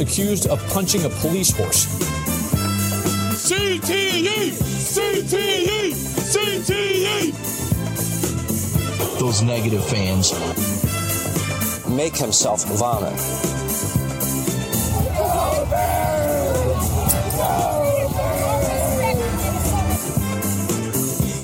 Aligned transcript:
accused 0.00 0.46
of 0.46 0.60
punching 0.68 1.04
a 1.04 1.08
police 1.08 1.50
horse. 1.50 1.86
CTE! 3.48 4.50
CTE! 4.52 5.92
CTE! 6.32 7.32
Those 9.18 9.42
negative 9.42 9.84
fans. 9.84 10.32
Make 11.88 12.16
himself 12.16 12.64
vomit. 12.64 13.18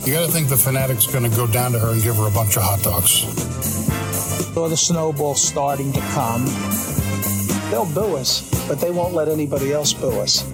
You 0.07 0.13
got 0.13 0.27
to 0.27 0.33
think 0.33 0.49
the 0.49 0.57
fanatic's 0.57 1.07
going 1.07 1.29
to 1.29 1.35
go 1.35 1.47
down 1.47 1.73
to 1.73 1.79
her 1.79 1.93
and 1.93 2.03
give 2.03 2.17
her 2.17 2.27
a 2.29 2.31
bunch 2.31 2.57
of 2.57 2.63
hot 2.63 2.83
dogs. 2.83 3.25
Or 4.55 4.69
the 4.69 4.77
snowball 4.77 5.35
starting 5.35 5.93
to 5.93 6.01
come. 6.01 6.45
They'll 7.75 7.85
boo 7.87 8.15
us, 8.15 8.49
but 8.69 8.79
they 8.79 8.93
won't 8.93 9.15
let 9.15 9.27
anybody 9.27 9.73
else 9.73 9.93
boo 9.93 10.21
us. 10.21 10.45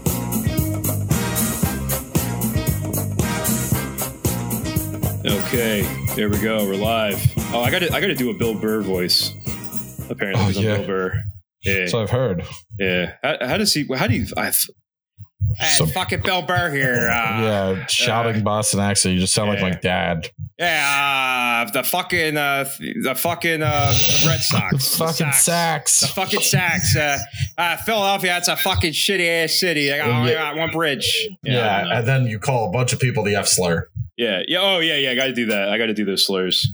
Okay, 5.25 5.83
there 6.17 6.31
we 6.31 6.39
go. 6.39 6.65
We're 6.67 6.77
live. 6.77 7.23
Oh, 7.53 7.61
I 7.61 7.71
got 7.71 7.81
to 7.81 7.93
I 7.93 8.01
got 8.01 8.07
to 8.07 8.15
do 8.15 8.31
a 8.31 8.35
Bill 8.35 8.55
Burr 8.55 8.81
voice. 8.81 9.35
Apparently, 10.09 10.43
Oh, 10.43 10.47
'cause 10.47 10.57
I'm 10.57 10.65
yeah. 10.65 10.77
Bill 10.79 10.87
Burr. 10.87 11.25
Yeah, 11.63 11.87
So 11.89 12.03
I've 12.03 12.11
heard. 12.11 12.43
yeah. 12.79 13.17
How, 13.23 13.37
how 13.47 13.57
does 13.59 13.75
he? 13.75 13.87
How 13.95 14.07
do 14.07 14.15
you? 14.15 14.27
I, 14.37 14.51
Hey, 15.59 15.77
Some- 15.77 15.89
fucking 15.89 16.23
Bill 16.23 16.43
Burr 16.43 16.71
here. 16.71 17.09
Uh, 17.21 17.75
yeah, 17.77 17.87
shouting 17.87 18.43
Boston 18.45 18.81
accent. 18.81 19.15
You 19.15 19.21
just 19.21 19.35
sound 19.35 19.49
like 19.51 19.61
my 19.61 19.71
dad. 19.71 20.31
Yeah, 20.59 21.65
uh, 21.67 21.71
the 21.71 21.83
fucking 21.83 22.37
uh, 22.37 22.65
the 23.03 23.15
fucking 23.15 23.63
uh, 23.63 23.93
Red 24.27 24.41
Sox, 24.41 24.91
The 24.93 24.99
Fucking 24.99 25.33
sacks. 25.33 26.01
the 26.01 26.07
fucking 26.09 26.41
sacks. 26.41 26.95
Uh, 26.97 27.19
uh, 27.59 27.77
Philadelphia, 27.79 28.31
that's 28.33 28.49
a 28.49 28.57
fucking 28.57 28.93
shitty 28.93 29.45
ass 29.45 29.59
city. 29.59 29.89
They 29.89 29.97
got, 29.99 30.09
only 30.09 30.33
Yeah. 30.33 30.51
got 30.53 30.57
one 30.57 30.71
bridge. 30.71 31.29
Yeah, 31.43 31.99
and 31.99 32.07
then 32.07 32.27
you 32.27 32.39
call 32.39 32.69
a 32.69 32.73
bunch 32.73 32.93
of 32.93 33.01
people 33.01 33.25
the 33.25 33.37
F 33.37 33.49
slur. 33.49 33.89
Yeah, 34.17 34.43
yeah. 34.47 34.59
Oh, 34.61 34.79
yeah, 34.81 34.97
yeah. 34.99 35.11
I 35.13 35.15
got 35.15 35.27
to 35.27 35.33
do 35.33 35.47
that. 35.47 35.71
I 35.71 35.79
got 35.79 35.87
to 35.87 35.95
do 35.95 36.05
those 36.05 36.27
slurs. 36.27 36.69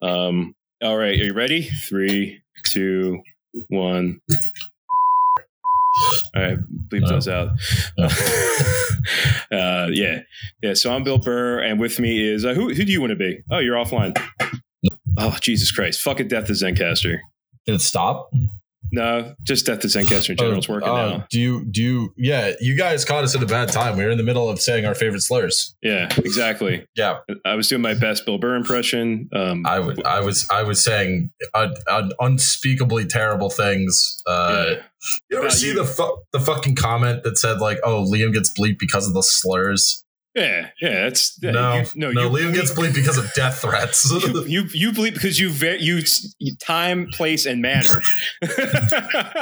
Um. 0.00 0.54
All 0.82 0.96
right. 0.96 1.18
Are 1.18 1.24
you 1.24 1.32
ready? 1.32 1.62
Three, 1.62 2.42
two, 2.72 3.20
one. 3.68 4.20
All 6.34 6.42
right, 6.42 6.58
bleep 6.88 7.06
those 7.08 7.28
out. 7.28 7.48
uh, 9.52 9.88
yeah, 9.92 10.20
yeah. 10.62 10.74
So 10.74 10.92
I'm 10.92 11.02
Bill 11.02 11.18
Burr, 11.18 11.60
and 11.60 11.78
with 11.78 12.00
me 12.00 12.26
is 12.26 12.44
uh, 12.44 12.54
who? 12.54 12.72
Who 12.72 12.84
do 12.84 12.92
you 12.92 13.00
want 13.00 13.10
to 13.10 13.16
be? 13.16 13.42
Oh, 13.50 13.58
you're 13.58 13.76
offline. 13.76 14.16
Oh, 15.18 15.36
Jesus 15.40 15.70
Christ! 15.70 16.00
Fucking 16.02 16.28
death 16.28 16.46
to 16.46 16.52
Zencastr. 16.52 17.18
Did 17.66 17.74
it 17.74 17.80
stop? 17.80 18.30
No, 18.94 19.34
just 19.42 19.64
death 19.66 19.80
to 19.80 19.86
Zencastr 19.88 20.30
in 20.30 20.36
general. 20.36 20.58
it's 20.58 20.68
working 20.68 20.88
Oh, 20.88 20.94
now. 20.96 21.26
Do 21.30 21.40
you 21.40 21.64
do 21.64 21.82
you 21.82 22.14
yeah, 22.18 22.52
you 22.60 22.76
guys 22.76 23.04
caught 23.06 23.24
us 23.24 23.34
at 23.34 23.42
a 23.42 23.46
bad 23.46 23.70
time. 23.70 23.96
We 23.96 24.04
were 24.04 24.10
in 24.10 24.18
the 24.18 24.22
middle 24.24 24.50
of 24.50 24.60
saying 24.60 24.84
our 24.84 24.94
favorite 24.94 25.22
slurs. 25.22 25.74
Yeah, 25.82 26.08
exactly. 26.18 26.86
Yeah. 26.94 27.20
I 27.46 27.54
was 27.54 27.68
doing 27.68 27.80
my 27.82 27.94
best 27.94 28.26
Bill 28.26 28.36
Burr 28.38 28.54
impression. 28.54 29.30
Um, 29.34 29.64
I 29.66 29.78
would 29.80 30.04
I 30.04 30.20
was 30.20 30.46
I 30.50 30.62
was 30.62 30.84
saying 30.84 31.30
un, 31.54 31.74
un, 31.90 32.12
unspeakably 32.20 33.06
terrible 33.06 33.48
things. 33.48 34.20
Uh 34.26 34.64
yeah. 34.68 34.74
you 35.30 35.36
ever 35.38 35.46
About 35.46 35.52
see 35.56 35.68
you. 35.68 35.74
the 35.74 35.84
fu- 35.86 36.18
the 36.32 36.40
fucking 36.40 36.74
comment 36.76 37.22
that 37.24 37.38
said 37.38 37.60
like, 37.60 37.78
"Oh, 37.82 38.04
Liam 38.08 38.32
gets 38.34 38.50
bleeped 38.52 38.78
because 38.78 39.08
of 39.08 39.14
the 39.14 39.22
slurs"? 39.22 40.04
Yeah, 40.34 40.70
yeah. 40.80 41.02
That's 41.02 41.40
no, 41.42 41.74
you, 41.74 41.84
no, 41.94 42.10
no, 42.10 42.22
you 42.22 42.30
Liam 42.30 42.54
gets 42.54 42.72
bleeped 42.72 42.94
because 42.94 43.18
of 43.18 43.30
death 43.34 43.58
threats. 43.58 44.10
you, 44.26 44.44
you 44.44 44.64
you 44.72 44.92
believe 44.92 45.12
because 45.12 45.38
you 45.38 45.50
ve- 45.50 45.78
you 45.78 46.02
time, 46.58 47.08
place, 47.12 47.44
and 47.44 47.60
manner. 47.60 48.00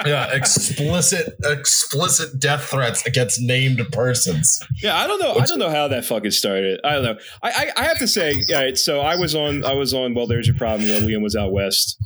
yeah, 0.04 0.34
explicit 0.34 1.34
explicit 1.44 2.40
death 2.40 2.64
threats 2.64 3.06
against 3.06 3.40
named 3.40 3.80
persons. 3.92 4.58
Yeah, 4.82 4.96
I 4.96 5.06
don't 5.06 5.20
know. 5.20 5.34
I 5.34 5.46
don't 5.46 5.60
know 5.60 5.70
how 5.70 5.86
that 5.88 6.04
fucking 6.04 6.32
started. 6.32 6.80
I 6.82 6.94
don't 6.94 7.04
know. 7.04 7.18
I 7.40 7.50
I, 7.50 7.72
I 7.76 7.84
have 7.84 7.98
to 7.98 8.08
say, 8.08 8.34
all 8.52 8.60
right. 8.60 8.76
So 8.76 9.00
I 9.00 9.14
was 9.14 9.36
on. 9.36 9.64
I 9.64 9.74
was 9.74 9.94
on. 9.94 10.14
Well, 10.14 10.26
there's 10.26 10.48
your 10.48 10.56
problem. 10.56 10.88
While 10.88 11.02
Liam 11.02 11.22
was 11.22 11.36
out 11.36 11.52
west. 11.52 11.96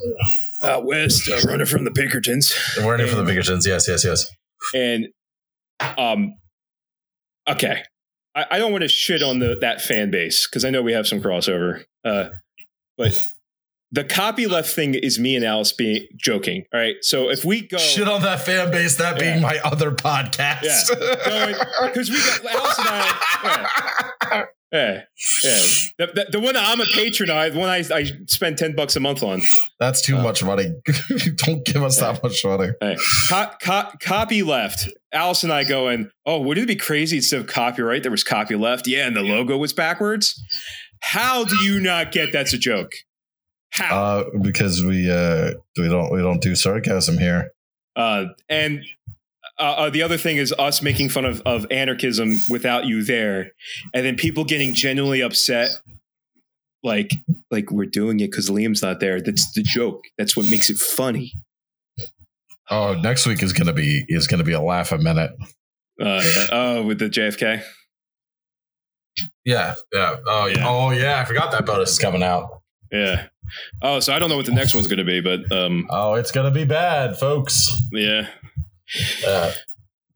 Out 0.63 0.85
west, 0.85 1.29
uh, 1.29 1.41
running 1.47 1.67
from 1.67 1.85
the 1.85 1.91
Pinkertons, 1.91 2.55
We're 2.79 2.99
in 2.99 3.07
the 3.07 3.25
Pinkertons. 3.25 3.67
Yes, 3.67 3.87
yes, 3.87 4.05
yes. 4.05 4.31
and 4.75 5.09
um, 5.99 6.37
okay. 7.49 7.83
I, 8.35 8.47
I 8.53 8.59
don't 8.59 8.73
want 8.73 8.83
to 8.83 8.89
shit 8.89 9.23
on 9.23 9.39
the 9.39 9.57
that 9.61 9.81
fan 9.81 10.11
base 10.11 10.47
because 10.47 10.65
I 10.65 10.71
know 10.71 10.83
we 10.83 10.93
have 10.93 11.07
some 11.07 11.21
crossover. 11.21 11.85
Uh, 12.05 12.31
but 12.97 13.31
the 13.93 14.05
copy 14.05 14.47
left 14.47 14.75
thing 14.75 14.95
is 14.95 15.19
me 15.19 15.37
and 15.37 15.45
Alice 15.45 15.73
being 15.73 16.09
joking. 16.17 16.65
All 16.73 16.81
right. 16.81 16.97
So 17.03 17.31
if 17.31 17.45
we 17.45 17.63
go 17.67 17.79
Shit 17.79 18.09
on 18.09 18.23
that 18.23 18.41
fan 18.41 18.71
base. 18.71 18.97
That 18.97 19.19
being 19.19 19.41
my 19.41 19.59
other 19.65 19.93
podcast. 19.93 20.91
Yeah. 20.91 21.87
because 21.87 22.11
we 22.11 22.17
got 22.17 22.45
Alice 22.45 22.79
and 22.79 22.89
I. 22.89 23.69
Yeah, 24.33 24.45
yeah. 24.75 25.03
yeah. 25.45 25.59
The, 25.99 26.07
the, 26.07 26.27
the 26.33 26.41
one 26.41 26.55
that 26.55 26.65
I'm 26.67 26.81
a 26.81 26.87
patron 26.87 27.31
of, 27.31 27.53
the 27.53 27.59
one 27.59 27.69
I, 27.69 27.85
I 27.93 28.11
spend 28.27 28.59
ten 28.59 28.75
bucks 28.75 28.97
a 28.97 29.01
month 29.01 29.23
on. 29.23 29.43
That's 29.79 30.03
too 30.03 30.17
much 30.17 30.43
money. 30.43 30.75
Don't 31.37 31.65
give 31.65 31.83
us 31.83 32.01
that 32.01 32.23
much 32.23 32.45
money. 32.45 32.73
Hey, 32.81 32.97
co- 33.29 33.51
co- 33.63 33.91
copy 34.01 34.43
left. 34.43 34.89
Alice 35.13 35.45
and 35.45 35.53
I 35.53 35.65
going. 35.65 36.11
Oh, 36.27 36.41
wouldn't 36.41 36.65
it 36.65 36.69
be 36.69 36.77
crazy 36.77 37.19
instead 37.19 37.41
of 37.41 37.47
copyright 37.47 38.03
there 38.03 38.11
was 38.11 38.25
copy 38.25 38.57
left? 38.57 38.87
Yeah, 38.87 39.07
and 39.07 39.17
the 39.17 39.23
logo 39.23 39.57
was 39.57 39.73
backwards. 39.73 40.43
How 41.01 41.45
do 41.45 41.57
you 41.57 41.81
not 41.81 42.13
get 42.13 42.33
that's 42.33 42.53
a 42.53 42.59
joke? 42.59 42.91
How? 43.71 43.97
Uh, 43.97 44.25
because 44.41 44.83
we 44.83 45.11
uh 45.11 45.53
we 45.79 45.89
don't 45.89 46.13
we 46.13 46.21
don't 46.21 46.41
do 46.41 46.55
sarcasm 46.55 47.19
here. 47.19 47.53
Uh, 47.97 48.27
and 48.49 48.85
uh, 49.59 49.63
uh, 49.63 49.91
the 49.91 50.03
other 50.03 50.17
thing 50.19 50.37
is 50.37 50.53
us 50.59 50.83
making 50.83 51.09
fun 51.11 51.25
of, 51.25 51.41
of 51.47 51.67
anarchism 51.71 52.37
without 52.49 52.87
you 52.87 53.03
there, 53.05 53.53
and 53.93 54.05
then 54.05 54.17
people 54.17 54.45
getting 54.45 54.75
genuinely 54.75 55.21
upset, 55.21 55.71
like 56.83 57.13
like 57.51 57.71
we're 57.71 57.87
doing 57.87 58.21
it 58.21 58.31
because 58.31 58.51
Liam's 58.51 58.83
not 58.83 59.01
there. 59.01 59.21
That's 59.21 59.53
the 59.53 59.63
joke. 59.63 60.03
That's 60.19 60.37
what 60.37 60.47
makes 60.51 60.71
it 60.71 60.79
funny. 60.79 61.33
Oh, 62.71 62.95
next 62.95 63.27
week 63.27 63.43
is 63.43 63.53
gonna 63.53 63.73
be 63.73 64.05
is 64.09 64.27
gonna 64.27 64.45
be 64.45 64.53
a 64.53 64.61
laugh 64.61 64.91
a 64.93 64.99
minute. 64.99 65.33
Uh. 66.01 66.23
Oh, 66.51 66.83
with 66.83 66.99
the 66.99 67.09
JFK. 67.09 67.63
Yeah, 69.45 69.75
yeah. 69.93 70.17
Oh 70.27 70.47
Yeah. 70.47 70.65
Oh 70.69 70.91
yeah, 70.91 71.21
I 71.21 71.25
forgot 71.25 71.53
that 71.53 71.67
bonus 71.67 71.93
is 71.93 71.99
coming 71.99 72.23
out. 72.23 72.49
Yeah. 72.91 73.27
Oh, 73.83 74.01
so 74.01 74.13
I 74.15 74.19
don't 74.19 74.31
know 74.31 74.37
what 74.37 74.47
the 74.47 74.53
next 74.53 74.75
one's 74.75 74.87
going 74.87 74.99
to 74.99 75.05
be, 75.05 75.21
but 75.21 75.53
um, 75.53 75.87
Oh, 75.91 76.15
it's 76.15 76.31
gonna 76.33 76.51
be 76.51 76.65
bad, 76.65 77.19
folks. 77.19 77.69
yeah. 77.93 78.29
Uh, 79.27 79.53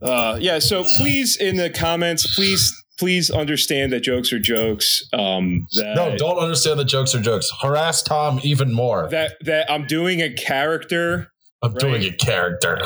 Uh, 0.00 0.38
yeah. 0.40 0.58
So 0.60 0.84
please, 0.84 1.36
in 1.36 1.56
the 1.56 1.70
comments, 1.70 2.34
please, 2.36 2.72
please 3.00 3.30
understand 3.30 3.92
that 3.92 4.00
jokes 4.00 4.32
are 4.32 4.38
jokes. 4.38 5.02
Um, 5.12 5.66
that, 5.74 5.96
no, 5.96 6.16
don't 6.16 6.38
understand 6.38 6.78
that 6.78 6.84
jokes 6.84 7.14
are 7.16 7.20
jokes. 7.20 7.50
Harass 7.60 8.02
Tom 8.04 8.38
even 8.44 8.72
more. 8.72 9.08
that 9.10 9.32
that 9.44 9.68
I'm 9.70 9.86
doing 9.86 10.20
a 10.22 10.32
character 10.32 11.32
I'm 11.62 11.74
doing 11.74 12.04
a 12.04 12.12
character. 12.12 12.78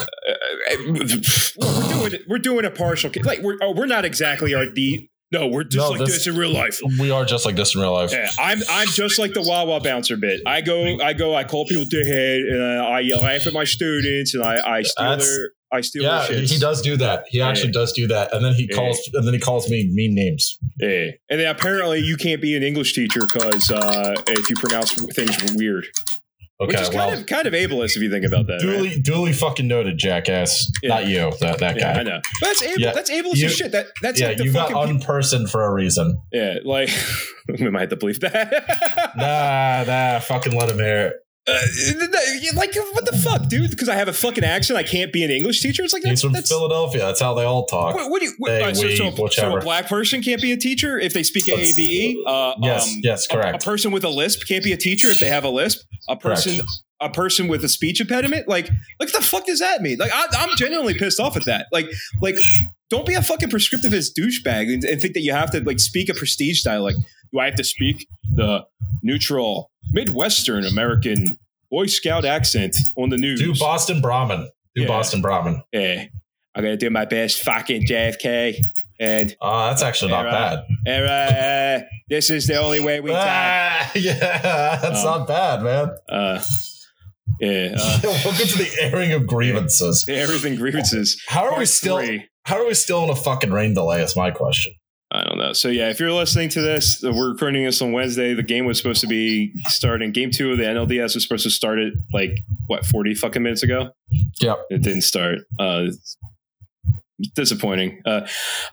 we're 0.86 1.04
doing 1.04 2.12
we're 2.28 2.38
doing 2.38 2.64
a 2.64 2.70
partial 2.70 3.10
like 3.24 3.40
we're 3.42 3.58
oh, 3.62 3.72
we're 3.72 3.84
not 3.84 4.04
exactly 4.06 4.54
our 4.54 4.64
the 4.66 5.06
No, 5.30 5.46
we're 5.48 5.64
just 5.64 5.76
No, 5.76 5.90
like 5.90 6.00
this- 6.06 6.24
this 6.24 6.26
in 6.26 6.36
real 6.36 6.52
life. 6.54 6.80
We 6.98 7.10
are 7.10 7.26
just 7.26 7.44
like 7.44 7.56
this 7.56 7.74
in 7.74 7.82
real 7.82 7.92
life. 7.92 8.12
Yeah, 8.12 8.30
I'm 8.38 8.60
I'm 8.70 8.88
just 8.88 9.18
like 9.18 9.34
the 9.34 9.42
Wawa 9.42 9.80
bouncer 9.80 10.16
bit. 10.16 10.40
I 10.46 10.62
go 10.62 10.98
I 11.00 11.12
go 11.12 11.34
I 11.34 11.44
call 11.44 11.66
people 11.66 11.84
dickhead 11.84 12.38
and 12.50 12.62
I, 12.62 13.00
I 13.00 13.02
laugh 13.20 13.46
at 13.46 13.52
my 13.52 13.64
students 13.64 14.34
and 14.34 14.42
I 14.42 14.78
I 14.78 14.82
steal 14.82 15.04
That's- 15.10 15.28
their 15.28 15.50
I 15.72 15.80
steal 15.80 16.02
Yeah, 16.02 16.26
he, 16.26 16.58
does 16.58 16.82
do 16.82 16.96
that. 16.98 17.24
He 17.28 17.40
actually 17.40 17.68
Yeah. 17.68 17.72
does 17.80 17.92
do 17.92 18.06
that, 18.08 18.34
and 18.34 18.44
then 18.44 18.54
he 18.54 18.68
Yeah. 18.70 18.76
calls, 18.76 19.10
and 19.14 19.26
then 19.26 19.32
he 19.34 19.40
calls 19.40 19.68
me 19.70 19.88
mean 19.92 20.14
names. 20.14 20.58
Yeah, 20.80 21.10
and 21.30 21.40
then 21.40 21.46
apparently 21.48 22.00
you 22.00 22.16
can't 22.16 22.42
be 22.42 22.54
an 22.56 22.62
English 22.62 22.92
teacher 22.94 23.20
because 23.26 23.70
uh, 23.70 24.14
if 24.28 24.50
you 24.50 24.56
pronounce 24.56 24.92
things 25.14 25.36
weird, 25.54 25.86
Okay, 26.60 26.68
which 26.68 26.80
is 26.80 26.90
well, 26.94 27.08
kind 27.08 27.20
of 27.20 27.26
kind 27.26 27.46
of 27.46 27.54
ableist 27.54 27.96
if 27.96 28.02
you 28.02 28.10
think 28.10 28.24
about 28.24 28.46
that. 28.46 28.60
duly, 28.60 28.88
right? 28.90 29.02
duly 29.02 29.32
fucking 29.32 29.66
noted, 29.66 29.98
jackass. 29.98 30.70
Yeah. 30.82 30.88
Not 30.90 31.06
you, 31.08 31.32
that 31.40 31.58
that 31.58 31.76
guy. 31.78 31.92
I 31.94 32.02
know. 32.04 32.20
But 32.40 32.46
that's 32.46 32.62
able. 32.62 32.92
That's 32.94 33.10
ableist 33.10 33.36
You- 33.36 33.46
as 33.46 33.56
shit. 33.56 33.72
That 33.72 33.86
that's 34.02 34.20
yeah, 34.20 34.28
like 34.28 34.36
the 34.36 34.44
you 34.44 34.52
got 34.52 34.70
unpersoned 34.70 35.50
for 35.50 35.64
a 35.64 35.72
reason. 35.72 36.20
yeah, 36.32 36.58
like 36.64 36.88
we 37.58 37.68
might 37.70 37.80
have 37.80 37.88
to 37.90 37.96
believe 37.96 38.20
that. 38.20 39.10
Nah, 39.16 39.84
nah, 39.86 40.18
fucking 40.20 40.54
let 40.54 40.70
him 40.70 40.78
hear 40.78 41.06
it. 41.08 41.14
Uh, 41.44 41.58
like 42.54 42.72
what 42.92 43.04
the 43.04 43.20
fuck, 43.24 43.48
dude? 43.48 43.70
Because 43.70 43.88
I 43.88 43.96
have 43.96 44.06
a 44.06 44.12
fucking 44.12 44.44
accent, 44.44 44.78
I 44.78 44.84
can't 44.84 45.12
be 45.12 45.24
an 45.24 45.30
English 45.30 45.60
teacher. 45.60 45.82
It's 45.82 45.92
like 45.92 46.02
He's 46.04 46.10
that's, 46.10 46.22
from 46.22 46.32
that's 46.32 46.48
Philadelphia. 46.48 47.00
That's 47.00 47.20
how 47.20 47.34
they 47.34 47.42
all 47.42 47.66
talk. 47.66 47.96
what, 47.96 48.10
what 48.10 48.20
do 48.20 48.26
you? 48.26 48.34
What, 48.38 48.48
They, 48.50 48.62
uh, 48.62 48.74
so, 48.74 48.86
we, 48.86 48.96
so, 48.96 49.26
so 49.28 49.56
a 49.56 49.60
black 49.60 49.88
person 49.88 50.22
can't 50.22 50.40
be 50.40 50.52
a 50.52 50.56
teacher 50.56 51.00
if 51.00 51.12
they 51.14 51.24
speak 51.24 51.48
Let's- 51.48 51.76
AAVE. 51.76 52.14
Uh, 52.24 52.54
Yes, 52.62 52.86
um, 52.88 53.00
yes, 53.02 53.26
a- 53.32 53.38
A, 53.54 53.58
person 53.58 53.90
with 53.90 54.04
a 54.04 54.08
lisp 54.08 54.46
can't 54.46 54.62
be 54.62 54.72
a 54.72 54.76
teacher 54.76 55.10
if 55.10 55.18
they 55.18 55.26
have 55.26 55.42
a 55.42 55.48
lisp. 55.48 55.80
A 56.08 56.16
person, 56.16 56.56
Correct. 56.56 56.70
a 57.00 57.10
person 57.10 57.48
with 57.48 57.64
a 57.64 57.68
speech 57.68 58.00
impediment, 58.00 58.46
like, 58.46 58.68
like 59.00 59.10
the 59.10 59.20
fuck 59.20 59.44
does 59.46 59.58
that 59.58 59.82
mean? 59.82 59.98
Like, 59.98 60.12
I, 60.14 60.26
I'm 60.38 60.50
genuinely 60.56 60.94
pissed 60.94 61.18
off 61.18 61.36
at 61.36 61.44
that. 61.46 61.66
Like, 61.72 61.86
like, 62.20 62.36
don't 62.88 63.06
be 63.06 63.14
a 63.14 63.22
fucking 63.22 63.48
prescriptivist 63.50 64.10
douchebag 64.16 64.72
and, 64.72 64.84
and 64.84 65.00
think 65.00 65.14
that 65.14 65.22
you 65.22 65.32
have 65.32 65.50
to 65.52 65.60
like 65.64 65.80
speak 65.80 66.08
a 66.08 66.14
prestige 66.14 66.60
style. 66.60 66.82
Like, 66.82 66.96
do 67.32 67.40
I 67.40 67.46
have 67.46 67.54
to 67.56 67.64
speak 67.64 68.06
the 68.34 68.64
neutral 69.02 69.70
Midwestern 69.90 70.64
American 70.64 71.38
Boy 71.70 71.86
Scout 71.86 72.24
accent 72.24 72.76
on 72.96 73.08
the 73.10 73.16
news? 73.16 73.40
Do 73.40 73.54
Boston 73.58 74.00
Brahmin. 74.00 74.48
Do 74.74 74.82
Yeah. 74.82 74.88
Boston 74.88 75.20
Brahmin. 75.22 75.62
Yeah, 75.72 76.04
I'm 76.54 76.62
gonna 76.62 76.76
do 76.76 76.90
my 76.90 77.04
best, 77.04 77.42
fucking 77.42 77.86
JFK, 77.86 78.56
and 79.00 79.34
Oh, 79.40 79.66
that's 79.66 79.82
actually 79.82 80.12
not 80.12 80.24
bad. 80.30 80.64
and, 80.86 81.04
uh, 81.06 81.86
this 82.08 82.30
is 82.30 82.46
the 82.46 82.56
only 82.56 82.80
way 82.80 83.00
we 83.00 83.10
can. 83.10 83.18
Ah, 83.22 83.90
yeah, 83.94 84.78
that's 84.82 85.00
Um, 85.00 85.04
not 85.20 85.28
bad, 85.28 85.62
man. 85.62 85.90
Uh, 86.08 86.42
yeah, 87.40 87.74
uh, 87.78 87.98
Welcome 88.04 88.46
to 88.46 88.58
the 88.58 88.70
airing 88.80 89.12
of 89.12 89.26
grievances. 89.26 90.04
everything 90.08 90.56
grievances. 90.56 91.20
How 91.28 91.44
are 91.50 91.58
we 91.58 91.64
still? 91.66 92.02
How 92.44 92.56
are 92.60 92.66
we 92.66 92.74
still 92.74 93.04
in 93.04 93.10
a 93.10 93.16
fucking 93.16 93.50
rain 93.52 93.72
delay? 93.74 94.02
Is 94.02 94.16
my 94.16 94.30
question. 94.30 94.74
I 95.14 95.24
don't 95.24 95.36
know. 95.36 95.52
So 95.52 95.68
yeah, 95.68 95.90
if 95.90 96.00
you're 96.00 96.10
listening 96.10 96.48
to 96.50 96.62
this, 96.62 97.02
we're 97.02 97.32
recording 97.32 97.64
this 97.64 97.82
on 97.82 97.92
Wednesday. 97.92 98.32
The 98.32 98.42
game 98.42 98.64
was 98.64 98.78
supposed 98.78 99.02
to 99.02 99.06
be 99.06 99.52
starting. 99.68 100.10
Game 100.10 100.30
two 100.30 100.52
of 100.52 100.56
the 100.58 100.64
NLDS 100.64 101.14
was 101.14 101.22
supposed 101.22 101.42
to 101.42 101.50
start 101.50 101.78
it 101.78 101.92
like 102.14 102.42
what 102.66 102.86
forty 102.86 103.14
fucking 103.14 103.42
minutes 103.42 103.62
ago. 103.62 103.90
Yep. 104.40 104.66
It 104.70 104.82
didn't 104.82 105.02
start. 105.02 105.40
Uh, 105.58 105.88
disappointing. 107.34 108.00
Uh, 108.04 108.26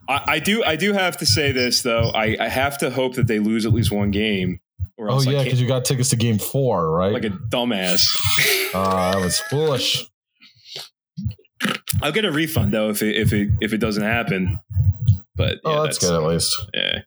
I, 0.07 0.23
I 0.27 0.39
do. 0.39 0.63
I 0.63 0.75
do 0.75 0.93
have 0.93 1.17
to 1.17 1.25
say 1.25 1.51
this 1.51 1.81
though. 1.81 2.09
I, 2.15 2.37
I 2.39 2.47
have 2.47 2.77
to 2.79 2.89
hope 2.89 3.15
that 3.15 3.27
they 3.27 3.39
lose 3.39 3.65
at 3.65 3.73
least 3.73 3.91
one 3.91 4.11
game, 4.11 4.59
or 4.97 5.09
Oh 5.09 5.15
else 5.15 5.27
I 5.27 5.31
yeah, 5.31 5.43
because 5.43 5.61
you 5.61 5.67
got 5.67 5.85
tickets 5.85 6.09
to 6.11 6.15
Game 6.15 6.39
Four, 6.39 6.89
right? 6.91 7.11
like 7.11 7.25
a 7.25 7.29
dumbass. 7.29 8.13
uh, 8.73 9.11
that 9.11 9.21
was 9.21 9.39
foolish. 9.39 10.07
I'll 12.01 12.13
get 12.13 12.23
a 12.23 12.31
refund 12.31 12.73
though 12.73 12.89
if 12.89 13.01
it 13.01 13.17
if 13.17 13.33
it 13.33 13.49
if 13.61 13.73
it 13.73 13.79
doesn't 13.79 14.03
happen. 14.03 14.59
But 15.39 15.59
yeah, 15.63 15.79
oh, 15.79 15.83
that's, 15.83 15.97
good 15.99 16.13
at 16.13 16.27
least. 16.27 16.53
Yeah, 16.73 16.99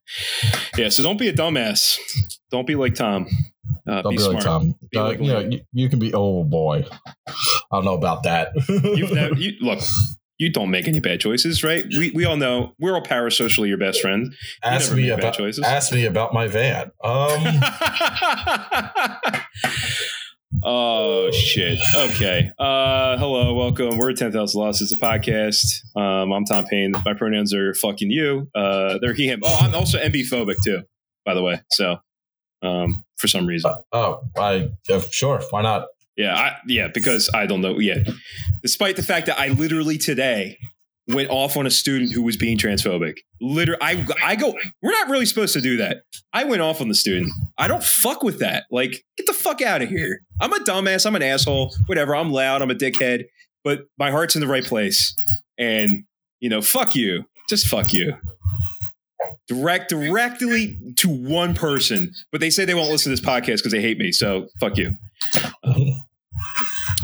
yeah. 0.78 0.88
So 0.88 1.02
don't 1.02 1.18
be 1.18 1.28
a 1.28 1.34
dumbass. 1.34 1.98
Don't 2.50 2.66
be 2.66 2.76
like 2.76 2.94
Tom. 2.94 3.26
Uh, 3.86 4.00
Don't 4.00 4.12
be, 4.12 4.16
be, 4.16 4.22
like 4.22 4.42
Tom. 4.42 4.74
Be 4.90 4.98
Uh, 4.98 5.04
like 5.04 5.20
you, 5.20 5.26
know, 5.26 5.40
you, 5.40 5.60
you 5.74 5.90
can 5.90 5.98
be. 5.98 6.14
Oh 6.14 6.42
boy, 6.42 6.86
I 7.26 7.32
don't 7.72 7.84
know 7.84 7.92
about 7.92 8.22
that. 8.22 8.52
You've 8.68 9.12
never, 9.12 9.34
you, 9.34 9.52
look, 9.60 9.80
you 10.38 10.50
don't 10.50 10.70
make 10.70 10.88
any 10.88 10.98
bad 10.98 11.20
choices, 11.20 11.62
right? 11.62 11.84
We 11.90 12.10
we 12.14 12.24
all 12.24 12.38
know 12.38 12.72
we're 12.78 12.94
all 12.94 13.02
parasocially 13.02 13.68
your 13.68 13.76
best 13.76 14.00
friend. 14.00 14.34
ask 14.64 14.94
me 14.94 15.10
about. 15.10 15.34
choices. 15.34 15.62
Ask 15.62 15.92
me 15.92 16.06
about 16.06 16.32
my 16.32 16.48
van. 16.48 16.90
Um. 17.04 17.44
oh 20.64 21.30
shit. 21.30 21.78
Okay. 21.96 22.50
Uh 22.58 23.16
hello, 23.16 23.54
welcome. 23.54 23.98
We're 23.98 24.12
ten 24.12 24.32
thousand 24.32 24.60
losses, 24.60 24.92
a 24.92 24.96
podcast. 24.96 25.64
Um, 25.96 26.32
I'm 26.32 26.44
Tom 26.44 26.64
Payne. 26.64 26.92
My 27.04 27.14
pronouns 27.14 27.54
are 27.54 27.74
fucking 27.74 28.10
you. 28.10 28.48
Uh 28.54 28.98
they're 29.00 29.14
he 29.14 29.26
him. 29.26 29.40
Oh, 29.44 29.58
I'm 29.60 29.74
also 29.74 29.98
MB 29.98 30.28
phobic 30.28 30.56
too, 30.64 30.82
by 31.24 31.34
the 31.34 31.42
way. 31.42 31.60
So 31.70 31.98
um 32.62 33.04
for 33.16 33.28
some 33.28 33.46
reason. 33.46 33.72
oh, 33.92 34.20
I 34.36 34.70
uh, 34.90 35.00
sure. 35.10 35.42
Why 35.50 35.62
not? 35.62 35.88
Yeah, 36.16 36.36
I, 36.36 36.56
yeah, 36.66 36.88
because 36.88 37.30
I 37.32 37.46
don't 37.46 37.62
know. 37.62 37.78
Yeah, 37.78 38.04
despite 38.62 38.96
the 38.96 39.02
fact 39.02 39.26
that 39.26 39.40
I 39.40 39.48
literally 39.48 39.96
today 39.96 40.58
went 41.14 41.30
off 41.30 41.56
on 41.56 41.66
a 41.66 41.70
student 41.70 42.12
who 42.12 42.22
was 42.22 42.36
being 42.36 42.58
transphobic. 42.58 43.18
Literally, 43.40 43.80
I 43.82 44.06
I 44.22 44.36
go. 44.36 44.54
We're 44.82 44.92
not 44.92 45.08
really 45.08 45.26
supposed 45.26 45.52
to 45.54 45.60
do 45.60 45.76
that. 45.78 46.02
I 46.32 46.44
went 46.44 46.62
off 46.62 46.80
on 46.80 46.88
the 46.88 46.94
student. 46.94 47.32
I 47.58 47.68
don't 47.68 47.82
fuck 47.82 48.22
with 48.22 48.38
that. 48.40 48.64
Like, 48.70 49.04
get 49.16 49.26
the 49.26 49.32
fuck 49.32 49.62
out 49.62 49.82
of 49.82 49.88
here. 49.88 50.20
I'm 50.40 50.52
a 50.52 50.58
dumbass. 50.58 51.06
I'm 51.06 51.16
an 51.16 51.22
asshole. 51.22 51.74
Whatever. 51.86 52.14
I'm 52.14 52.32
loud. 52.32 52.62
I'm 52.62 52.70
a 52.70 52.74
dickhead. 52.74 53.24
But 53.64 53.82
my 53.98 54.10
heart's 54.10 54.34
in 54.34 54.40
the 54.40 54.48
right 54.48 54.64
place. 54.64 55.14
And 55.58 56.04
you 56.40 56.48
know, 56.48 56.60
fuck 56.60 56.94
you. 56.94 57.24
Just 57.48 57.66
fuck 57.66 57.92
you. 57.92 58.16
Direct 59.48 59.90
directly 59.90 60.78
to 60.98 61.08
one 61.08 61.54
person. 61.54 62.12
But 62.30 62.40
they 62.40 62.50
say 62.50 62.64
they 62.64 62.74
won't 62.74 62.90
listen 62.90 63.10
to 63.14 63.20
this 63.20 63.26
podcast 63.26 63.58
because 63.58 63.72
they 63.72 63.82
hate 63.82 63.98
me. 63.98 64.12
So 64.12 64.48
fuck 64.60 64.76
you. 64.76 64.96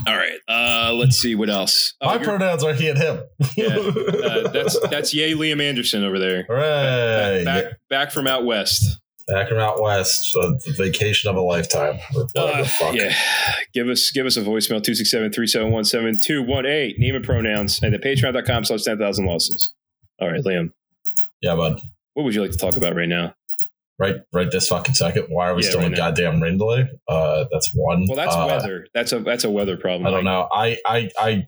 All 0.08 0.16
right. 0.16 0.38
Uh, 0.49 0.93
let's 0.94 1.19
see 1.19 1.34
what 1.34 1.50
else. 1.50 1.94
Oh, 2.00 2.06
my 2.06 2.16
pronouns 2.19 2.64
are 2.64 2.72
he 2.72 2.88
and 2.88 2.99
him. 2.99 3.20
Yeah. 3.56 3.76
uh, 3.76 4.49
that's 4.52 4.78
that's 4.88 5.12
Yay 5.12 5.34
Liam 5.34 5.60
Anderson 5.62 6.02
over 6.02 6.19
there. 6.19 6.44
Hooray! 6.49 7.44
Back, 7.44 7.64
back, 7.64 7.72
back 7.90 8.10
from 8.12 8.26
out 8.26 8.46
west. 8.46 8.99
Back 9.26 9.50
from 9.50 9.58
out 9.58 9.82
west, 9.82 10.31
the 10.32 10.58
vacation 10.78 11.28
of 11.28 11.37
a 11.37 11.43
lifetime. 11.43 11.99
Uh, 12.16 12.62
the 12.62 12.66
fuck. 12.66 12.94
yeah. 12.94 13.14
Give 13.75 13.88
us 13.88 14.10
give 14.10 14.25
us 14.25 14.38
a 14.38 14.43
voicemail 14.43 14.81
267-371-7218. 14.81 16.99
Name 16.99 17.14
and 17.14 17.25
pronouns 17.25 17.82
and 17.82 17.94
at 17.94 18.02
patreon.com 18.02 18.64
slash 18.64 18.84
10,000 18.84 19.26
losses. 19.26 19.75
All 20.20 20.31
right, 20.31 20.43
Liam. 20.43 20.70
yeah, 21.43 21.54
bud. 21.54 21.82
What 22.14 22.22
would 22.25 22.34
you 22.34 22.40
like 22.40 22.52
to 22.52 22.58
talk 22.58 22.78
about 22.78 22.96
right 22.96 23.08
now? 23.08 23.34
Right, 24.00 24.17
right. 24.33 24.49
This 24.50 24.69
fucking 24.69 24.95
second. 24.95 25.25
Why 25.29 25.49
are 25.49 25.55
we 25.56 25.62
Yeah, 25.65 25.69
still 25.71 25.81
right 25.81 25.87
in 25.87 25.93
now. 25.93 26.11
goddamn 26.11 26.41
rain 26.41 26.56
delay? 26.56 26.89
Uh, 27.09 27.47
that's 27.50 27.73
one. 27.75 28.05
Well, 28.09 28.17
that's 28.17 28.35
Uh, 28.35 28.45
weather. 28.47 28.87
That's 28.95 29.12
a 29.12 29.19
that's 29.21 29.43
a 29.45 29.50
weather 29.50 29.77
problem. 29.77 30.06
I 30.06 30.11
don't 30.11 30.25
Like, 30.25 30.33
know. 30.33 30.49
I, 30.53 30.77
I, 30.87 31.11
I. 31.19 31.47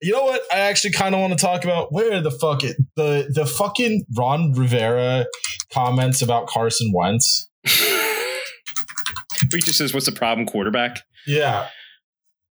You 0.00 0.12
know 0.12 0.24
what? 0.24 0.42
I 0.52 0.60
actually 0.60 0.92
kind 0.92 1.14
of 1.14 1.20
want 1.20 1.32
to 1.32 1.38
talk 1.38 1.64
about 1.64 1.92
where 1.92 2.20
the 2.22 2.30
fuck 2.30 2.62
it 2.64 2.76
the 2.96 3.30
the 3.34 3.44
fucking 3.46 4.04
Ron 4.16 4.52
Rivera 4.52 5.26
comments 5.72 6.22
about 6.22 6.46
Carson 6.46 6.92
Wentz. 6.94 7.50
Preacher 9.50 9.72
says, 9.72 9.92
"What's 9.92 10.06
the 10.06 10.12
problem, 10.12 10.46
quarterback?" 10.46 11.00
Yeah, 11.26 11.68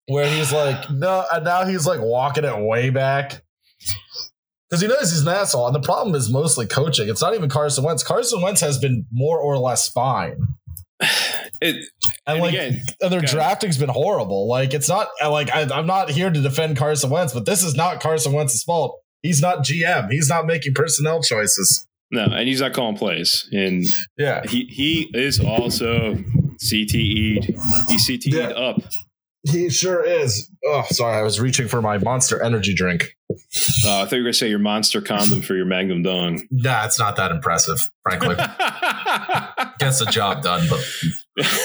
where 0.08 0.30
he's 0.30 0.52
like, 0.52 0.90
no, 0.92 1.26
and 1.32 1.46
now 1.46 1.66
he's 1.66 1.88
like 1.88 2.00
walking 2.02 2.44
it 2.44 2.58
way 2.60 2.90
back 2.90 3.44
because 4.70 4.82
he 4.82 4.88
knows 4.88 5.12
he's 5.12 5.22
an 5.22 5.28
asshole. 5.30 5.66
And 5.68 5.76
the 5.76 5.82
problem 5.82 6.16
is 6.16 6.30
mostly 6.30 6.66
coaching. 6.68 7.10
It's 7.10 7.22
not 7.22 7.34
even 7.34 7.50
Carson 7.50 7.84
Wentz. 7.84 8.04
Carson 8.04 8.42
Wentz 8.42 8.62
has 8.62 8.78
been 8.78 9.06
more 9.12 9.40
or 9.40 9.58
less 9.58 9.90
fine. 9.90 10.38
It, 11.62 11.76
And, 12.26 12.36
and 12.38 12.40
like 12.40 12.54
again, 12.54 12.82
and 13.02 13.12
their 13.12 13.20
drafting's 13.20 13.78
been 13.78 13.90
horrible. 13.90 14.48
Like 14.48 14.74
it's 14.74 14.88
not 14.88 15.10
like 15.22 15.50
I, 15.54 15.64
I'm 15.64 15.86
not 15.88 16.10
here 16.10 16.30
to 16.30 16.40
defend 16.42 16.78
Carson 16.78 17.10
Wentz, 17.10 17.34
but 17.34 17.46
this 17.46 17.64
is 17.64 17.76
not 17.76 18.00
Carson 18.00 18.32
Wentz's 18.32 18.64
fault. 18.64 18.98
He's 19.24 19.42
not 19.42 19.66
GM. 19.66 20.10
He's 20.10 20.30
not 20.30 20.46
making 20.46 20.74
personnel 20.74 21.22
choices. 21.22 21.86
no, 22.12 22.24
and 22.24 22.48
he's 22.48 22.62
not 22.62 22.72
calling 22.72 22.96
plays, 22.96 23.46
and 23.52 23.84
Yeah, 24.18 24.42
he 24.48 24.68
he 24.72 25.10
is 25.14 25.42
also 25.42 26.16
CTE'd. 26.64 27.44
He 27.90 27.98
CTE'd 27.98 28.34
Yeah. 28.34 28.48
up. 28.52 28.78
he 29.44 29.70
sure 29.70 30.02
is. 30.02 30.50
Oh, 30.66 30.86
sorry, 30.92 31.18
I 31.18 31.24
was 31.24 31.42
reaching 31.42 31.68
for 31.68 31.82
my 31.82 31.98
Monster 31.98 32.42
Energy 32.42 32.74
drink. 32.74 33.16
Uh, 33.86 34.02
I 34.02 34.06
thought 34.06 34.12
you 34.14 34.18
were 34.20 34.24
gonna 34.26 34.34
say 34.34 34.50
your 34.50 34.60
monster 34.60 35.02
condom 35.02 35.42
for 35.42 35.56
your 35.56 35.66
Magnum 35.66 36.04
Dong. 36.04 36.42
Nah, 36.52 36.86
it's 36.86 37.00
not 37.00 37.16
that 37.18 37.32
impressive, 37.32 37.90
frankly. 38.04 38.36
Gets 39.80 40.00
the 40.00 40.08
job 40.12 40.44
done, 40.44 40.68
but 40.70 40.80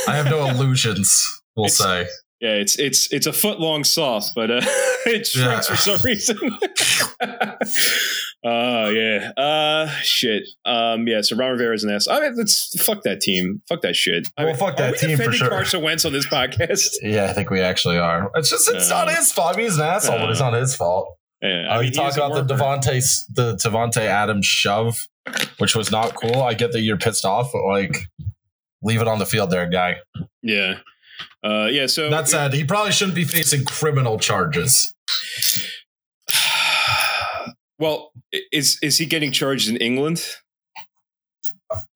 I 0.09 0.17
have 0.17 0.27
no 0.27 0.47
illusions. 0.49 1.27
We'll 1.57 1.67
It's- 1.67 1.79
say. 1.79 2.07
Yeah, 2.41 2.55
it's 2.57 2.79
it's 2.79 3.11
it's 3.11 3.27
a 3.27 3.33
foot 3.33 3.59
long 3.59 3.85
sauce, 3.85 4.31
but 4.35 4.51
uh, 4.51 4.61
it 5.07 5.27
shrinks 5.27 5.37
Yeah. 5.37 5.61
for 5.61 5.77
some 5.77 6.01
reason. 6.03 6.37
Oh 8.47 8.91
yeah. 8.91 9.31
Uh 9.37 9.89
shit. 10.03 10.43
Um 10.67 11.07
yeah, 11.09 11.23
so 11.23 11.37
Ron 11.37 11.53
Rivera's 11.53 11.85
an 11.85 11.91
ass. 11.91 12.07
I 12.07 12.21
mean 12.21 12.37
let's 12.37 12.79
fuck 12.85 13.03
that 13.05 13.21
team. 13.23 13.63
Fuck 13.69 13.81
that 13.83 13.97
shit. 13.97 14.29
I 14.37 14.43
Well, 14.45 14.53
mean, 14.53 14.61
fuck 14.61 14.77
that 14.77 14.99
team 14.99 15.11
for 15.17 15.17
defending 15.17 15.39
sure. 15.39 15.49
Carson 15.49 15.83
Wentz 15.83 16.05
on 16.05 16.13
this 16.13 16.27
podcast. 16.27 16.89
Yeah, 17.03 17.25
I 17.27 17.33
think 17.33 17.49
we 17.49 17.61
actually 17.61 17.97
are. 17.99 18.31
It's 18.35 18.51
just 18.51 18.69
it's 18.69 18.91
Uh, 18.91 19.05
not 19.07 19.15
his 19.17 19.33
fault. 19.33 19.55
I 19.55 19.57
mean, 19.57 19.67
he's 19.67 19.79
an 19.79 19.87
asshole, 19.87 20.19
but 20.19 20.29
it's 20.31 20.41
uh, 20.41 20.51
not 20.51 20.61
his 20.61 20.77
fault. 20.77 21.17
Uh, 21.45 21.69
I 21.69 21.77
mean, 21.77 21.87
you 21.87 21.91
talk 21.93 22.17
about 22.17 22.33
the 22.33 22.55
worker. 22.55 22.65
Davante 22.65 23.25
the 23.35 23.55
Davante 23.57 23.99
Adams 23.99 24.47
shove, 24.47 25.07
which 25.59 25.77
was 25.77 25.91
not 25.91 26.15
cool. 26.15 26.43
I 26.43 26.55
get 26.55 26.73
that 26.73 26.81
you're 26.81 26.97
pissed 26.97 27.27
off, 27.27 27.51
but 27.53 27.63
like, 27.67 28.09
leave 28.83 29.03
it 29.03 29.09
on 29.09 29.19
the 29.19 29.27
field, 29.27 29.51
there, 29.51 29.69
guy. 29.69 29.97
Yeah. 30.43 30.79
Uh 31.45 31.67
yeah, 31.71 31.87
so 31.87 32.09
That 32.11 32.29
said, 32.29 32.55
he 32.55 32.65
probably 32.65 32.93
shouldn't 32.93 33.15
be 33.15 33.25
facing 33.25 33.65
criminal 33.65 34.19
charges. 34.19 34.95
well, 37.79 38.13
is 38.51 38.79
is 38.83 38.99
he 38.99 39.07
getting 39.07 39.31
charged 39.31 39.69
in 39.69 39.77
England? 39.77 40.27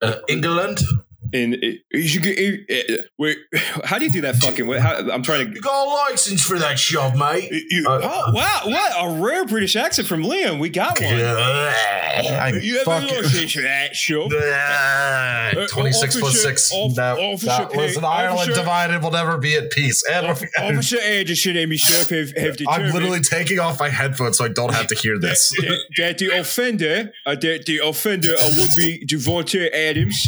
Uh, 0.02 0.16
England, 0.28 0.82
In 1.32 1.60
is 1.90 2.14
you 2.14 2.20
get- 2.20 2.98
uh, 2.98 3.02
wait, 3.18 3.36
how 3.84 3.98
do 3.98 4.04
you 4.06 4.10
do 4.10 4.20
that 4.22 4.36
fucking? 4.36 4.66
what- 4.66 4.78
How, 4.80 4.94
I'm 5.10 5.22
trying 5.22 5.46
to 5.48 5.54
you 5.54 5.60
got 5.60 5.86
a 5.86 6.10
license 6.10 6.42
for 6.42 6.58
that 6.58 6.78
shove, 6.78 7.16
mate. 7.16 7.50
You, 7.70 7.84
Uh, 7.86 8.00
oh, 8.02 8.32
wow, 8.32 8.60
what 8.64 8.92
a 8.98 9.20
rare 9.22 9.44
British 9.44 9.76
accent 9.76 10.08
from 10.08 10.22
Liam. 10.22 10.58
We 10.58 10.70
got 10.70 10.98
one. 11.00 11.12
I 11.14 12.52
You 12.62 12.76
have 12.78 12.84
fucking- 12.84 13.10
a 13.10 13.20
license 13.22 13.52
for 13.52 13.62
that 13.62 13.94
show. 13.94 14.28
Uh, 14.32 15.66
26 15.68 16.14
foot 16.16 16.24
officer- 16.24 16.38
six. 16.48 16.70
off- 16.72 16.96
no, 16.96 17.16
officer 17.32 17.46
no, 17.62 17.66
pay- 17.66 17.78
listen, 17.78 18.04
Ireland 18.04 18.38
officer- 18.50 18.54
divided 18.60 19.02
will 19.02 19.10
never 19.10 19.38
be 19.38 19.54
at 19.54 19.70
peace. 19.70 20.02
And 20.10 20.26
Officer 20.58 20.98
Anderson 21.00 21.56
and 21.56 21.70
myself 21.70 22.08
have, 22.10 22.36
have 22.36 22.56
I'm 22.68 22.90
literally 22.92 23.20
taking 23.20 23.58
off 23.58 23.78
my 23.80 23.88
headphones 23.88 24.38
so 24.38 24.44
I 24.44 24.48
don't 24.48 24.72
have 24.74 24.86
to 24.88 24.94
hear 24.94 25.18
that, 25.18 25.28
this. 25.28 25.50
that, 25.60 25.78
that 25.98 26.18
the 26.18 26.38
offender, 26.38 27.12
uh, 27.26 27.34
that 27.34 27.66
the 27.66 27.78
offender 27.84 28.34
uh, 28.40 28.50
would 28.58 28.70
be 28.76 29.04
Davante 29.06 29.68
Adams, 29.74 30.26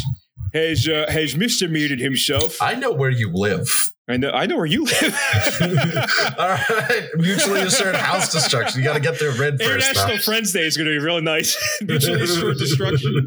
has 0.53 0.87
uh, 0.87 1.05
has 1.09 1.35
misdemeanored 1.35 1.99
himself. 1.99 2.61
I 2.61 2.75
know 2.75 2.91
where 2.91 3.09
you 3.09 3.31
live. 3.33 3.67
I 4.07 4.17
know, 4.17 4.31
I 4.31 4.45
know 4.45 4.57
where 4.57 4.65
you 4.65 4.83
live. 4.83 5.19
All 6.37 6.47
right, 6.49 7.07
mutually 7.15 7.61
assured 7.61 7.95
house 7.95 8.31
destruction. 8.31 8.81
You 8.81 8.85
got 8.85 8.95
to 8.95 8.99
get 8.99 9.19
there 9.19 9.31
red 9.31 9.57
first. 9.57 9.87
International. 9.87 10.17
Friends 10.17 10.51
Day 10.51 10.65
is 10.65 10.75
going 10.75 10.87
to 10.87 10.99
be 10.99 11.03
really 11.03 11.21
nice. 11.21 11.55
Mutually 11.81 12.21
assured 12.21 12.57
destruction. 12.57 13.25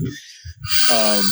Um, 0.92 1.22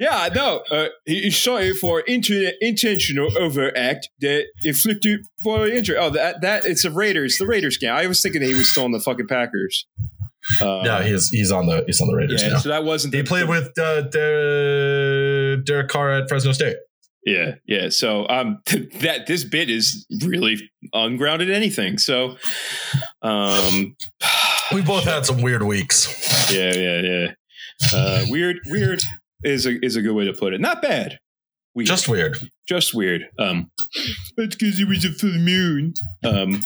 Yeah, 0.00 0.30
no, 0.34 0.62
uh, 0.70 0.86
he 1.04 1.26
is 1.26 1.36
sorry 1.36 1.74
for 1.74 2.00
inter- 2.00 2.52
intentional 2.62 3.36
overact 3.36 4.08
that 4.22 4.46
inflicted 4.64 5.20
for 5.44 5.68
injury. 5.68 5.98
Oh, 5.98 6.08
that 6.10 6.40
that 6.40 6.64
it's 6.64 6.82
the 6.84 6.90
Raiders, 6.90 7.36
the 7.36 7.46
Raiders 7.46 7.76
game. 7.76 7.92
I 7.92 8.06
was 8.06 8.22
thinking 8.22 8.40
he 8.40 8.54
was 8.54 8.70
still 8.70 8.84
on 8.84 8.92
the 8.92 9.00
fucking 9.00 9.28
Packers. 9.28 9.86
Uh, 10.58 10.80
yeah, 10.86 11.02
he's 11.02 11.28
he's 11.28 11.52
on 11.52 11.66
the 11.66 11.84
he's 11.86 12.00
on 12.00 12.08
the 12.08 12.16
Raiders 12.16 12.42
yeah. 12.42 12.54
now. 12.54 12.58
So 12.60 12.70
that 12.70 12.82
wasn't. 12.82 13.12
He 13.12 13.20
the- 13.20 13.26
played 13.28 13.46
with 13.46 13.78
uh, 13.78 14.00
Der- 14.00 15.19
Derek 15.70 15.88
Carr 15.88 16.10
at 16.10 16.28
Fresno 16.28 16.52
State. 16.52 16.76
Yeah, 17.24 17.54
yeah. 17.66 17.90
So 17.90 18.26
um, 18.28 18.60
that 18.66 19.26
this 19.26 19.44
bit 19.44 19.70
is 19.70 20.06
really 20.24 20.58
ungrounded 20.92 21.50
anything. 21.50 21.98
So, 21.98 22.36
um, 23.22 23.96
We 24.72 24.82
both 24.82 25.02
had 25.02 25.26
some 25.26 25.42
weird 25.42 25.64
weeks. 25.64 26.06
yeah, 26.52 26.72
yeah, 26.72 27.00
yeah. 27.00 27.26
Uh, 27.92 28.24
weird, 28.28 28.58
weird 28.66 29.04
is 29.42 29.66
a 29.66 29.84
is 29.84 29.96
a 29.96 30.02
good 30.02 30.14
way 30.14 30.24
to 30.26 30.32
put 30.32 30.52
it. 30.54 30.60
Not 30.60 30.80
bad. 30.80 31.18
Weird. 31.74 31.88
Just 31.88 32.08
weird. 32.08 32.36
just 32.68 32.94
weird. 32.94 33.28
Um, 33.36 33.68
that's 34.36 34.54
because 34.54 34.78
it 34.78 34.86
was 34.86 35.04
a 35.04 35.10
full 35.10 35.32
moon. 35.32 35.94
Um, 36.24 36.62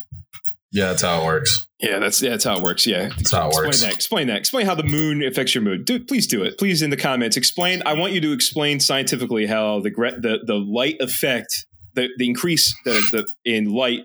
Yeah, 0.75 0.87
that's 0.89 1.03
how 1.03 1.23
it 1.23 1.25
works. 1.25 1.69
yeah, 1.81 2.01
that's 2.01 2.21
yeah, 2.21 2.31
that's 2.31 2.43
how 2.45 2.57
it 2.59 2.63
works. 2.65 2.85
Yeah, 2.85 3.09
That's 3.17 3.31
how 3.31 3.47
it 3.47 3.49
explain 3.51 3.67
works. 3.69 3.81
that. 3.83 3.95
Explain 3.95 4.27
that. 4.27 4.39
Explain 4.39 4.67
how 4.67 4.75
the 4.75 4.83
moon 4.83 5.23
affects 5.23 5.55
your 5.55 5.63
mood. 5.63 5.85
Do, 5.85 6.01
please 6.05 6.27
do 6.27 6.43
it. 6.43 6.59
Please 6.59 6.83
in 6.83 6.91
the 6.91 6.97
comments 6.97 7.37
explain. 7.37 7.81
I 7.87 7.93
want 7.95 8.13
you 8.13 8.21
to 8.23 8.33
explain 8.33 8.81
scientifically 8.81 9.47
how 9.47 9.79
the 9.81 9.91
the 9.91 10.41
the 10.45 10.55
light 10.57 10.97
effect, 11.01 11.67
the 11.95 12.09
the 12.19 12.27
increase 12.29 12.75
the 12.85 12.91
the 13.13 13.27
in 13.45 13.71
light 13.73 14.01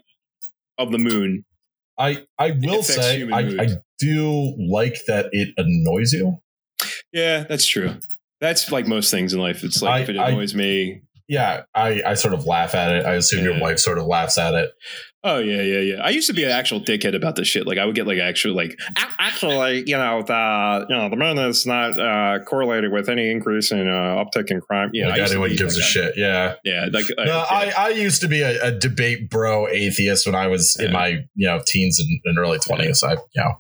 of 0.78 0.92
the 0.92 1.00
moon. 1.00 1.44
I 1.98 2.24
I 2.38 2.52
will 2.52 2.84
say 2.84 3.28
I. 3.32 3.40
I 3.40 3.68
do 3.98 4.56
like 4.70 5.00
that 5.08 5.30
it 5.32 5.50
annoys 5.58 6.14
you. 6.14 6.38
Yeah, 7.12 7.46
that's 7.50 7.66
true. 7.66 7.96
That's 8.40 8.72
like 8.72 8.86
most 8.88 9.10
things 9.12 9.34
in 9.34 9.40
life. 9.40 9.64
It's 9.64 9.82
like 9.82 9.92
I- 9.92 10.04
if 10.04 10.10
it 10.10 10.18
I- 10.18 10.30
annoys 10.30 10.54
me. 10.54 11.02
Yeah, 11.30 11.62
I, 11.76 12.02
I 12.06 12.14
sort 12.16 12.34
of 12.34 12.46
laugh 12.46 12.74
at 12.74 12.92
it. 12.92 13.06
I 13.06 13.14
assume 13.14 13.46
your 13.46 13.60
wife 13.60 13.78
sort 13.78 14.00
of 14.00 14.08
laughs 14.08 14.40
at 14.40 14.56
it. 14.56 14.72
Oh 15.24 15.38
yeah, 15.38 15.62
yeah, 15.62 15.80
yeah. 15.80 16.02
I 16.02 16.10
used 16.12 16.28
to 16.28 16.34
be 16.34 16.46
an 16.46 16.50
actual 16.50 16.80
dickhead 16.80 17.14
about 17.14 17.36
this 17.36 17.48
shit. 17.48 17.68
Like 17.68 17.78
I 17.78 17.86
would 17.86 17.94
get 17.94 18.08
like 18.08 18.20
actual 18.20 18.56
like 18.56 18.80
actually, 18.96 19.84
you 19.86 19.98
know, 19.98 20.24
the 20.24 20.86
you 20.90 20.96
know 20.96 21.10
the 21.10 21.18
moon 21.18 21.38
is 21.38 21.66
not 21.66 22.00
uh, 22.00 22.44
correlated 22.46 22.94
with 22.94 23.10
any 23.10 23.30
increase 23.30 23.72
in 23.72 23.88
uh, 23.88 24.24
uptick 24.24 24.50
in 24.50 24.62
crime. 24.62 24.90
Yeah, 24.94 25.10
like 25.10 25.20
anyone 25.20 25.56
gives 25.56 25.78
a 25.78 25.82
shit. 25.82 26.14
Yeah. 26.16 26.56
Yeah, 26.64 26.88
like 26.92 27.06
uh, 27.18 27.26
No, 27.26 27.38
yeah. 27.38 27.46
I, 27.50 27.74
I 27.78 27.90
used 27.90 28.22
to 28.22 28.30
be 28.30 28.42
a, 28.42 28.68
a 28.68 28.72
debate 28.72 29.30
bro 29.30 29.68
atheist 29.68 30.26
when 30.26 30.36
I 30.36 30.48
was 30.48 30.78
in 30.80 30.94
my 30.94 31.26
you 31.36 31.48
know 31.48 31.62
teens 31.68 32.00
and, 32.00 32.10
and 32.24 32.40
early 32.40 32.60
twenties. 32.60 33.04
I 33.04 33.14
you 33.14 33.20
know 33.36 33.56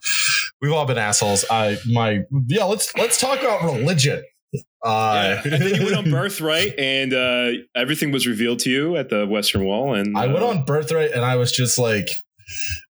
we've 0.62 0.72
all 0.72 0.86
been 0.86 0.98
assholes. 0.98 1.44
I 1.52 1.78
my 1.86 2.22
yeah. 2.48 2.64
Let's 2.64 2.96
let's 2.96 3.20
talk 3.20 3.42
about 3.42 3.64
religion. 3.64 4.24
Uh, 4.54 4.62
yeah. 4.84 5.42
And 5.44 5.62
then 5.62 5.76
you 5.76 5.86
went 5.86 5.98
on 5.98 6.10
Birthright, 6.10 6.80
and 6.80 7.14
uh, 7.14 7.52
everything 7.76 8.12
was 8.12 8.26
revealed 8.26 8.60
to 8.60 8.70
you 8.70 8.98
at 8.98 9.10
the 9.10 9.28
Western 9.28 9.66
Wall. 9.66 9.94
And 9.94 10.18
I 10.18 10.28
went 10.28 10.44
uh, 10.44 10.48
on 10.48 10.66
Birthright 10.66 11.12
and 11.12 11.24
I 11.24 11.36
was 11.36 11.52
just 11.52 11.78
like, 11.78 12.10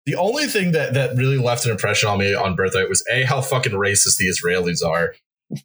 the 0.07 0.15
only 0.15 0.47
thing 0.47 0.73
that 0.73 0.95
that 0.95 1.17
really 1.17 1.39
left 1.39 1.65
an 1.65 1.73
impression 1.73 2.09
on 2.09 2.19
me 2.19 2.35
on 2.35 2.55
Birthright 2.55 2.89
was 2.89 3.05
a 3.13 3.25
how 3.25 3.41
fucking 3.41 3.73
racist 3.73 4.17
the 4.17 4.27
Israelis 4.27 4.85
are, 4.87 5.15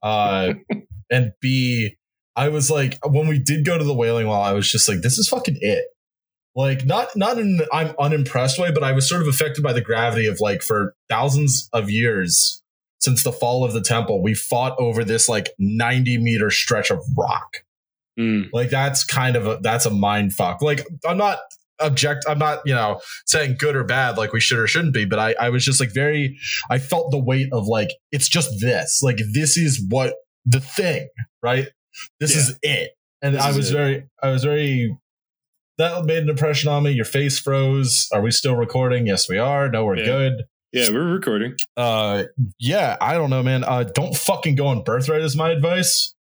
uh, 0.01 0.53
and 1.11 1.33
b 1.41 1.95
I 2.35 2.49
was 2.49 2.71
like 2.71 2.97
when 3.05 3.27
we 3.27 3.37
did 3.37 3.65
go 3.65 3.77
to 3.77 3.83
the 3.83 3.93
Wailing 3.93 4.27
Wall, 4.27 4.41
I 4.41 4.53
was 4.53 4.69
just 4.69 4.89
like, 4.89 5.01
this 5.01 5.17
is 5.17 5.29
fucking 5.29 5.57
it. 5.61 5.85
Like 6.55 6.85
not 6.85 7.15
not 7.15 7.37
in 7.37 7.59
an 7.59 7.67
I'm 7.71 7.95
unimpressed 7.99 8.59
way, 8.59 8.71
but 8.71 8.83
I 8.83 8.91
was 8.91 9.07
sort 9.07 9.21
of 9.21 9.27
affected 9.27 9.63
by 9.63 9.73
the 9.73 9.81
gravity 9.81 10.25
of 10.25 10.39
like 10.39 10.61
for 10.61 10.95
thousands 11.09 11.69
of 11.73 11.89
years 11.89 12.62
since 13.03 13.23
the 13.23 13.31
fall 13.31 13.63
of 13.65 13.73
the 13.73 13.81
temple, 13.81 14.21
we 14.23 14.33
fought 14.33 14.75
over 14.79 15.03
this 15.03 15.27
like 15.27 15.49
90 15.59 16.17
meter 16.19 16.49
stretch 16.49 16.89
of 16.91 16.99
rock. 17.17 17.57
mm, 18.19 18.49
Like 18.53 18.69
that's 18.69 19.03
kind 19.03 19.35
of 19.35 19.45
a 19.47 19.59
that's 19.61 19.85
a 19.85 19.89
mind 19.89 20.33
fuck. 20.33 20.61
Like 20.61 20.85
I'm 21.07 21.17
not 21.17 21.39
object 21.79 22.23
I'm 22.27 22.39
not, 22.39 22.59
you 22.65 22.73
know, 22.73 23.01
saying 23.25 23.55
good 23.59 23.75
or 23.75 23.83
bad 23.83 24.17
like 24.17 24.31
we 24.31 24.39
should 24.39 24.59
or 24.59 24.67
shouldn't 24.67 24.93
be, 24.93 25.05
but 25.05 25.19
I 25.19 25.35
I 25.39 25.49
was 25.49 25.65
just 25.65 25.79
like 25.79 25.93
very 25.93 26.37
I 26.69 26.79
felt 26.79 27.11
the 27.11 27.19
weight 27.19 27.49
of 27.51 27.67
like 27.67 27.89
it's 28.11 28.29
just 28.29 28.49
this. 28.61 29.01
Like 29.03 29.19
this 29.33 29.57
is 29.57 29.83
what 29.89 30.15
the 30.45 30.59
thing, 30.59 31.09
right? 31.41 31.67
This 32.19 32.33
Yeah. 32.33 32.41
is 32.41 32.59
it. 32.61 32.91
And 33.21 33.35
This 33.35 33.43
I 33.43 33.51
was 33.51 33.69
very 33.71 34.03
I 34.21 34.29
was 34.29 34.43
very 34.43 34.95
that 35.79 36.05
made 36.05 36.21
an 36.23 36.29
impression 36.29 36.69
on 36.69 36.83
me. 36.83 36.91
Your 36.91 37.05
face 37.05 37.39
froze. 37.39 38.07
Are 38.13 38.21
we 38.21 38.31
still 38.31 38.55
recording? 38.55 39.07
Yes, 39.07 39.27
we 39.27 39.39
are. 39.39 39.69
No, 39.69 39.83
we're 39.85 39.97
Yeah. 39.97 40.05
good. 40.05 40.33
Yeah, 40.73 40.89
we're 40.91 41.13
recording. 41.13 41.55
Uh 41.77 42.23
yeah, 42.59 42.97
I 42.99 43.13
don't 43.13 43.29
know, 43.29 43.43
man. 43.43 43.63
Uh 43.63 43.83
don't 43.83 44.15
fucking 44.15 44.55
go 44.55 44.67
on 44.67 44.83
birthright 44.83 45.21
is 45.21 45.35
my 45.35 45.51
advice. 45.51 46.13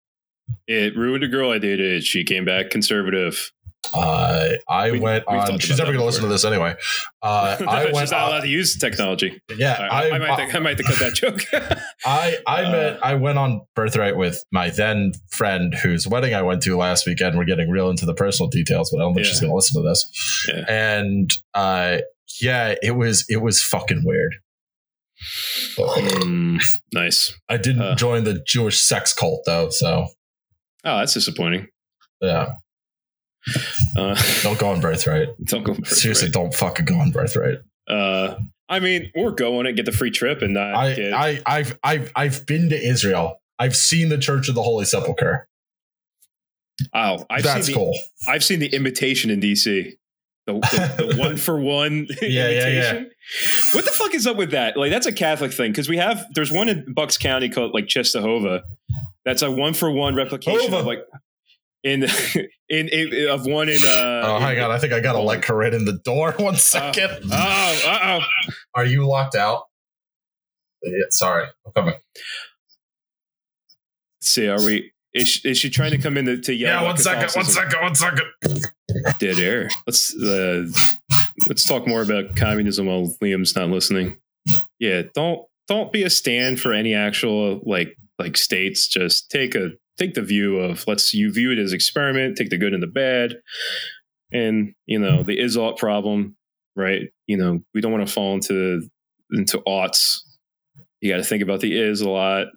It 0.67 0.97
ruined 0.97 1.23
a 1.23 1.27
girl 1.27 1.51
I 1.51 1.59
dated. 1.59 2.03
She 2.03 2.23
came 2.23 2.43
back 2.45 2.69
conservative. 2.71 3.51
Uh, 3.95 4.57
I 4.69 4.91
We- 4.91 4.99
went 4.99 5.25
on. 5.27 5.57
She's 5.57 5.77
never 5.79 5.91
going 5.91 5.99
to 6.01 6.05
listen 6.05 6.21
to 6.21 6.27
this 6.29 6.45
anyway. 6.45 6.75
Uh, 7.23 7.57
I 7.67 7.85
She's 7.87 7.93
went. 7.95 8.11
not 8.11 8.27
allowed 8.27 8.41
to 8.41 8.47
use 8.47 8.77
technology. 8.77 9.41
yeah, 9.57 9.87
I, 9.91 10.09
I, 10.09 10.11
I, 10.11 10.17
might 10.19 10.39
have 10.39 10.55
I 10.55 10.59
might 10.59 10.77
cut 10.77 10.99
that 10.99 11.13
joke. 11.15 11.41
I, 12.05 12.37
I 12.45 12.63
Uh, 12.65 12.71
met. 12.71 13.03
I 13.03 13.15
went 13.15 13.39
on 13.39 13.61
birthright 13.75 14.17
with 14.17 14.43
my 14.51 14.69
then 14.69 15.13
friend, 15.31 15.73
whose 15.73 16.07
wedding 16.07 16.35
I 16.35 16.43
went 16.43 16.61
to 16.63 16.77
last 16.77 17.07
weekend. 17.07 17.37
We're 17.37 17.45
getting 17.45 17.69
real 17.71 17.89
into 17.89 18.05
the 18.05 18.13
personal 18.13 18.49
details, 18.49 18.91
but 18.91 18.97
I 18.97 19.01
don't 19.01 19.13
think 19.15 19.25
Yeah. 19.25 19.31
she's 19.31 19.39
going 19.41 19.51
to 19.51 19.55
listen 19.55 19.81
to 19.81 19.87
this. 19.89 20.45
Yeah. 20.47 20.65
And 20.69 21.31
uh, 21.55 21.97
yeah, 22.41 22.75
it 22.81 22.91
was 22.91 23.25
it 23.29 23.37
was 23.41 23.63
fucking 23.63 24.03
weird. 24.05 24.35
Mm, 25.77 26.59
nice. 26.93 27.33
I 27.49 27.57
didn't 27.57 27.81
Uh. 27.81 27.95
join 27.95 28.23
the 28.23 28.43
Jewish 28.45 28.79
sex 28.79 29.13
cult 29.13 29.43
though, 29.45 29.69
so 29.69 30.07
Oh, 30.83 30.97
that's 30.97 31.13
disappointing. 31.13 31.67
yeah, 32.21 32.53
Uh, 33.95 34.15
don't 34.43 34.57
go 34.59 34.69
on 34.69 34.81
birthright. 34.81 35.29
don't 35.45 35.63
go. 35.63 35.75
Seriously, 35.85 36.29
don't 36.29 36.53
fucking 36.53 36.85
go 36.85 36.95
on 36.99 37.11
birthright. 37.11 37.59
Uh, 37.87 38.35
I 38.69 38.79
mean, 38.79 39.11
or 39.15 39.31
go 39.31 39.59
on 39.59 39.65
it, 39.67 39.73
get 39.75 39.85
the 39.85 39.91
free 39.91 40.11
trip, 40.11 40.41
and 40.41 40.53
not 40.55 40.73
I, 40.75 40.93
get. 40.95 41.13
I, 41.13 41.41
I've, 41.45 41.79
I've, 41.83 42.11
I've 42.15 42.45
been 42.45 42.69
to 42.69 42.75
Israel. 42.81 43.41
I've 43.59 43.75
seen 43.75 44.09
the 44.09 44.17
Church 44.17 44.47
of 44.49 44.55
the 44.55 44.63
Holy 44.63 44.85
Sepulchre. 44.85 45.47
oh, 46.93 47.25
I've 47.29 47.43
That's 47.43 47.67
seen 47.67 47.75
the, 47.75 47.79
cool. 47.79 47.99
I've 48.27 48.43
seen 48.43 48.59
the 48.59 48.73
imitation 48.73 49.29
in 49.29 49.39
DC. 49.39 49.93
The, 50.47 50.53
the, 50.53 51.05
the 51.13 51.15
one 51.19 51.37
for 51.37 51.59
one 51.59 52.07
Yeah, 52.21 52.49
yeah, 52.49 52.67
imitation. 52.67 53.11
What 53.73 53.85
the 53.85 53.91
fuck 53.91 54.13
is 54.15 54.25
up 54.25 54.37
with 54.37 54.51
that? 54.51 54.75
Like 54.75 54.89
that's 54.91 55.05
a 55.05 55.13
Catholic 55.13 55.53
thing 55.53 55.71
because 55.71 55.87
we 55.87 55.97
have 55.97 56.25
there's 56.33 56.51
one 56.51 56.67
in 56.69 56.93
Bucks 56.93 57.17
County 57.17 57.47
called 57.49 57.73
like 57.73 57.85
Czestochowa. 57.85 58.61
That's 59.23 59.43
a 59.43 59.51
one 59.51 59.73
for 59.73 59.91
one 59.91 60.15
replication 60.15 60.71
Hova. 60.71 60.77
of 60.79 60.85
like 60.87 61.05
in, 61.83 62.03
in 62.69 62.87
in 62.89 63.29
of 63.29 63.45
one 63.45 63.69
in. 63.69 63.83
Uh, 63.83 64.21
Oh, 64.23 64.35
in- 64.37 64.41
hang 64.41 64.59
on. 64.59 64.71
I 64.71 64.77
think 64.79 64.93
I 64.93 64.99
got 64.99 65.13
to 65.13 65.19
like 65.19 65.41
Corinne 65.43 65.73
in 65.75 65.85
the 65.85 65.93
door. 66.03 66.31
One 66.39 66.55
second. 66.55 67.09
Oh, 67.31 67.81
uh 67.87 68.19
oh. 68.21 68.51
Are 68.75 68.85
you 68.85 69.05
locked 69.07 69.35
out? 69.35 69.63
Yeah, 70.83 70.91
sorry. 71.09 71.45
I'm 71.65 71.71
coming. 71.73 71.95
See, 74.21 74.47
are 74.47 74.61
we? 74.63 74.91
Is 75.13 75.27
she, 75.27 75.49
is 75.49 75.57
she 75.57 75.69
trying 75.69 75.91
to 75.91 75.97
come 75.97 76.17
in 76.17 76.25
to, 76.25 76.37
to 76.37 76.53
yell? 76.53 76.81
Yeah, 76.81 76.87
one 76.87 76.97
second. 76.97 77.31
One 77.35 77.45
second. 77.45 77.81
One 77.81 77.95
second. 77.95 78.27
Dead 79.19 79.39
air. 79.39 79.69
Let's 79.85 80.15
uh, 80.15 80.65
let's 81.47 81.65
talk 81.65 81.87
more 81.87 82.01
about 82.01 82.35
communism 82.35 82.85
while 82.85 83.15
Liam's 83.21 83.55
not 83.55 83.69
listening. 83.69 84.17
Yeah, 84.79 85.03
don't 85.13 85.41
don't 85.67 85.91
be 85.91 86.03
a 86.03 86.09
stand 86.09 86.59
for 86.59 86.73
any 86.73 86.93
actual 86.93 87.61
like 87.65 87.97
like 88.19 88.37
states. 88.37 88.87
Just 88.87 89.29
take 89.29 89.53
a 89.55 89.71
take 89.97 90.13
the 90.13 90.21
view 90.21 90.57
of 90.57 90.87
let's 90.87 91.13
you 91.13 91.31
view 91.31 91.51
it 91.51 91.59
as 91.59 91.73
experiment. 91.73 92.37
Take 92.37 92.49
the 92.49 92.57
good 92.57 92.73
and 92.73 92.81
the 92.81 92.87
bad, 92.87 93.35
and 94.31 94.73
you 94.85 94.99
know 94.99 95.23
the 95.23 95.39
is-ought 95.39 95.77
problem, 95.77 96.35
right? 96.75 97.03
You 97.27 97.37
know 97.37 97.59
we 97.73 97.81
don't 97.81 97.91
want 97.91 98.07
to 98.07 98.13
fall 98.13 98.33
into 98.33 98.81
into 99.31 99.59
aughts. 99.67 100.19
You 101.01 101.11
got 101.11 101.17
to 101.17 101.23
think 101.23 101.43
about 101.43 101.59
the 101.59 101.77
is 101.77 102.01
a 102.01 102.09
lot. 102.09 102.47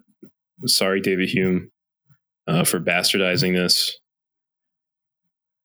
Sorry, 0.65 1.01
David 1.01 1.29
Hume, 1.29 1.71
uh, 2.47 2.63
for 2.63 2.79
bastardizing 2.79 3.53
this 3.53 3.99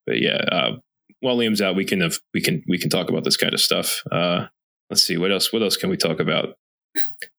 but 0.05 0.21
yeah, 0.21 0.37
uh, 0.51 0.71
while 1.19 1.37
Liam's 1.37 1.61
out, 1.61 1.75
we 1.75 1.85
can 1.85 2.01
have, 2.01 2.17
we 2.33 2.41
can 2.41 2.63
we 2.67 2.77
can 2.77 2.89
talk 2.89 3.09
about 3.09 3.23
this 3.23 3.37
kind 3.37 3.53
of 3.53 3.61
stuff. 3.61 4.01
Uh, 4.11 4.47
let's 4.89 5.03
see 5.03 5.17
what 5.17 5.31
else 5.31 5.53
what 5.53 5.61
else 5.61 5.77
can 5.77 5.89
we 5.89 5.97
talk 5.97 6.19
about. 6.19 6.55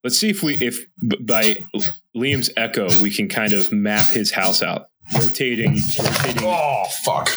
Let's 0.02 0.16
see 0.16 0.30
if 0.30 0.42
we 0.42 0.54
if 0.54 0.84
by 1.20 1.64
Liam's 2.16 2.50
echo 2.56 2.88
we 3.00 3.10
can 3.10 3.28
kind 3.28 3.52
of 3.52 3.72
map 3.72 4.08
his 4.08 4.32
house 4.32 4.62
out, 4.62 4.86
rotating 5.14 5.72
rotating 5.74 6.44
Oh, 6.44 6.84
fuck. 7.04 7.30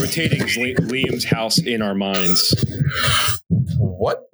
rotating 0.00 0.40
Liam's 0.40 1.24
house 1.24 1.58
in 1.58 1.82
our 1.82 1.94
minds. 1.94 2.54
What? 3.78 4.28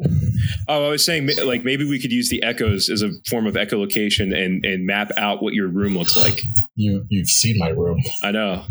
Oh, 0.69 0.87
I 0.87 0.89
was 0.89 1.05
saying 1.05 1.29
like 1.45 1.65
maybe 1.65 1.85
we 1.85 2.01
could 2.01 2.13
use 2.13 2.29
the 2.29 2.43
echoes 2.43 2.89
as 2.91 3.03
a 3.03 3.11
form 3.29 3.47
of 3.47 3.55
echolocation 3.55 4.37
and 4.37 4.65
and 4.65 4.87
map 4.87 5.11
out 5.17 5.43
what 5.43 5.55
your 5.55 5.69
room 5.69 5.97
looks 5.97 6.17
like. 6.17 6.43
You, 6.75 7.05
you've 7.09 7.29
seen 7.29 7.59
my 7.59 7.69
room. 7.69 7.99
I 8.23 8.31
know. 8.33 8.65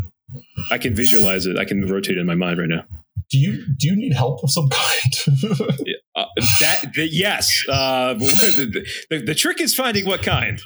I 0.70 0.78
can 0.78 0.96
visualize 0.96 1.46
it. 1.46 1.58
I 1.58 1.66
can 1.66 1.86
rotate 1.88 2.18
it 2.18 2.22
in 2.22 2.26
my 2.26 2.36
mind 2.36 2.60
right 2.60 2.70
now. 2.70 2.84
Do 3.30 3.38
you 3.38 3.66
do 3.78 3.88
you 3.88 3.96
need 3.96 4.14
help 4.14 4.44
of 4.44 4.52
some 4.52 4.70
kind? 4.70 5.60
Uh, 6.14 6.26
that, 6.60 6.92
that 6.94 7.08
yes. 7.14 7.64
Uh, 7.70 8.14
the, 8.16 8.86
the, 9.10 9.22
the 9.22 9.34
trick 9.34 9.62
is 9.62 9.74
finding 9.74 10.06
what 10.06 10.22
kind. 10.22 10.62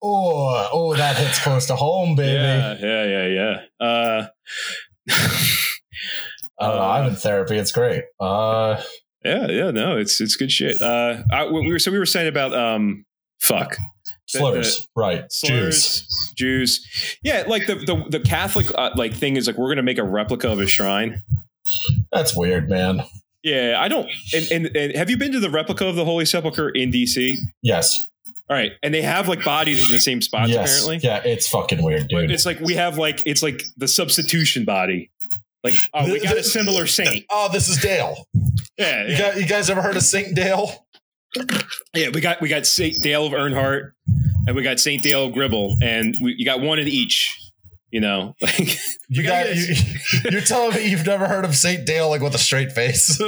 Oh, 0.00 0.68
oh, 0.72 0.94
that 0.94 1.16
hits 1.16 1.42
close 1.42 1.66
to 1.66 1.76
home, 1.76 2.14
baby. 2.14 2.32
Yeah, 2.32 2.76
yeah, 2.80 3.04
yeah, 3.04 3.26
yeah. 3.26 3.86
Uh, 3.86 4.26
I 6.60 6.66
don't 6.66 6.76
know. 6.76 6.82
I'm 6.82 7.06
in 7.08 7.16
therapy. 7.16 7.56
It's 7.56 7.72
great. 7.72 8.04
Uh, 8.20 8.80
yeah, 9.24 9.48
yeah. 9.48 9.70
No, 9.70 9.96
it's 9.96 10.20
it's 10.20 10.36
good 10.36 10.52
shit. 10.52 10.80
Uh, 10.80 11.22
I, 11.32 11.46
we 11.46 11.68
were 11.68 11.78
so 11.78 11.90
we 11.90 11.98
were 11.98 12.06
saying 12.06 12.28
about 12.28 12.54
um, 12.54 13.04
fuck 13.40 13.76
slurs, 14.26 14.86
right? 14.94 15.30
slurs, 15.32 15.84
Jews. 15.84 16.32
Jews. 16.36 17.16
Yeah, 17.22 17.44
like 17.46 17.66
the 17.66 17.74
the 17.74 18.04
the 18.10 18.20
Catholic 18.20 18.66
uh, 18.76 18.90
like 18.94 19.14
thing 19.14 19.36
is 19.36 19.46
like 19.46 19.58
we're 19.58 19.70
gonna 19.70 19.82
make 19.82 19.98
a 19.98 20.04
replica 20.04 20.50
of 20.50 20.60
a 20.60 20.66
shrine. 20.66 21.22
That's 22.12 22.36
weird, 22.36 22.70
man. 22.70 23.02
Yeah, 23.42 23.76
I 23.78 23.88
don't. 23.88 24.08
And, 24.34 24.50
and, 24.50 24.76
and 24.76 24.96
have 24.96 25.08
you 25.10 25.16
been 25.16 25.32
to 25.32 25.40
the 25.40 25.50
replica 25.50 25.86
of 25.86 25.96
the 25.96 26.04
Holy 26.04 26.24
Sepulchre 26.24 26.70
in 26.70 26.90
DC? 26.90 27.36
Yes. 27.62 28.08
All 28.50 28.56
right, 28.56 28.72
and 28.82 28.94
they 28.94 29.02
have 29.02 29.28
like 29.28 29.44
bodies 29.44 29.88
in 29.88 29.94
the 29.94 30.00
same 30.00 30.22
spots 30.22 30.50
yes. 30.50 30.70
apparently. 30.80 31.06
Yeah, 31.06 31.20
it's 31.24 31.48
fucking 31.48 31.82
weird, 31.82 32.08
But 32.10 32.22
dude. 32.22 32.30
it's 32.30 32.46
like 32.46 32.60
we 32.60 32.74
have 32.74 32.96
like 32.96 33.22
it's 33.26 33.42
like 33.42 33.62
the 33.76 33.86
substitution 33.88 34.64
body. 34.64 35.10
Like 35.62 35.74
oh, 35.92 36.10
we 36.10 36.20
got 36.20 36.36
a 36.36 36.42
similar 36.42 36.86
saint. 36.86 37.24
Oh, 37.30 37.48
this 37.52 37.68
is 37.68 37.76
Dale. 37.78 38.26
Yeah, 38.78 39.04
You, 39.04 39.12
yeah, 39.12 39.18
got, 39.18 39.36
you 39.40 39.46
guys 39.46 39.68
ever 39.68 39.82
heard 39.82 39.96
of 39.96 40.02
Saint 40.02 40.34
Dale? 40.34 40.86
yeah. 41.94 42.08
We 42.08 42.20
got 42.22 42.40
we 42.40 42.48
got 42.48 42.64
Saint 42.64 43.02
Dale 43.02 43.26
of 43.26 43.32
Earnhardt, 43.32 43.90
and 44.46 44.56
we 44.56 44.62
got 44.62 44.80
Saint 44.80 45.02
Dale 45.02 45.26
of 45.26 45.32
Gribble, 45.34 45.76
and 45.82 46.16
we, 46.22 46.34
you 46.38 46.44
got 46.46 46.60
one 46.60 46.78
in 46.78 46.88
each. 46.88 47.36
You 47.90 48.00
know, 48.00 48.34
like 48.42 48.78
You 49.08 49.22
got, 49.22 49.56
you, 49.56 49.74
you're 50.30 50.42
telling 50.42 50.76
me 50.76 50.90
you've 50.90 51.06
never 51.06 51.26
heard 51.26 51.46
of 51.46 51.56
Saint 51.56 51.86
Dale 51.86 52.10
like 52.10 52.20
with 52.20 52.34
a 52.34 52.38
straight 52.38 52.70
face? 52.72 53.18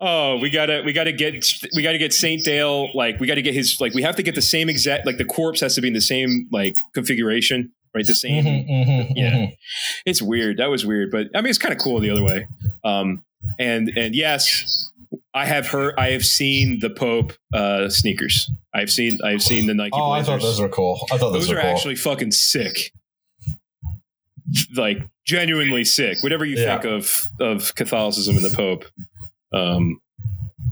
Oh, 0.00 0.36
we 0.38 0.50
gotta 0.50 0.82
we 0.84 0.92
gotta 0.92 1.12
get 1.12 1.44
we 1.74 1.82
gotta 1.82 1.98
get 1.98 2.12
Saint 2.12 2.44
Dale. 2.44 2.88
Like 2.94 3.18
we 3.20 3.26
gotta 3.26 3.42
get 3.42 3.54
his 3.54 3.76
like 3.80 3.94
we 3.94 4.02
have 4.02 4.16
to 4.16 4.22
get 4.22 4.34
the 4.34 4.42
same 4.42 4.68
exact 4.68 5.06
like 5.06 5.16
the 5.18 5.24
corpse 5.24 5.60
has 5.60 5.74
to 5.76 5.80
be 5.80 5.88
in 5.88 5.94
the 5.94 6.00
same 6.00 6.48
like 6.52 6.76
configuration, 6.94 7.72
right? 7.94 8.06
The 8.06 8.14
same. 8.14 8.44
Mhm, 8.44 8.68
mhm, 8.68 9.12
Yeah. 9.16 9.30
mhm. 9.32 9.56
It's 10.04 10.20
weird. 10.22 10.58
That 10.58 10.70
was 10.70 10.84
weird, 10.86 11.10
but 11.10 11.28
I 11.34 11.40
mean 11.40 11.50
it's 11.50 11.58
kind 11.58 11.72
of 11.74 11.80
cool 11.80 12.00
the 12.00 12.10
other 12.10 12.22
way. 12.24 12.46
Um, 12.84 13.22
and 13.58 13.90
and 13.96 14.14
yes, 14.14 14.90
I 15.34 15.46
have 15.46 15.66
heard 15.68 15.94
I 15.98 16.10
have 16.10 16.24
seen 16.24 16.80
the 16.80 16.90
Pope 16.90 17.32
uh, 17.54 17.88
sneakers. 17.88 18.50
I've 18.74 18.90
seen 18.90 19.18
I've 19.24 19.42
seen 19.42 19.66
the 19.66 19.74
Nike. 19.74 19.90
Oh, 19.94 20.10
I 20.10 20.22
thought 20.22 20.40
those 20.40 20.60
were 20.60 20.68
cool. 20.68 21.06
I 21.12 21.16
thought 21.18 21.30
those, 21.32 21.48
those 21.48 21.52
are 21.56 21.60
cool. 21.60 21.70
actually 21.70 21.94
fucking 21.96 22.32
sick. 22.32 22.92
Like 24.76 24.98
genuinely 25.26 25.84
sick. 25.84 26.22
Whatever 26.22 26.44
you 26.44 26.56
Yeah. 26.56 26.78
think 26.80 26.84
of 26.84 27.20
of 27.40 27.74
Catholicism 27.74 28.36
and 28.36 28.44
the 28.44 28.54
Pope, 28.56 28.84
um, 29.56 30.00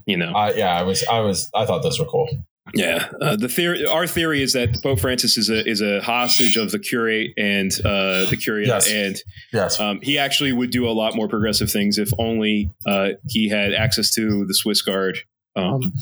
you 0.06 0.16
know, 0.16 0.32
I, 0.32 0.52
yeah, 0.54 0.74
I 0.78 0.82
was, 0.82 1.04
I 1.06 1.20
was, 1.20 1.50
I 1.54 1.64
thought 1.66 1.82
those 1.82 1.98
were 1.98 2.04
cool. 2.06 2.28
yeah. 2.74 3.08
Uh, 3.20 3.36
the 3.36 3.48
theory, 3.48 3.86
our 3.86 4.06
theory 4.06 4.42
is 4.42 4.52
that 4.54 4.82
Pope 4.82 4.98
Francis 5.00 5.36
is 5.36 5.48
a 5.50 5.66
is 5.68 5.80
a 5.82 6.00
hostage 6.00 6.56
of 6.56 6.70
the 6.70 6.78
curate 6.78 7.30
and 7.36 7.70
uh, 7.84 8.24
the 8.30 8.36
curia, 8.42 8.66
Yes. 8.66 8.90
and 8.90 9.16
Yes. 9.52 9.78
um, 9.80 10.00
he 10.02 10.18
actually 10.18 10.52
would 10.52 10.70
do 10.70 10.88
a 10.88 10.92
lot 10.92 11.14
more 11.14 11.28
progressive 11.28 11.70
things 11.70 11.98
if 11.98 12.10
only 12.18 12.70
uh, 12.86 13.10
he 13.28 13.48
had 13.48 13.72
access 13.74 14.10
to 14.14 14.44
the 14.46 14.54
Swiss 14.54 14.80
Guard. 14.82 15.18
Um, 15.56 15.92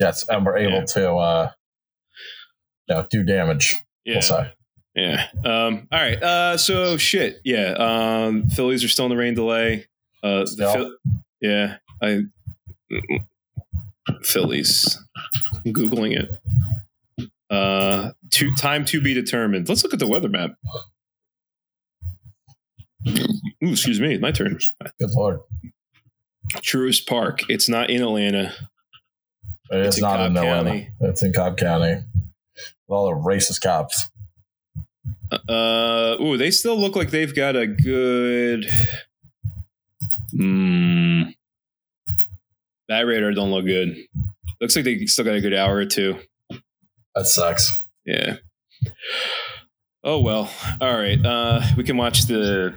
yes. 0.00 0.26
And 0.28 0.44
we're 0.44 0.56
able 0.56 0.78
Yeah. 0.78 0.84
to, 0.86 1.10
uh, 1.14 1.50
you 2.88 2.94
know, 2.94 3.06
do 3.10 3.22
damage. 3.22 3.76
yeah, 4.04 4.20
We'll. 4.30 4.46
Yeah. 4.94 5.26
Um, 5.44 5.86
all 5.92 6.00
right. 6.00 6.22
Uh, 6.22 6.56
so 6.56 6.96
shit. 6.96 7.40
Yeah. 7.44 7.72
Um, 7.78 8.48
Phillies 8.48 8.82
are 8.82 8.88
still 8.88 9.04
in 9.04 9.10
the 9.10 9.16
rain 9.16 9.34
delay. 9.34 9.86
Uh, 10.22 10.46
the? 10.56 10.70
Phil- 10.72 10.96
yeah. 11.42 11.76
I 12.02 12.22
Phillies. 14.22 14.98
I'm 15.64 15.72
googling 15.72 16.16
it. 16.18 17.30
Uh, 17.48 18.12
to, 18.32 18.54
time 18.56 18.84
to 18.86 19.00
be 19.00 19.14
determined. 19.14 19.68
Let's 19.68 19.82
look 19.82 19.92
at 19.92 19.98
the 19.98 20.06
weather 20.06 20.28
map. 20.28 20.52
Ooh, 23.08 23.70
excuse 23.72 24.00
me. 24.00 24.18
My 24.18 24.32
turn. 24.32 24.58
Good 24.98 25.10
lord. 25.10 25.40
Truist 26.56 27.06
Park. 27.06 27.48
It's 27.48 27.68
not 27.68 27.90
in 27.90 28.02
Atlanta. 28.02 28.52
It 29.70 29.86
It's 29.86 29.96
is 29.96 30.02
not 30.02 30.16
Cobb 30.16 30.30
in 30.30 30.36
Atlanta. 30.36 30.70
County. 30.70 30.90
It's 31.00 31.22
in 31.22 31.32
Cobb 31.32 31.56
County. 31.56 31.94
With 32.54 32.96
all 32.96 33.06
the 33.06 33.16
racist 33.16 33.60
cops. 33.60 34.10
Uh, 35.48 36.16
ooh, 36.20 36.36
they 36.36 36.50
still 36.50 36.78
look 36.78 36.94
like 36.94 37.10
they've 37.10 37.34
got 37.34 37.56
a 37.56 37.66
good. 37.66 38.68
Hmm. 40.30 41.22
That 42.88 43.00
radar 43.02 43.32
don't 43.32 43.50
look 43.50 43.64
good. 43.66 43.96
Looks 44.60 44.76
like 44.76 44.84
they 44.84 45.04
still 45.06 45.24
got 45.24 45.34
a 45.34 45.40
good 45.40 45.54
hour 45.54 45.76
or 45.76 45.84
two. 45.86 46.18
That 47.14 47.26
sucks. 47.26 47.84
Yeah. 48.04 48.36
Oh 50.04 50.20
well. 50.20 50.50
All 50.80 50.94
right. 50.96 51.18
Uh, 51.24 51.62
we 51.76 51.84
can 51.84 51.96
watch 51.96 52.26
the. 52.26 52.74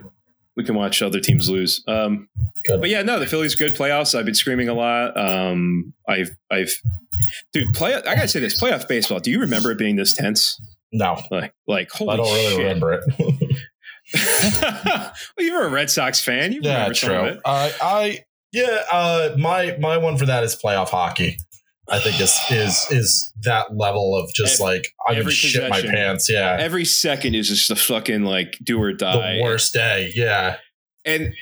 We 0.57 0.65
can 0.65 0.75
watch 0.75 1.01
other 1.01 1.21
teams 1.21 1.49
lose. 1.49 1.81
Um, 1.87 2.27
but 2.67 2.89
yeah, 2.89 3.01
no, 3.01 3.17
the 3.17 3.27
Phillies 3.27 3.55
good 3.55 3.75
playoffs. 3.75 4.17
I've 4.17 4.25
been 4.25 4.35
screaming 4.35 4.67
a 4.67 4.73
lot. 4.73 5.17
Um, 5.17 5.93
I've, 6.05 6.31
I've, 6.51 6.73
dude, 7.53 7.73
play. 7.73 7.93
I 7.95 8.01
gotta 8.01 8.27
say 8.27 8.41
this 8.41 8.59
playoff 8.59 8.85
baseball. 8.85 9.19
Do 9.21 9.31
you 9.31 9.39
remember 9.39 9.71
it 9.71 9.77
being 9.77 9.95
this 9.95 10.13
tense? 10.13 10.59
No, 10.91 11.21
Like, 11.31 11.53
like 11.65 11.89
holy 11.91 12.09
I 12.13 12.17
don't 12.17 12.25
really 12.33 12.49
shit. 12.49 12.59
remember 12.59 12.93
it. 12.93 13.03
well, 15.37 15.45
you 15.45 15.53
were 15.53 15.65
a 15.67 15.69
Red 15.69 15.89
Sox 15.89 16.19
fan. 16.19 16.51
You 16.51 16.59
yeah, 16.63 16.73
remember 16.73 16.93
some 16.95 17.11
of 17.11 17.17
true. 17.21 17.29
it. 17.31 17.39
Uh, 17.45 17.69
I 17.81 18.19
yeah. 18.51 18.83
Uh, 18.91 19.35
my 19.37 19.75
my 19.79 19.97
one 19.97 20.17
for 20.17 20.25
that 20.25 20.43
is 20.43 20.55
playoff 20.55 20.89
hockey. 20.89 21.37
I 21.91 21.99
think 21.99 22.19
is 22.21 22.39
is 22.51 22.87
is 22.91 23.33
that 23.41 23.75
level 23.75 24.15
of 24.15 24.31
just 24.33 24.59
Ev- 24.59 24.65
like 24.65 24.87
I'm 25.07 25.17
gonna 25.17 25.31
shit 25.31 25.69
my 25.69 25.81
pants. 25.81 26.29
Yeah, 26.29 26.57
Every 26.59 26.85
second 26.85 27.35
is 27.35 27.49
just 27.49 27.71
a 27.71 27.75
fucking 27.75 28.23
like 28.23 28.57
do 28.63 28.81
or 28.81 28.93
die. 28.93 29.37
the 29.37 29.43
worst 29.43 29.73
day. 29.73 30.11
Yeah, 30.15 30.57
And 31.05 31.33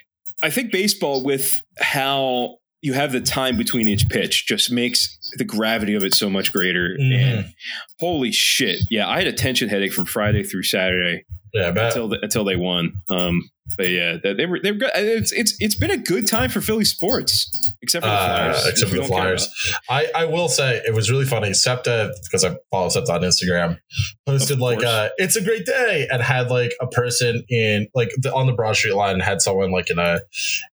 I 0.42 0.50
think 0.50 0.72
baseball, 0.72 1.24
with 1.24 1.62
how 1.80 2.58
you 2.82 2.94
have 2.94 3.12
the 3.12 3.20
time 3.20 3.58
between 3.58 3.88
each 3.88 4.08
pitch, 4.08 4.46
just 4.48 4.72
makes 4.72 5.18
the 5.38 5.44
gravity 5.44 5.96
of 5.96 6.04
it 6.04 6.14
so 6.14 6.30
much 6.30 6.54
greater. 6.54 6.96
Mhm. 6.98 7.16
And 7.16 7.54
holy 8.00 8.32
shit, 8.32 8.80
yeah, 8.90 9.10
I 9.10 9.18
had 9.18 9.28
a 9.28 9.34
tension 9.34 9.68
headache 9.68 9.92
from 9.94 10.06
Friday 10.06 10.44
through 10.44 10.64
Saturday 10.64 11.26
yeah. 11.54 11.70
Until 11.76 12.08
the, 12.10 12.20
until 12.22 12.44
they 12.44 12.56
won. 12.56 12.94
Um, 13.10 13.50
but 13.76 13.90
yeah, 13.90 14.18
they, 14.22 14.34
they 14.34 14.46
were 14.46 14.60
they 14.62 14.72
were 14.72 14.78
good. 14.78 14.92
It's 14.96 15.32
it's 15.32 15.56
it's 15.60 15.76
been 15.76 15.92
a 15.92 15.98
good 15.98 16.28
time 16.28 16.50
for 16.50 16.62
Philly 16.62 16.86
sports, 16.86 17.74
except 17.82 18.04
for 18.06 18.10
the 18.10 18.16
Uh, 18.16 18.28
Flyers. 18.54 18.68
except 18.68 18.92
for 18.92 18.98
the 18.98 19.04
Flyers. 19.04 19.50
I, 19.90 20.08
I 20.16 20.26
will 20.26 20.48
say 20.50 20.82
it 20.86 20.94
was 20.94 21.12
really 21.12 21.26
funny. 21.26 21.54
Septa, 21.54 22.14
because 22.24 22.44
I 22.46 22.56
follow 22.72 22.90
Septa 22.90 23.14
on 23.14 23.22
Instagram, 23.22 23.80
posted 24.26 24.60
like 24.60 24.80
course. 24.80 24.88
uh 24.90 25.10
it's 25.18 25.36
a 25.36 25.42
great 25.44 25.66
day 25.66 26.08
and 26.12 26.22
had 26.22 26.50
like 26.50 26.74
a 26.82 26.88
person 26.88 27.44
in 27.50 27.88
like 27.94 28.12
the, 28.18 28.34
on 28.34 28.48
the 28.48 28.54
Broad 28.54 28.76
Street 28.76 28.94
line 28.96 29.20
had 29.20 29.42
someone 29.42 29.72
like 29.72 29.90
in 29.90 30.00
a 30.00 30.22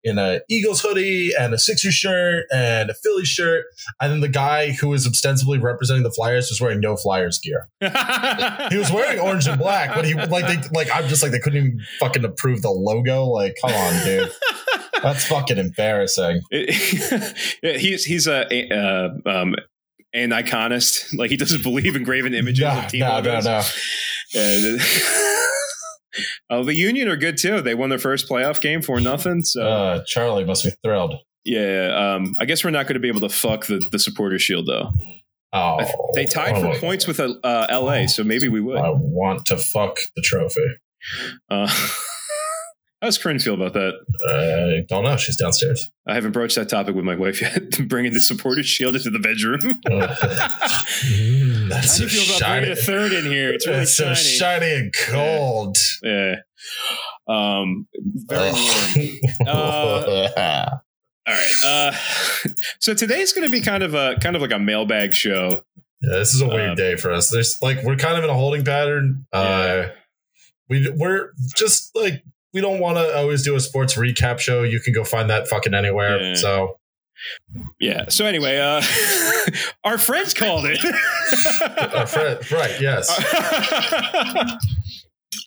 in 0.04 0.18
a 0.18 0.42
Eagles 0.50 0.82
hoodie 0.82 1.32
and 1.40 1.54
a 1.54 1.58
Sixers 1.60 1.94
shirt 1.94 2.46
and 2.54 2.90
a 2.90 2.94
Philly 2.94 3.26
shirt. 3.26 3.66
And 4.02 4.12
then 4.12 4.20
the 4.20 4.28
guy 4.30 4.72
who 4.72 4.90
was 4.90 5.08
ostensibly 5.08 5.60
representing 5.60 6.04
the 6.04 6.12
Flyers 6.12 6.50
was 6.50 6.60
wearing 6.60 6.80
no 6.82 6.96
Flyers 6.98 7.40
gear. 7.40 7.68
He 8.72 8.78
was 8.78 8.92
wearing 8.92 9.20
orange 9.20 9.48
and 9.48 9.60
black, 9.60 9.94
but 9.96 10.06
he 10.06 10.14
like 10.14 10.48
they 10.48 10.58
like 10.74 10.88
I'm 10.94 11.08
just 11.08 11.22
like 11.24 11.32
they 11.32 11.40
couldn't 11.40 11.58
even 11.58 11.82
fucking 12.00 12.24
approve 12.24 12.62
the 12.62 12.72
logo. 12.84 13.26
Like, 13.26 13.56
come 13.62 13.72
on, 13.74 14.06
dude. 14.06 14.32
That's 15.04 15.26
fucking 15.26 15.58
embarrassing. 15.58 16.42
he's 16.52 18.04
he's 18.06 18.28
a, 18.28 18.46
uh, 18.72 19.10
um, 19.30 19.56
an 20.14 20.30
iconist. 20.30 21.06
Like 21.18 21.30
he 21.32 21.38
doesn't 21.38 21.64
believe 21.64 21.96
in 21.96 22.04
graven 22.04 22.34
images 22.34 22.62
No, 22.64 22.70
of 22.72 22.88
team 22.88 23.00
no, 23.02 23.08
no, 23.22 23.30
logos. 23.32 23.46
no. 23.46 23.62
Yeah, 24.34 24.56
the- 24.60 25.08
oh, 26.50 26.64
the 26.64 26.74
Union 26.76 27.08
are 27.08 27.16
good 27.18 27.38
too. 27.38 27.62
They 27.62 27.74
won 27.76 27.90
their 27.90 28.00
first 28.00 28.30
playoff 28.30 28.62
game 28.62 28.82
for 28.82 29.00
nothing. 29.00 29.42
So 29.42 29.66
Uh, 29.68 30.04
Charlie 30.06 30.46
must 30.46 30.64
be 30.66 30.72
thrilled. 30.84 31.16
yeah, 31.46 32.16
um, 32.16 32.34
I 32.40 32.46
guess 32.46 32.64
we're 32.64 32.70
not 32.72 32.86
going 32.86 32.94
to 32.96 33.00
be 33.00 33.08
able 33.08 33.22
to 33.22 33.30
fuck 33.30 33.66
the 33.66 33.82
the 33.92 34.00
supporter 34.00 34.38
shield 34.40 34.68
though. 34.68 34.92
Oh, 35.54 35.80
th- 35.80 35.92
they 36.14 36.26
tied 36.26 36.56
oh, 36.56 36.74
for 36.74 36.80
points 36.80 37.08
with 37.08 37.20
uh, 37.20 37.66
L.A., 37.68 38.08
so 38.08 38.24
maybe 38.24 38.48
we 38.48 38.62
would. 38.62 38.78
I 38.78 38.90
want 38.92 39.46
to 39.48 39.58
fuck 39.58 39.98
the 40.16 40.22
trophy. 40.22 40.66
Uh, 41.50 41.68
how 43.02 43.08
does 43.08 43.18
Corinne 43.18 43.40
feel 43.40 43.56
about 43.56 43.74
that? 43.74 43.94
I 44.30 44.86
don't 44.88 45.04
know. 45.04 45.18
She's 45.18 45.36
downstairs. 45.38 45.90
I 46.08 46.14
haven't 46.14 46.32
broached 46.34 46.56
that 46.56 46.70
topic 46.70 46.94
with 46.96 47.04
my 47.06 47.16
wife 47.16 47.42
yet. 47.42 47.70
Bringing 47.88 48.14
the 48.14 48.22
supporter 48.22 48.62
shield 48.64 48.96
into 48.96 49.10
the 49.10 49.20
bedroom. 49.20 49.60
Mm, 51.02 51.70
that's 51.70 51.98
How 51.98 52.04
do 52.04 52.10
so 52.10 52.16
you 52.20 52.26
feel 52.26 52.36
about 52.36 52.40
shiny. 52.40 52.60
bringing 52.66 52.78
a 52.78 52.82
third 52.82 53.12
in 53.14 53.26
here? 53.26 53.52
It's 53.54 53.66
really 53.66 53.80
It's 53.82 53.94
so 53.98 54.14
shiny. 54.14 54.70
shiny 54.70 54.74
and 54.76 54.94
cold. 55.08 55.78
Yeah. 56.04 56.36
Um, 57.28 57.88
very 58.28 58.52
warm. 58.52 59.48
Uh, 59.48 60.70
All 61.28 61.34
right. 61.34 61.56
Uh, 61.64 61.92
so 62.80 62.94
today's 62.94 63.34
going 63.34 63.48
to 63.48 63.52
be 63.52 63.62
kind 63.62 63.84
of 63.84 63.94
a 63.96 64.16
kind 64.22 64.36
of 64.36 64.42
like 64.42 64.52
a 64.52 64.60
mailbag 64.60 65.14
show. 65.16 65.64
Yeah, 66.02 66.18
this 66.20 66.34
is 66.34 66.42
a 66.42 66.48
weird 66.48 66.72
Uh, 66.72 66.76
day 66.76 66.96
for 66.98 67.12
us. 67.12 67.30
There's 67.30 67.60
like 67.62 67.84
we're 67.84 67.96
kind 67.96 68.18
of 68.18 68.24
in 68.24 68.30
a 68.30 68.34
holding 68.36 68.64
pattern. 68.66 69.26
Uh, 69.34 69.88
we 70.70 70.90
we're 70.96 71.32
just 71.56 71.96
like 71.96 72.24
we 72.54 72.62
don't 72.62 72.80
want 72.80 72.98
to 72.98 73.16
always 73.18 73.44
do 73.44 73.56
a 73.56 73.60
sports 73.60 73.96
recap 73.96 74.40
show. 74.40 74.64
You 74.64 74.80
can 74.80 74.94
go 74.94 75.04
find 75.04 75.30
that 75.30 75.48
fucking 75.48 75.74
anywhere. 75.74 76.22
Yeah. 76.22 76.34
So 76.36 76.78
Yeah. 77.80 78.10
So 78.10 78.26
anyway, 78.26 78.58
uh, 78.58 78.82
our 79.84 79.98
friends 79.98 80.34
called 80.34 80.66
it. 80.66 80.80
Our 81.94 82.08
friend, 82.08 82.52
right? 82.52 82.80
Yes. 82.82 83.10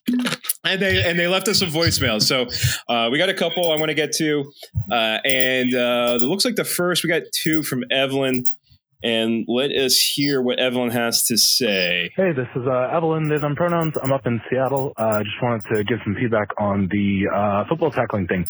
and 0.65 0.81
they 0.81 1.03
and 1.09 1.19
they 1.19 1.29
left 1.29 1.49
us 1.49 1.63
a 1.63 1.67
voicemail. 1.67 2.23
So 2.23 2.47
uh, 2.89 3.09
we 3.11 3.19
got 3.19 3.29
a 3.29 3.35
couple 3.35 3.71
I 3.71 3.77
want 3.77 3.89
to 3.91 3.95
get 3.95 4.13
to, 4.13 4.53
uh, 4.91 5.19
and 5.25 5.75
uh, 5.75 6.19
it 6.21 6.25
looks 6.25 6.45
like 6.45 6.57
the 6.57 6.65
first 6.65 7.05
we 7.05 7.09
got 7.09 7.23
two 7.33 7.63
from 7.63 7.85
Evelyn. 7.91 8.45
And 9.05 9.45
let 9.47 9.71
us 9.71 10.01
hear 10.01 10.41
what 10.41 10.59
Evelyn 10.59 10.89
has 10.91 11.25
to 11.25 11.37
say. 11.37 12.11
Hey, 12.17 12.33
this 12.33 12.49
is 12.57 12.63
uh, 12.67 12.89
Evelyn. 12.91 13.29
They 13.29 13.37
them 13.37 13.55
pronouns. 13.55 13.93
I'm 14.03 14.13
up 14.13 14.27
in 14.27 14.41
Seattle. 14.49 14.95
I 14.97 15.03
uh, 15.03 15.19
just 15.19 15.37
wanted 15.43 15.75
to 15.75 15.85
give 15.85 15.99
some 16.05 16.15
feedback 16.15 16.49
on 16.59 16.89
the 16.91 17.29
uh, 17.29 17.69
football 17.69 17.91
tackling 17.91 18.27
thing. 18.29 18.47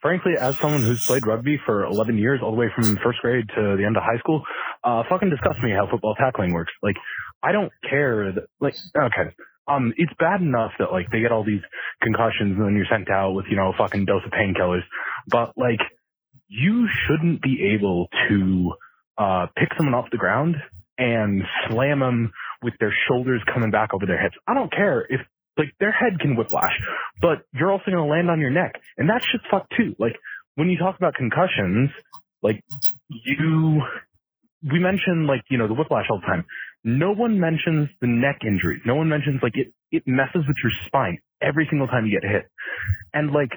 Frankly, 0.00 0.32
as 0.36 0.58
someone 0.58 0.82
who's 0.82 1.06
played 1.06 1.24
rugby 1.24 1.56
for 1.64 1.84
11 1.84 2.18
years, 2.18 2.40
all 2.42 2.50
the 2.50 2.56
way 2.56 2.66
from 2.74 2.96
first 2.96 3.20
grade 3.20 3.48
to 3.54 3.76
the 3.78 3.84
end 3.86 3.96
of 3.96 4.02
high 4.02 4.18
school, 4.18 4.42
uh, 4.82 5.04
fucking 5.08 5.30
disgusts 5.30 5.62
me 5.62 5.70
how 5.70 5.86
football 5.88 6.16
tackling 6.16 6.52
works. 6.52 6.72
Like, 6.82 6.96
I 7.40 7.52
don't 7.52 7.70
care 7.88 8.32
that, 8.32 8.46
like, 8.60 8.74
okay. 8.96 9.30
Um, 9.68 9.94
it's 9.96 10.12
bad 10.18 10.40
enough 10.40 10.72
that 10.80 10.90
like 10.90 11.06
they 11.12 11.20
get 11.20 11.30
all 11.30 11.44
these 11.44 11.62
concussions 12.02 12.58
and 12.58 12.66
then 12.66 12.74
you're 12.74 12.90
sent 12.90 13.08
out 13.08 13.34
with, 13.34 13.46
you 13.48 13.54
know, 13.54 13.68
a 13.68 13.76
fucking 13.78 14.06
dose 14.06 14.22
of 14.26 14.32
painkillers. 14.32 14.82
But 15.28 15.52
like, 15.56 15.78
you 16.48 16.88
shouldn't 17.06 17.40
be 17.40 17.72
able 17.78 18.08
to, 18.28 18.72
uh, 19.18 19.46
pick 19.56 19.68
someone 19.76 19.94
off 19.94 20.10
the 20.10 20.18
ground 20.18 20.56
and 20.98 21.42
slam 21.68 22.00
them 22.00 22.32
with 22.62 22.74
their 22.80 22.94
shoulders 23.08 23.42
coming 23.52 23.70
back 23.70 23.92
over 23.94 24.06
their 24.06 24.20
hips. 24.20 24.36
I 24.46 24.54
don't 24.54 24.70
care 24.70 25.06
if 25.08 25.20
like 25.56 25.74
their 25.80 25.92
head 25.92 26.18
can 26.20 26.36
whiplash, 26.36 26.72
but 27.20 27.42
you're 27.52 27.70
also 27.70 27.84
going 27.86 27.96
to 27.96 28.04
land 28.04 28.30
on 28.30 28.40
your 28.40 28.50
neck 28.50 28.80
and 28.96 29.08
that 29.10 29.22
shit's 29.22 29.44
fucked 29.50 29.72
too. 29.76 29.94
Like 29.98 30.16
when 30.54 30.68
you 30.68 30.78
talk 30.78 30.96
about 30.96 31.14
concussions, 31.14 31.90
like 32.42 32.62
you, 33.08 33.82
we 34.62 34.78
mention 34.78 35.26
like, 35.26 35.42
you 35.50 35.58
know, 35.58 35.68
the 35.68 35.74
whiplash 35.74 36.06
all 36.10 36.20
the 36.20 36.26
time. 36.26 36.44
No 36.84 37.12
one 37.12 37.38
mentions 37.38 37.88
the 38.00 38.08
neck 38.08 38.40
injuries. 38.46 38.80
No 38.84 38.96
one 38.96 39.08
mentions 39.08 39.40
like 39.42 39.56
it, 39.56 39.72
it 39.90 40.02
messes 40.06 40.44
with 40.48 40.56
your 40.62 40.72
spine 40.86 41.18
every 41.40 41.66
single 41.70 41.86
time 41.86 42.06
you 42.06 42.20
get 42.20 42.28
hit. 42.28 42.50
And 43.14 43.30
like, 43.30 43.50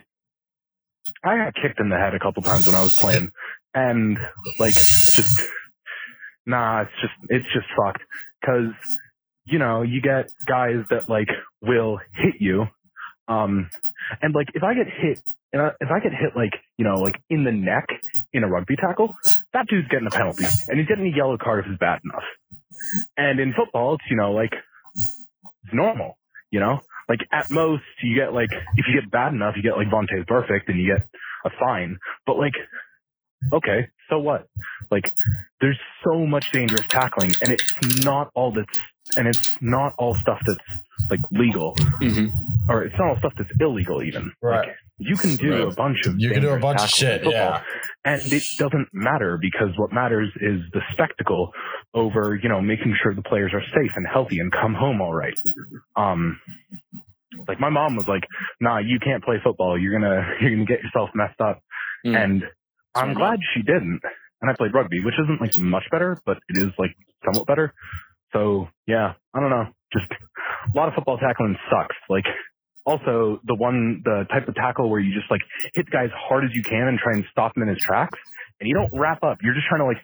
I 1.24 1.38
got 1.38 1.54
kicked 1.56 1.80
in 1.80 1.90
the 1.90 1.98
head 1.98 2.14
a 2.14 2.20
couple 2.20 2.44
times 2.44 2.68
when 2.68 2.76
I 2.76 2.82
was 2.82 2.94
playing 2.96 3.32
and 3.76 4.18
like 4.60 4.74
just 4.74 5.40
nah 6.46 6.82
it's 6.82 6.92
just 7.02 7.14
it's 7.30 7.54
just 7.54 7.68
fucked. 7.78 8.02
Because 8.42 8.74
you 9.46 9.60
know 9.60 9.84
you 9.84 10.02
get 10.02 10.32
guys 10.48 10.86
that 10.90 11.10
like 11.10 11.30
will 11.62 12.00
hit 12.14 12.36
you 12.40 12.66
um 13.28 13.70
and 14.22 14.36
like 14.36 14.48
if 14.54 14.64
i 14.64 14.74
get 14.76 14.86
hit 14.88 15.20
and 15.52 15.62
I, 15.62 15.70
if 15.80 15.90
i 15.90 16.00
get 16.00 16.12
hit 16.12 16.36
like 16.36 16.54
you 16.78 16.86
know 16.86 16.96
like 16.96 17.16
in 17.30 17.44
the 17.44 17.52
neck 17.52 17.88
in 18.34 18.44
a 18.44 18.48
rugby 18.48 18.76
tackle 18.76 19.16
that 19.54 19.66
dude's 19.68 19.88
getting 19.88 20.08
a 20.08 20.12
penalty 20.12 20.46
and 20.68 20.80
he's 20.80 20.88
getting 20.88 21.12
a 21.12 21.16
yellow 21.16 21.38
card 21.38 21.66
if 21.66 21.72
it's 21.72 21.80
bad 21.80 22.02
enough. 22.04 22.24
And 23.18 23.40
in 23.40 23.54
football 23.54 23.96
it's 23.96 24.04
you 24.10 24.18
know 24.18 24.32
like 24.32 24.54
it's 24.96 25.74
normal 25.74 26.18
you 26.52 26.60
know? 26.60 26.80
Like 27.10 27.20
at 27.32 27.52
most 27.52 27.84
you 28.02 28.16
get 28.16 28.34
like 28.34 28.52
if 28.52 28.86
you 28.88 29.00
get 29.00 29.12
bad 29.12 29.34
enough 29.34 29.56
you 29.58 29.64
get 29.64 29.78
like 29.78 29.88
Vontaze 29.88 30.26
Burfict 30.26 30.68
and 30.68 30.80
you 30.80 30.96
get 30.96 31.08
a 31.46 31.50
fine. 31.60 31.98
But 32.26 32.38
like 32.38 32.54
okay, 33.54 33.88
so 34.10 34.20
what? 34.20 34.48
Like, 34.92 35.12
there's 35.62 35.80
so 36.04 36.26
much 36.26 36.52
dangerous 36.52 36.86
tackling, 36.88 37.32
and 37.42 37.52
it's 37.52 38.04
not 38.06 38.30
all 38.36 38.52
that's, 38.52 38.80
and 39.18 39.28
it's 39.28 39.58
not 39.62 39.94
all 39.98 40.14
stuff 40.16 40.40
that's 40.46 40.80
like 41.10 41.20
legal, 41.32 41.76
Mm-hmm. 42.02 42.72
or 42.72 42.84
it's 42.84 42.96
not 42.98 43.10
all 43.10 43.18
stuff 43.20 43.34
that's 43.38 43.50
illegal 43.60 44.04
even. 44.04 44.32
Right. 44.42 44.68
Like, 44.68 44.76
you 44.98 45.16
can 45.18 45.36
do 45.36 45.52
Right. 45.52 45.74
a 45.74 45.76
bunch 45.76 46.06
of 46.08 46.16
You 46.18 46.32
can 46.32 46.42
do 46.42 46.50
a 46.50 46.60
bunch 46.60 46.82
of 46.82 46.90
shit. 46.90 47.24
football, 47.24 47.34
Yeah. 47.34 47.62
and 48.06 48.22
it 48.32 48.44
doesn't 48.58 48.88
matter 48.94 49.38
because 49.40 49.70
what 49.78 49.92
matters 49.92 50.30
is 50.40 50.62
the 50.72 50.82
spectacle 50.94 51.52
over 51.94 52.36
you 52.42 52.48
know 52.50 52.62
making 52.62 52.96
sure 53.04 53.14
the 53.14 53.22
players 53.22 53.52
are 53.54 53.62
safe 53.76 53.92
and 53.96 54.06
healthy 54.08 54.40
and 54.40 54.52
come 54.52 54.74
home 54.74 55.02
all 55.02 55.14
right. 55.14 55.38
Um, 55.98 56.40
like 57.48 57.60
my 57.60 57.70
mom 57.70 57.96
was 57.98 58.08
like, 58.08 58.24
"Nah, 58.62 58.78
you 58.80 59.00
can't 59.00 59.24
play 59.24 59.36
football. 59.44 59.78
You're 59.80 60.00
gonna 60.00 60.36
you're 60.42 60.52
gonna 60.52 60.66
get 60.66 60.82
yourself 60.82 61.10
messed 61.14 61.42
up." 61.42 61.60
Mm. 62.06 62.24
And 62.24 62.44
I'm 62.96 63.14
Smart 63.14 63.18
glad 63.18 63.40
she 63.54 63.62
didn't. 63.62 64.02
And 64.42 64.52
I 64.52 64.56
played 64.56 64.74
rugby, 64.74 65.04
which 65.04 65.16
isn't 65.22 65.42
like 65.42 65.58
much 65.58 65.84
better, 65.92 66.18
but 66.26 66.38
it 66.50 66.58
is 66.58 66.72
like 66.78 66.96
somewhat 67.24 67.48
better. 67.48 67.74
So 68.34 68.68
yeah, 68.88 69.14
I 69.34 69.40
don't 69.40 69.50
know. 69.50 69.68
Just 69.94 70.06
a 70.12 70.78
lot 70.78 70.88
of 70.88 70.94
football 70.94 71.18
tackling 71.18 71.56
sucks. 71.70 71.96
Like 72.10 72.26
also 72.86 73.40
the 73.46 73.56
one, 73.56 74.02
the 74.04 74.26
type 74.32 74.48
of 74.48 74.56
tackle 74.56 74.90
where 74.90 75.00
you 75.00 75.14
just 75.14 75.30
like 75.32 75.42
hit 75.74 75.86
the 75.86 75.92
guy 75.92 76.04
as 76.04 76.12
hard 76.14 76.44
as 76.46 76.52
you 76.54 76.64
can 76.64 76.88
and 76.88 77.00
try 77.00 77.14
and 77.14 77.26
stop 77.32 77.56
him 77.56 77.64
in 77.64 77.70
his 77.70 77.80
tracks 77.80 78.20
and 78.60 78.68
you 78.68 78.76
don't 78.76 78.92
wrap 78.94 79.24
up. 79.24 79.40
You're 79.42 79.56
just 79.56 79.68
trying 79.68 79.82
to 79.82 79.88
like 79.88 80.02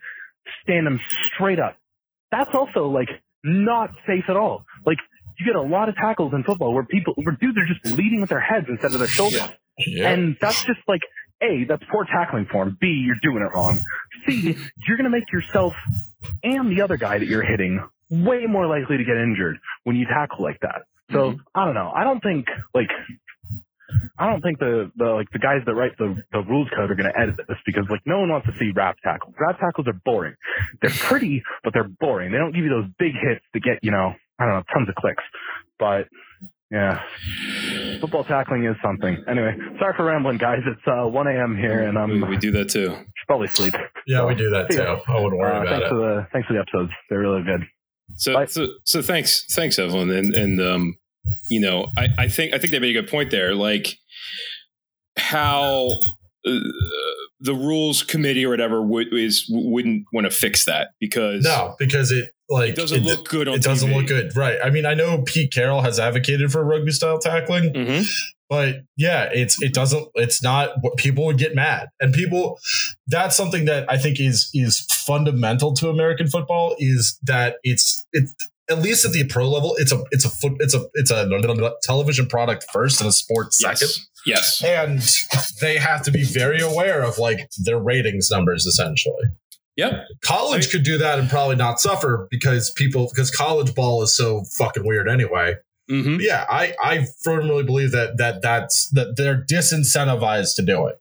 stand 0.64 0.88
him 0.88 1.00
straight 1.34 1.60
up. 1.60 1.78
That's 2.32 2.54
also 2.54 2.88
like 2.88 3.10
not 3.44 3.92
safe 4.08 4.26
at 4.30 4.38
all. 4.38 4.66
Like 4.86 4.98
you 5.38 5.46
get 5.46 5.56
a 5.56 5.62
lot 5.62 5.90
of 5.90 5.96
tackles 5.96 6.34
in 6.34 6.44
football 6.44 6.74
where 6.74 6.86
people, 6.86 7.14
where 7.16 7.38
dudes 7.40 7.58
are 7.58 7.66
just 7.66 7.98
leading 7.98 8.22
with 8.22 8.30
their 8.30 8.42
heads 8.42 8.68
instead 8.70 8.94
of 8.94 9.00
their 9.00 9.08
shoulders. 9.08 9.42
Yeah. 9.78 10.12
And 10.12 10.38
that's 10.40 10.64
just 10.64 10.80
like, 10.88 11.02
A, 11.42 11.66
that's 11.68 11.84
poor 11.92 12.06
tackling 12.06 12.46
form. 12.46 12.78
B, 12.80 13.04
you're 13.06 13.20
doing 13.22 13.44
it 13.44 13.56
wrong. 13.56 13.80
C, 14.28 14.56
you're 14.88 14.98
going 14.98 15.06
to 15.06 15.10
make 15.10 15.32
yourself 15.32 15.74
and 16.44 16.76
the 16.76 16.84
other 16.84 16.98
guy 16.98 17.18
that 17.18 17.28
you're 17.28 17.44
hitting 17.44 17.84
way 18.10 18.46
more 18.48 18.68
likely 18.68 18.98
to 18.98 19.04
get 19.04 19.18
injured 19.18 19.58
when 19.84 19.96
you 19.96 20.06
tackle 20.06 20.44
like 20.44 20.60
that. 20.62 20.84
So 21.12 21.32
mm-hmm. 21.32 21.40
I 21.56 21.66
don't 21.66 21.74
know. 21.74 21.92
I 21.96 22.04
don't 22.04 22.22
think 22.22 22.48
like 22.74 22.90
I 24.18 24.30
don't 24.30 24.42
think 24.42 24.60
the, 24.60 24.92
the 24.96 25.06
like 25.06 25.32
the 25.32 25.40
guys 25.40 25.62
that 25.66 25.74
write 25.74 25.98
the, 25.98 26.16
the 26.32 26.42
rules 26.42 26.70
code 26.76 26.92
are 26.92 26.96
going 26.96 27.12
to 27.12 27.20
edit 27.20 27.36
this 27.38 27.58
because 27.66 27.86
like 27.90 28.02
no 28.06 28.20
one 28.20 28.30
wants 28.30 28.48
to 28.48 28.54
see 28.60 28.72
wrap 28.76 28.98
tackles. 29.04 29.34
Wrap 29.40 29.60
tackles 29.60 29.88
are 29.88 30.00
boring. 30.06 30.36
They're 30.82 30.92
pretty, 31.10 31.44
but 31.64 31.74
they're 31.74 31.90
boring. 32.00 32.32
They 32.32 32.38
don't 32.38 32.54
give 32.54 32.64
you 32.64 32.70
those 32.70 32.90
big 33.00 33.14
hits 33.14 33.44
to 33.54 33.60
get 33.60 33.80
you 33.82 33.92
know 33.92 34.14
I 34.40 34.46
don't 34.46 34.56
know 34.56 34.64
tons 34.74 34.90
of 34.90 34.96
clicks. 34.96 35.24
But 35.80 36.08
yeah, 36.72 37.02
football 38.00 38.24
tackling 38.24 38.66
is 38.66 38.76
something. 38.84 39.24
Anyway, 39.28 39.56
sorry 39.80 39.94
for 39.96 40.06
rambling, 40.06 40.38
guys. 40.38 40.60
It's 40.66 40.82
uh, 40.88 41.08
1 41.08 41.28
a.m. 41.28 41.58
here, 41.58 41.82
and 41.82 41.98
I'm 41.98 42.10
we, 42.22 42.22
we 42.30 42.38
do 42.38 42.52
that 42.52 42.70
too. 42.70 42.90
should 42.92 43.28
probably 43.28 43.48
sleep. 43.48 43.76
yeah, 44.08 44.26
we 44.26 44.34
do 44.36 44.50
that 44.52 44.70
too. 44.72 44.82
I 44.82 45.20
wouldn't 45.20 45.38
worry 45.40 45.52
Uh, 45.58 45.62
about 45.62 45.70
thanks 45.70 45.86
it. 45.86 45.90
for 45.90 45.96
the 45.98 46.28
thanks 46.32 46.48
for 46.48 46.54
the 46.54 46.60
episodes. 46.60 46.92
They're 47.10 47.20
really 47.20 47.44
good. 47.44 47.62
So, 48.16 48.46
so, 48.46 48.68
so 48.84 49.02
thanks, 49.02 49.46
thanks, 49.54 49.78
Evelyn, 49.80 50.10
and 50.12 50.34
and 50.34 50.62
um, 50.62 50.98
you 51.50 51.60
know, 51.60 51.88
I, 51.98 52.08
I 52.18 52.28
think 52.28 52.54
I 52.54 52.58
think 52.58 52.72
they 52.72 52.80
made 52.80 52.96
a 52.96 53.02
good 53.02 53.10
point 53.12 53.32
there, 53.32 53.54
like 53.56 53.88
how 55.18 55.88
uh, 56.46 56.52
the 57.40 57.54
rules 57.54 58.04
committee 58.04 58.46
or 58.46 58.50
whatever 58.50 58.82
would 58.82 59.14
is 59.14 59.46
wouldn't 59.50 60.06
want 60.14 60.26
to 60.26 60.32
fix 60.32 60.66
that 60.66 60.90
because 61.00 61.44
No, 61.44 61.76
because 61.80 62.12
it 62.12 62.32
like 62.52 62.70
it 62.70 62.76
doesn't 62.76 63.04
look 63.04 63.28
good 63.28 63.48
on 63.48 63.56
It 63.56 63.64
doesn't 63.64 63.92
look 63.92 64.08
good, 64.08 64.36
right? 64.36 64.60
I 64.64 64.70
mean, 64.70 64.86
I 64.86 64.94
know 64.94 65.22
Pete 65.24 65.52
Carroll 65.54 65.82
has 65.82 66.00
advocated 66.00 66.52
for 66.52 66.64
rugby 66.64 66.92
style 66.92 67.18
tackling, 67.18 67.74
Mhm. 67.74 68.08
but 68.50 68.82
yeah, 68.98 69.30
it's 69.34 69.62
it 69.62 69.74
doesn't. 69.74 70.08
It's 70.16 70.44
not 70.44 70.72
what 70.82 70.98
people 70.98 71.26
would 71.26 71.38
get 71.38 71.56
mad, 71.56 71.88
and 72.00 72.14
people. 72.14 72.60
That's 73.08 73.36
something 73.36 73.66
that 73.66 73.86
I 73.90 73.98
think 73.98 74.20
is 74.20 74.50
is 74.54 74.82
fundamental 75.06 75.74
to 75.76 75.90
American 75.90 76.28
football 76.28 76.76
is 76.78 77.18
that 77.24 77.56
it's 77.64 78.06
it's 78.14 78.34
at 78.70 78.80
least 78.82 79.04
at 79.06 79.12
the 79.12 79.24
pro 79.26 79.50
level, 79.50 79.76
it's 79.80 79.92
a 79.92 80.02
it's 80.12 80.24
a 80.26 80.30
foot 80.30 80.54
it's 80.60 80.74
a 80.74 80.86
it's 80.94 81.12
a 81.12 81.28
television 81.84 82.26
product 82.28 82.66
first 82.72 83.02
and 83.02 83.10
a 83.10 83.12
sport 83.12 83.54
second. 83.54 83.90
Yes, 84.26 84.62
yes, 84.62 84.64
And 84.64 85.02
they 85.62 85.78
have 85.78 86.04
to 86.04 86.12
be 86.12 86.24
very 86.24 86.62
aware 86.62 87.02
of 87.02 87.18
like 87.18 87.50
their 87.66 87.80
ratings 87.80 88.30
numbers 88.32 88.66
essentially. 88.66 89.26
Yep. 89.82 90.06
College 90.22 90.72
could 90.72 90.84
do 90.84 90.98
that 91.00 91.20
and 91.20 91.30
probably 91.30 91.56
not 91.56 91.80
suffer 91.80 92.28
because 92.30 92.72
people 92.72 93.10
because 93.13 93.32
college 93.32 93.74
ball 93.76 94.02
is 94.04 94.15
so 94.15 94.44
fucking 94.58 94.86
weird 94.86 95.08
anyway. 95.10 95.56
hmm 95.89 96.17
yeah, 96.20 96.46
I 96.50 96.76
I 96.82 97.06
firmly 97.24 97.63
believe 97.63 97.91
that 97.91 98.17
that 98.17 98.41
that's 98.41 98.88
that 98.89 99.15
they're 99.17 99.44
disincentivized 99.50 100.56
to 100.58 100.62
do 100.62 100.88
it. 100.88 100.98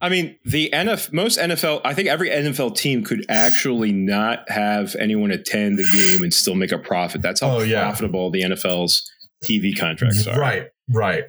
I 0.00 0.08
mean, 0.08 0.36
the 0.44 0.70
NFL, 0.72 1.12
most 1.12 1.38
NFL, 1.38 1.82
I 1.84 1.94
think 1.94 2.08
every 2.08 2.28
NFL 2.30 2.76
team 2.76 3.04
could 3.04 3.24
actually 3.28 3.92
not 3.92 4.50
have 4.50 4.96
anyone 4.98 5.30
attend 5.30 5.78
the 5.78 5.84
game 5.84 6.24
and 6.24 6.34
still 6.34 6.56
make 6.56 6.72
a 6.72 6.78
profit. 6.78 7.22
That's 7.22 7.40
how 7.40 7.58
Oh, 7.58 7.60
yeah. 7.62 7.82
profitable 7.82 8.32
the 8.32 8.42
NFL's 8.42 9.08
TV 9.44 9.78
contracts 9.78 10.26
are. 10.26 10.36
Right, 10.36 10.66
right. 10.90 11.24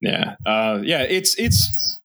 Yeah. 0.00 0.36
Uh, 0.46 0.80
yeah. 0.84 1.02
It's, 1.02 1.38
it's, 1.38 2.00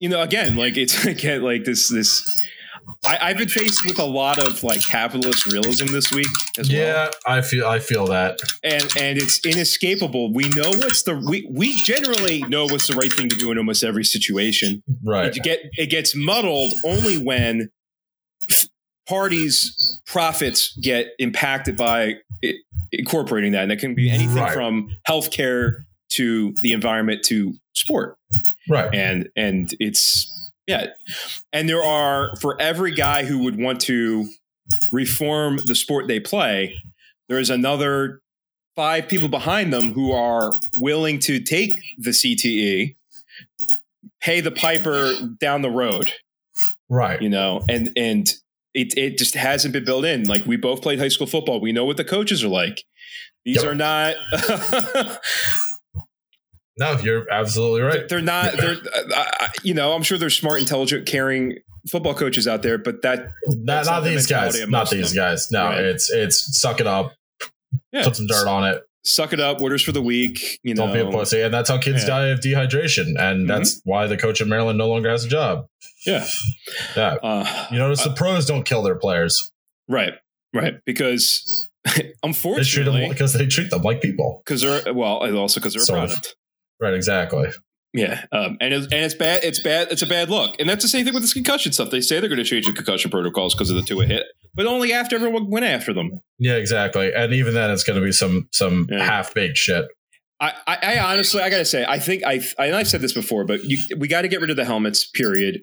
you 0.00 0.08
know, 0.08 0.22
again, 0.22 0.56
like 0.56 0.78
it's 0.78 1.04
again, 1.14 1.42
like 1.42 1.64
this, 1.64 1.90
this, 1.90 2.46
I, 3.06 3.18
I've 3.20 3.38
been 3.38 3.48
faced 3.48 3.84
with 3.84 3.98
a 3.98 4.04
lot 4.04 4.38
of 4.38 4.62
like 4.62 4.80
capitalist 4.82 5.46
realism 5.52 5.86
this 5.86 6.10
week 6.12 6.26
as 6.58 6.68
well. 6.68 6.78
Yeah, 6.78 7.10
I 7.26 7.40
feel 7.40 7.66
I 7.66 7.78
feel 7.78 8.06
that. 8.06 8.38
and 8.62 8.82
and 8.98 9.18
it's 9.18 9.44
inescapable. 9.44 10.32
We 10.32 10.48
know 10.50 10.70
what's 10.70 11.02
the 11.02 11.16
we 11.16 11.46
we 11.50 11.74
generally 11.84 12.42
know 12.42 12.64
what's 12.66 12.88
the 12.88 12.94
right 12.94 13.12
thing 13.12 13.28
to 13.28 13.36
do 13.36 13.50
in 13.50 13.58
almost 13.58 13.82
every 13.84 14.04
situation. 14.04 14.82
Right. 15.04 15.36
It 15.36 15.42
get 15.42 15.60
it 15.78 15.86
gets 15.90 16.14
muddled 16.14 16.74
only 16.84 17.18
when 17.18 17.70
parties' 19.08 20.00
profits 20.06 20.76
get 20.80 21.08
impacted 21.18 21.76
by 21.76 22.14
i 22.44 22.52
incorporating 22.92 23.52
that, 23.52 23.62
and 23.62 23.70
that 23.70 23.78
can 23.78 23.94
be 23.94 24.10
anything 24.10 24.36
Right. 24.36 24.52
from 24.52 24.96
healthcare 25.08 25.84
to 26.12 26.52
the 26.62 26.72
environment 26.72 27.22
to 27.28 27.54
sport, 27.74 28.16
Right. 28.68 28.94
and 28.94 29.28
and 29.36 29.74
it's 29.80 30.51
Yeah. 30.66 30.86
And 31.52 31.68
there 31.68 31.82
are, 31.82 32.34
for 32.36 32.60
every 32.60 32.92
guy 32.94 33.24
who 33.24 33.38
would 33.40 33.58
want 33.58 33.80
to 33.82 34.28
reform 34.92 35.58
the 35.66 35.74
sport 35.74 36.06
they 36.08 36.20
play, 36.20 36.76
there 37.28 37.38
is 37.38 37.50
another 37.50 38.20
five 38.76 39.08
people 39.08 39.28
behind 39.28 39.72
them 39.72 39.92
who 39.92 40.12
are 40.12 40.52
willing 40.78 41.18
to 41.20 41.40
take 41.40 41.78
the 41.98 42.10
CTE, 42.10 42.94
pay 44.20 44.40
the 44.40 44.50
piper 44.52 45.12
down 45.40 45.62
the 45.62 45.70
road, 45.70 46.12
Right. 46.88 47.20
you 47.20 47.28
know, 47.28 47.62
and, 47.68 47.90
and, 47.96 48.28
it, 48.74 48.96
it 48.96 49.18
just 49.18 49.34
hasn't 49.34 49.74
been 49.74 49.84
built 49.84 50.06
in. 50.06 50.24
Like 50.24 50.46
we 50.46 50.56
both 50.56 50.80
played 50.80 50.98
high 50.98 51.08
school 51.08 51.26
football. 51.26 51.60
We 51.60 51.72
know 51.72 51.84
what 51.84 51.98
the 51.98 52.04
coaches 52.06 52.42
are 52.42 52.48
like. 52.48 52.82
These 53.44 53.56
Yep. 53.62 53.66
are 53.66 53.74
not 53.74 54.14
No, 56.78 56.98
you're 56.98 57.30
absolutely 57.30 57.82
right. 57.82 58.08
they're 58.08 58.20
not 58.22 58.52
they're 58.56 58.76
uh, 58.94 59.24
uh, 59.40 59.48
you 59.62 59.74
know 59.74 59.92
i'm 59.92 60.02
sure 60.02 60.16
there's 60.16 60.36
smart 60.36 60.58
intelligent 60.60 61.04
caring 61.06 61.58
football 61.90 62.14
coaches 62.14 62.48
out 62.48 62.62
there 62.62 62.78
but 62.78 63.02
that 63.02 63.26
Not, 63.46 63.66
That's 63.66 63.88
not 63.88 64.00
the 64.04 64.10
these 64.10 64.26
guys. 64.26 64.66
Not 64.68 64.88
these 64.88 65.12
guys. 65.12 65.50
No, 65.50 65.64
Right. 65.66 65.80
it's 65.84 66.10
it's 66.10 66.58
suck 66.58 66.80
it 66.80 66.86
up, 66.86 67.12
yeah, 67.92 68.04
put 68.04 68.16
some 68.16 68.26
dirt 68.26 68.46
on 68.46 68.64
it. 68.68 68.82
suck 69.04 69.32
it 69.32 69.40
up 69.40 69.60
orders 69.60 69.82
for 69.82 69.92
the 69.92 70.00
week 70.00 70.60
you 70.62 70.74
know 70.74 70.86
Don't 70.86 70.94
be 70.94 71.00
a 71.00 71.10
pussy. 71.10 71.40
And 71.42 71.52
that's 71.52 71.68
how 71.68 71.78
kids 71.78 72.02
Yeah. 72.02 72.08
die 72.08 72.26
of 72.28 72.40
dehydration. 72.40 73.18
And 73.18 73.50
that's 73.50 73.80
why 73.84 74.06
the 74.06 74.16
coach 74.16 74.40
in 74.40 74.48
Maryland 74.48 74.78
no 74.78 74.88
longer 74.88 75.10
has 75.10 75.24
a 75.24 75.28
job. 75.28 75.66
yeah 76.06 76.24
Yeah. 76.96 77.16
uh, 77.22 77.66
You 77.72 77.78
notice 77.78 78.02
the 78.04 78.10
pros 78.12 78.46
don't 78.46 78.64
kill 78.64 78.82
their 78.82 78.94
players. 78.96 79.52
right 79.88 80.14
right 80.54 80.74
because 80.86 81.68
They 81.96 82.12
unfortunately 82.22 83.08
because 83.08 83.32
they 83.32 83.46
treat 83.46 83.70
them 83.70 83.82
like 83.82 84.00
people. 84.00 84.40
because 84.46 84.60
they're 84.62 84.94
well 84.94 85.16
also 85.36 85.58
because 85.60 85.74
they're 85.74 85.82
a 85.82 85.84
Sort 85.84 85.98
of. 85.98 86.08
product 86.10 86.36
Right, 86.82 86.94
exactly. 86.94 87.48
yeah 87.94 88.24
um, 88.32 88.56
and 88.60 88.74
it's, 88.74 88.86
and 88.86 89.04
it's 89.04 89.14
bad 89.14 89.44
it's 89.44 89.60
bad 89.60 89.88
it's 89.92 90.02
a 90.02 90.06
bad 90.06 90.28
look 90.30 90.56
and 90.58 90.68
that's 90.68 90.82
the 90.82 90.88
same 90.88 91.04
thing 91.04 91.14
with 91.14 91.22
this 91.22 91.32
concussion 91.34 91.72
stuff 91.72 91.90
they 91.90 92.00
say 92.00 92.18
they're 92.20 92.28
going 92.28 92.38
to 92.38 92.44
change 92.44 92.66
the 92.66 92.72
concussion 92.72 93.10
protocols 93.10 93.54
because 93.54 93.70
of 93.70 93.76
the 93.76 93.82
Tua 93.82 94.04
hit 94.06 94.24
but 94.54 94.66
only 94.66 94.92
after 94.92 95.14
everyone 95.16 95.48
went 95.50 95.64
after 95.64 95.92
them 95.94 96.10
Yeah, 96.38 96.54
exactly. 96.56 97.12
And 97.14 97.32
even 97.32 97.54
then 97.54 97.70
it's 97.70 97.84
gonna 97.84 98.00
be 98.02 98.12
some 98.12 98.48
some 98.52 98.86
Yeah. 98.90 99.04
half 99.04 99.32
baked 99.32 99.56
shit. 99.56 99.86
I, 100.40 100.52
I, 100.66 100.76
I 100.98 101.12
honestly, 101.12 101.40
I 101.40 101.48
gotta 101.50 101.64
say, 101.64 101.84
I 101.88 101.98
think 102.00 102.24
I, 102.24 102.40
I 102.58 102.66
and 102.66 102.74
I've 102.76 102.88
said 102.88 103.00
this 103.00 103.12
before, 103.12 103.44
but 103.44 103.62
you, 103.64 103.78
we 103.96 104.08
got 104.08 104.22
to 104.22 104.28
get 104.28 104.40
rid 104.40 104.50
of 104.50 104.56
the 104.56 104.64
helmets. 104.64 105.08
Period. 105.08 105.62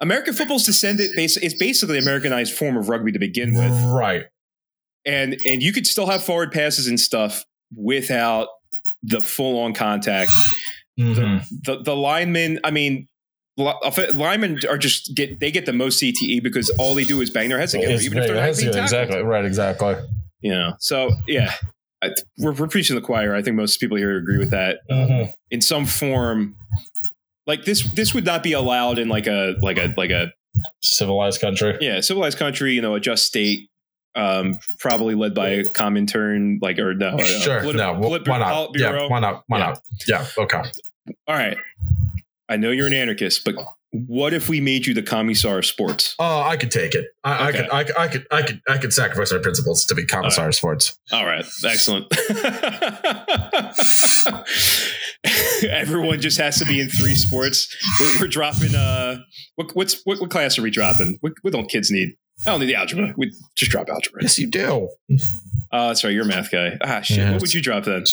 American 0.00 0.34
football's 0.34 0.64
descended. 0.66 1.12
basi- 1.12 1.38
It's 1.40 1.54
basically 1.54 1.98
Americanized 1.98 2.52
form 2.52 2.76
of 2.76 2.88
rugby 2.88 3.12
to 3.12 3.18
begin 3.20 3.54
with, 3.54 3.72
Right. 3.94 4.24
and 5.06 5.36
and 5.46 5.62
you 5.62 5.72
could 5.72 5.86
still 5.86 6.06
have 6.06 6.22
forward 6.24 6.50
passes 6.52 6.86
and 6.88 6.98
stuff 6.98 7.44
without 7.76 8.48
the 9.04 9.20
full 9.20 9.60
on 9.60 9.72
contact. 9.74 10.32
Mhm. 10.98 11.44
The 11.64 11.82
the 11.82 11.94
linemen, 11.96 12.60
I 12.64 12.70
mean. 12.70 13.06
li- 13.56 13.72
Linemen 14.12 14.58
are 14.68 14.76
just 14.78 15.14
get 15.14 15.38
they 15.38 15.50
get 15.52 15.64
the 15.66 15.72
most 15.72 16.00
CTE 16.02 16.42
because 16.42 16.70
all 16.70 16.94
they 16.96 17.04
do 17.04 17.20
is 17.20 17.30
bang 17.30 17.48
their 17.48 17.58
heads 17.58 17.70
together, 17.72 17.94
even 18.02 18.18
if 18.18 18.26
they're 18.26 18.34
not 18.34 18.56
being 18.56 18.72
tackled. 18.72 18.82
exactly. 18.82 19.22
Right, 19.22 19.44
exactly. 19.44 19.94
You 20.40 20.50
know, 20.52 20.74
so 20.80 21.10
yeah, 21.28 21.52
I, 22.02 22.10
we're, 22.38 22.52
we're 22.52 22.66
preaching 22.66 22.96
the 22.96 23.02
choir. 23.02 23.32
I 23.34 23.42
think 23.42 23.54
most 23.56 23.78
people 23.78 23.96
here 23.96 24.16
agree 24.16 24.38
with 24.38 24.50
that. 24.50 24.78
Mhm. 24.90 25.32
in 25.52 25.60
some 25.60 25.86
form 25.86 26.56
like 27.46 27.64
this 27.64 27.82
this 27.92 28.12
would 28.14 28.24
not 28.24 28.42
be 28.42 28.52
allowed 28.54 28.98
in 28.98 29.08
like 29.08 29.26
a 29.28 29.54
like 29.62 29.78
a 29.78 29.94
like 29.96 30.10
a 30.10 30.32
Civilized 30.82 31.40
country. 31.40 31.76
yeah 31.80 32.00
civilized 32.00 32.38
country 32.38 32.72
you 32.74 32.80
know 32.82 32.94
a 32.94 33.00
just 33.00 33.24
state 33.26 33.68
um 34.16 34.58
probably 34.78 35.14
led 35.14 35.34
by 35.34 35.48
a 35.48 35.64
comintern 35.64 36.58
like 36.62 36.78
or 36.78 36.94
no 36.94 37.08
uh, 37.16 37.24
Sure. 37.24 37.60
politi- 37.62 37.76
no. 37.76 37.94
polit- 38.00 38.26
why 38.28 38.38
not? 38.38 38.70
Yeah. 38.76 39.08
Why 39.08 39.18
not? 39.20 39.42
Why 39.48 39.58
Yeah. 39.58 39.66
not? 39.66 39.80
Yeah. 40.06 40.26
Okay. 40.38 40.62
all 41.28 41.34
right 41.36 41.58
i 42.48 42.56
know 42.56 42.70
you're 42.70 42.86
an 42.86 42.92
anarchist 42.94 43.44
but 43.44 43.54
what 43.92 44.32
if 44.34 44.48
we 44.48 44.60
made 44.60 44.86
you 44.86 44.94
the 44.94 45.02
commissar 45.02 45.58
of 45.58 45.66
sports 45.66 46.14
Oh, 46.18 46.40
I 46.42 46.56
could 46.56 46.72
take 46.72 46.94
it. 46.96 47.06
I, 47.22 47.48
Okay. 47.50 47.58
I 47.60 47.62
could. 47.62 47.70
I 47.70 47.84
could. 47.84 47.96
I 47.96 48.08
could. 48.08 48.26
I 48.32 48.42
could. 48.42 48.60
I 48.70 48.78
could 48.78 48.92
sacrifice 48.92 49.30
my 49.32 49.38
principles 49.38 49.84
to 49.86 49.94
be 49.94 50.04
commissar 50.04 50.48
of 50.48 50.54
sports. 50.56 50.98
all 51.12 51.24
right 51.24 51.44
excellent 51.64 52.06
everyone 55.70 56.20
just 56.20 56.38
has 56.38 56.58
to 56.58 56.64
be 56.64 56.80
in 56.80 56.88
three 56.88 57.14
sports 57.14 57.74
we're, 58.00 58.20
we're 58.22 58.28
dropping 58.28 58.74
uh 58.74 59.16
what, 59.56 59.74
what's 59.74 60.00
what, 60.04 60.20
what 60.20 60.30
class 60.30 60.58
are 60.58 60.62
we 60.62 60.70
dropping 60.70 61.18
what, 61.20 61.32
what 61.42 61.52
don't 61.52 61.68
kids 61.70 61.90
need 61.90 62.16
I 62.46 62.50
don't 62.50 62.60
need 62.60 62.66
the 62.66 62.74
algebra. 62.76 63.14
We 63.16 63.32
just 63.56 63.70
drop 63.70 63.88
algebra. 63.88 64.22
Yes, 64.22 64.38
you 64.38 64.48
do. 64.48 64.88
Oh, 65.72 65.88
that's 65.88 66.04
right. 66.04 66.12
You're 66.12 66.24
a 66.24 66.28
math 66.28 66.50
guy. 66.52 66.76
Ah, 66.82 67.00
shit. 67.00 67.32
What 67.32 67.40
would 67.40 67.54
you 67.54 67.62
drop 67.62 67.84
then? 67.84 68.04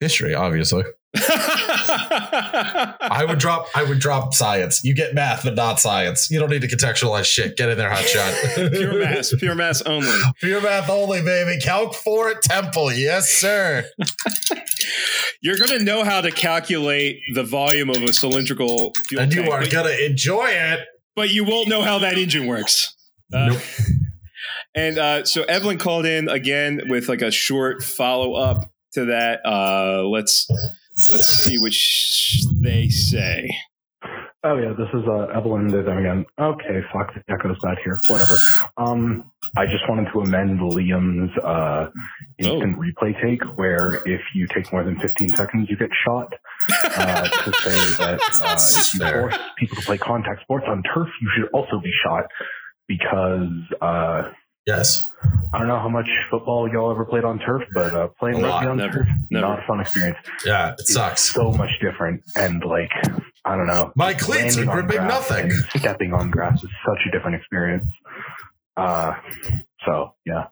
History, 0.00 0.34
obviously. 0.34 0.84
I 1.16 3.24
would 3.26 3.38
drop. 3.38 3.66
I 3.74 3.82
would 3.82 3.98
drop 3.98 4.32
science. 4.34 4.84
You 4.84 4.94
get 4.94 5.14
math, 5.14 5.44
but 5.44 5.54
not 5.56 5.80
science. 5.80 6.30
You 6.30 6.38
don't 6.38 6.50
need 6.50 6.62
to 6.62 6.68
contextualize 6.68 7.24
shit. 7.24 7.56
Get 7.56 7.68
in 7.68 7.78
there, 7.78 7.90
hot 7.90 8.04
shot. 8.04 8.32
pure 8.72 8.98
math, 9.02 9.38
pure 9.38 9.54
math 9.54 9.82
only. 9.86 10.08
Pure 10.40 10.60
math 10.62 10.88
only, 10.88 11.22
baby. 11.22 11.60
Calc 11.60 11.94
four 11.94 12.30
at 12.30 12.42
Temple. 12.42 12.92
Yes, 12.92 13.28
sir. 13.28 13.84
You're 15.42 15.56
going 15.56 15.78
to 15.78 15.84
know 15.84 16.04
how 16.04 16.20
to 16.20 16.30
calculate 16.30 17.20
the 17.34 17.42
volume 17.42 17.90
of 17.90 18.02
a 18.02 18.12
cylindrical 18.12 18.92
fuel 19.08 19.22
And 19.22 19.32
you 19.32 19.50
are 19.50 19.66
gonna 19.66 19.90
enjoy 19.90 20.46
it. 20.48 20.80
but 21.16 21.30
you 21.30 21.44
won't 21.44 21.68
know 21.68 21.82
how 21.82 21.98
that 21.98 22.18
engine 22.18 22.46
works. 22.46 22.94
Uh, 23.32 23.46
Nope. 23.48 23.60
And 24.74 24.98
uh, 24.98 25.24
so 25.24 25.42
Evelyn 25.44 25.78
called 25.78 26.06
in 26.06 26.28
again 26.28 26.82
with 26.86 27.08
like 27.08 27.22
a 27.22 27.30
short 27.30 27.82
follow 27.82 28.34
up 28.34 28.72
to 28.94 29.06
that. 29.06 29.40
Uh, 29.44 30.04
let's 30.04 30.48
let's 31.10 31.26
see 31.26 31.58
which 31.58 32.44
they 32.62 32.88
say. 32.88 33.48
Oh 34.42 34.56
yeah, 34.56 34.72
this 34.72 34.88
is 34.94 35.06
uh, 35.06 35.26
Evelyn 35.36 35.68
did 35.68 35.84
them 35.84 35.98
again. 35.98 36.24
Okay, 36.40 36.80
fuck, 36.92 37.12
the 37.12 37.20
echo's 37.30 37.58
bad 37.62 37.76
here. 37.84 37.98
Whatever. 38.08 38.38
Um, 38.78 39.30
I 39.54 39.66
just 39.66 39.86
wanted 39.86 40.10
to 40.12 40.20
amend 40.20 40.60
Liam's 40.60 41.36
uh, 41.44 41.90
instant 42.38 42.78
replay 42.78 43.20
take, 43.20 43.42
where 43.58 43.96
if 44.06 44.22
you 44.34 44.46
take 44.54 44.72
more 44.72 44.82
than 44.82 44.98
15 44.98 45.28
seconds, 45.30 45.68
you 45.68 45.76
get 45.76 45.90
shot. 46.06 46.32
Uh, 46.84 47.28
to 47.28 47.52
say 47.52 48.04
that 48.04 48.20
uh, 48.42 48.54
if 48.56 48.94
you 48.94 49.10
force 49.10 49.38
people 49.58 49.76
to 49.76 49.82
play 49.82 49.98
contact 49.98 50.40
sports 50.42 50.64
on 50.68 50.82
turf, 50.84 51.08
you 51.20 51.30
should 51.36 51.50
also 51.52 51.78
be 51.78 51.90
shot 52.02 52.24
because 52.90 53.48
uh, 53.80 54.22
Yes. 54.66 55.10
I 55.54 55.58
don't 55.58 55.68
know 55.68 55.78
how 55.78 55.88
much 55.88 56.08
football 56.30 56.68
y'all 56.70 56.90
ever 56.90 57.04
played 57.04 57.24
on 57.24 57.38
turf, 57.38 57.62
but 57.74 57.94
uh, 57.94 58.08
playing 58.18 58.36
A 58.44 58.48
lot. 58.48 58.66
on 58.68 58.76
Never. 58.76 58.98
turf, 58.98 59.08
Never. 59.30 59.46
not 59.46 59.58
a 59.64 59.66
fun 59.66 59.80
experience. 59.80 60.18
Yeah, 60.44 60.72
it 60.78 60.86
sucks. 60.86 61.22
So 61.22 61.50
much 61.52 61.70
different, 61.80 62.20
and 62.36 62.62
like 62.64 62.90
I 63.44 63.56
don't 63.56 63.66
know. 63.66 63.90
My 63.96 64.12
cleats 64.12 64.56
are 64.58 64.64
landing 64.66 64.86
gripping 64.86 65.06
nothing. 65.08 65.50
stepping 65.76 66.12
on 66.12 66.30
grass 66.30 66.62
is 66.62 66.70
such 66.86 66.98
a 67.08 67.10
different 67.10 67.36
experience. 67.36 67.88
Uh, 68.76 69.14
so 69.86 70.14
yeah. 70.26 70.44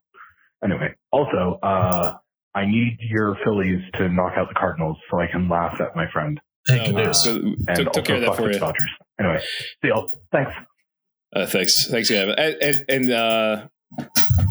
Anyway, 0.64 0.94
also, 1.12 1.58
uh, 1.62 2.16
I 2.54 2.64
need 2.66 2.96
your 3.00 3.36
Phillies 3.44 3.82
to 3.94 4.08
knock 4.08 4.32
out 4.36 4.48
the 4.48 4.54
Cardinals 4.54 4.96
so 5.10 5.20
I 5.20 5.26
can 5.28 5.48
laugh 5.48 5.80
at 5.80 5.94
my 5.94 6.10
friend. 6.12 6.40
Hey, 6.66 6.92
Uh, 6.94 7.12
so 7.12 7.30
And 7.36 7.66
took, 7.76 7.86
also 7.88 7.92
took 7.92 8.04
care 8.04 8.16
of 8.16 8.22
that 8.22 8.26
fuck 8.28 8.36
for 8.36 8.48
the 8.48 8.54
you. 8.54 8.58
Dodgers. 8.58 8.90
Anyway, 9.20 9.40
see 9.82 9.88
y'all. 9.88 10.10
Thanks. 10.32 10.50
Uh, 11.34 11.46
thanks, 11.46 11.86
thanks, 11.86 12.10
yeah. 12.10 12.32
And 12.36 12.56
and, 12.62 12.84
and 12.88 13.10
uh, 13.10 13.66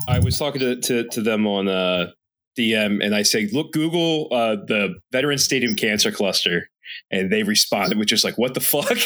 I 0.08 0.20
was 0.20 0.38
talking 0.38 0.62
to, 0.62 0.76
to 0.76 1.08
to 1.10 1.22
them 1.22 1.48
on 1.48 1.68
uh, 1.68 2.12
DM, 2.58 3.04
and 3.04 3.16
I 3.16 3.24
say, 3.24 3.50
look, 3.52 3.74
Google 3.74 4.28
uh, 4.32 4.56
the 4.56 4.96
Veteran 5.12 5.38
Stadium 5.38 5.76
Cancer 5.76 6.12
Cluster, 6.12 6.70
and 7.12 7.32
they 7.32 7.44
responded 7.44 7.98
with 7.98 8.08
just 8.08 8.24
like, 8.24 8.38
what 8.38 8.54
the 8.54 8.60
fuck? 8.60 8.98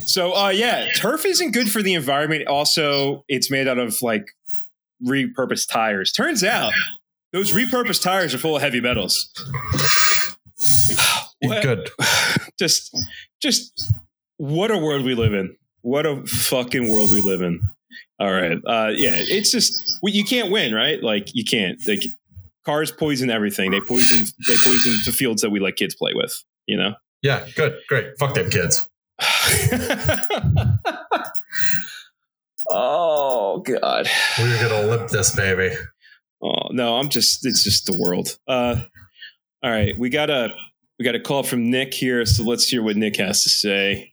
so, 0.06 0.34
uh, 0.34 0.48
yeah, 0.48 0.88
turf 0.94 1.24
isn't 1.24 1.52
good 1.52 1.70
for 1.70 1.82
the 1.82 1.94
environment. 1.94 2.46
Also, 2.46 3.24
it's 3.28 3.50
made 3.50 3.68
out 3.68 3.78
of 3.78 4.00
like 4.02 4.26
repurposed 5.06 5.70
tires. 5.70 6.12
Turns 6.12 6.42
out 6.42 6.72
those 7.32 7.52
repurposed 7.52 8.02
tires 8.02 8.34
are 8.34 8.38
full 8.38 8.56
of 8.56 8.62
heavy 8.62 8.80
metals. 8.80 9.30
Good. 11.62 11.90
just 12.58 12.96
just 13.42 13.94
what 14.38 14.70
a 14.70 14.78
world 14.78 15.04
we 15.04 15.14
live 15.14 15.34
in 15.34 15.56
what 15.84 16.06
a 16.06 16.24
fucking 16.26 16.88
world 16.90 17.10
we 17.10 17.20
live 17.20 17.42
in 17.42 17.60
all 18.18 18.32
right 18.32 18.58
uh 18.66 18.90
yeah 18.94 19.12
it's 19.16 19.50
just 19.52 19.98
you 20.02 20.24
can't 20.24 20.50
win 20.50 20.72
right 20.74 21.02
like 21.02 21.28
you 21.34 21.44
can't 21.44 21.78
like 21.86 22.02
cars 22.64 22.90
poison 22.90 23.28
everything 23.30 23.70
they 23.70 23.80
poison 23.80 24.26
they 24.48 24.56
poison 24.64 24.92
the 25.04 25.12
fields 25.12 25.42
that 25.42 25.50
we 25.50 25.60
let 25.60 25.76
kids 25.76 25.94
play 25.94 26.12
with 26.14 26.34
you 26.66 26.76
know 26.76 26.94
Yeah, 27.22 27.46
good. 27.56 27.76
Great. 27.88 28.18
Fuck 28.18 28.34
them 28.34 28.48
kids. 28.50 28.88
oh 32.70 33.62
god 33.66 34.08
We're 34.38 34.68
gonna 34.68 34.86
lip 34.88 35.08
this 35.08 35.34
baby. 35.34 35.74
oh 36.42 36.68
no 36.70 36.96
i'm 36.96 37.08
just 37.08 37.44
it's 37.46 37.62
just 37.62 37.86
the 37.86 37.96
world 37.96 38.38
uh 38.48 38.76
all 39.62 39.70
right 39.70 39.98
we 39.98 40.08
got 40.08 40.30
a 40.30 40.54
we 40.98 41.04
got 41.04 41.14
a 41.14 41.20
call 41.20 41.42
from 41.42 41.70
nick 41.70 41.92
here 41.94 42.24
so 42.26 42.42
let's 42.42 42.66
hear 42.68 42.82
what 42.82 42.96
nick 42.96 43.16
has 43.16 43.42
to 43.42 43.50
say 43.50 44.10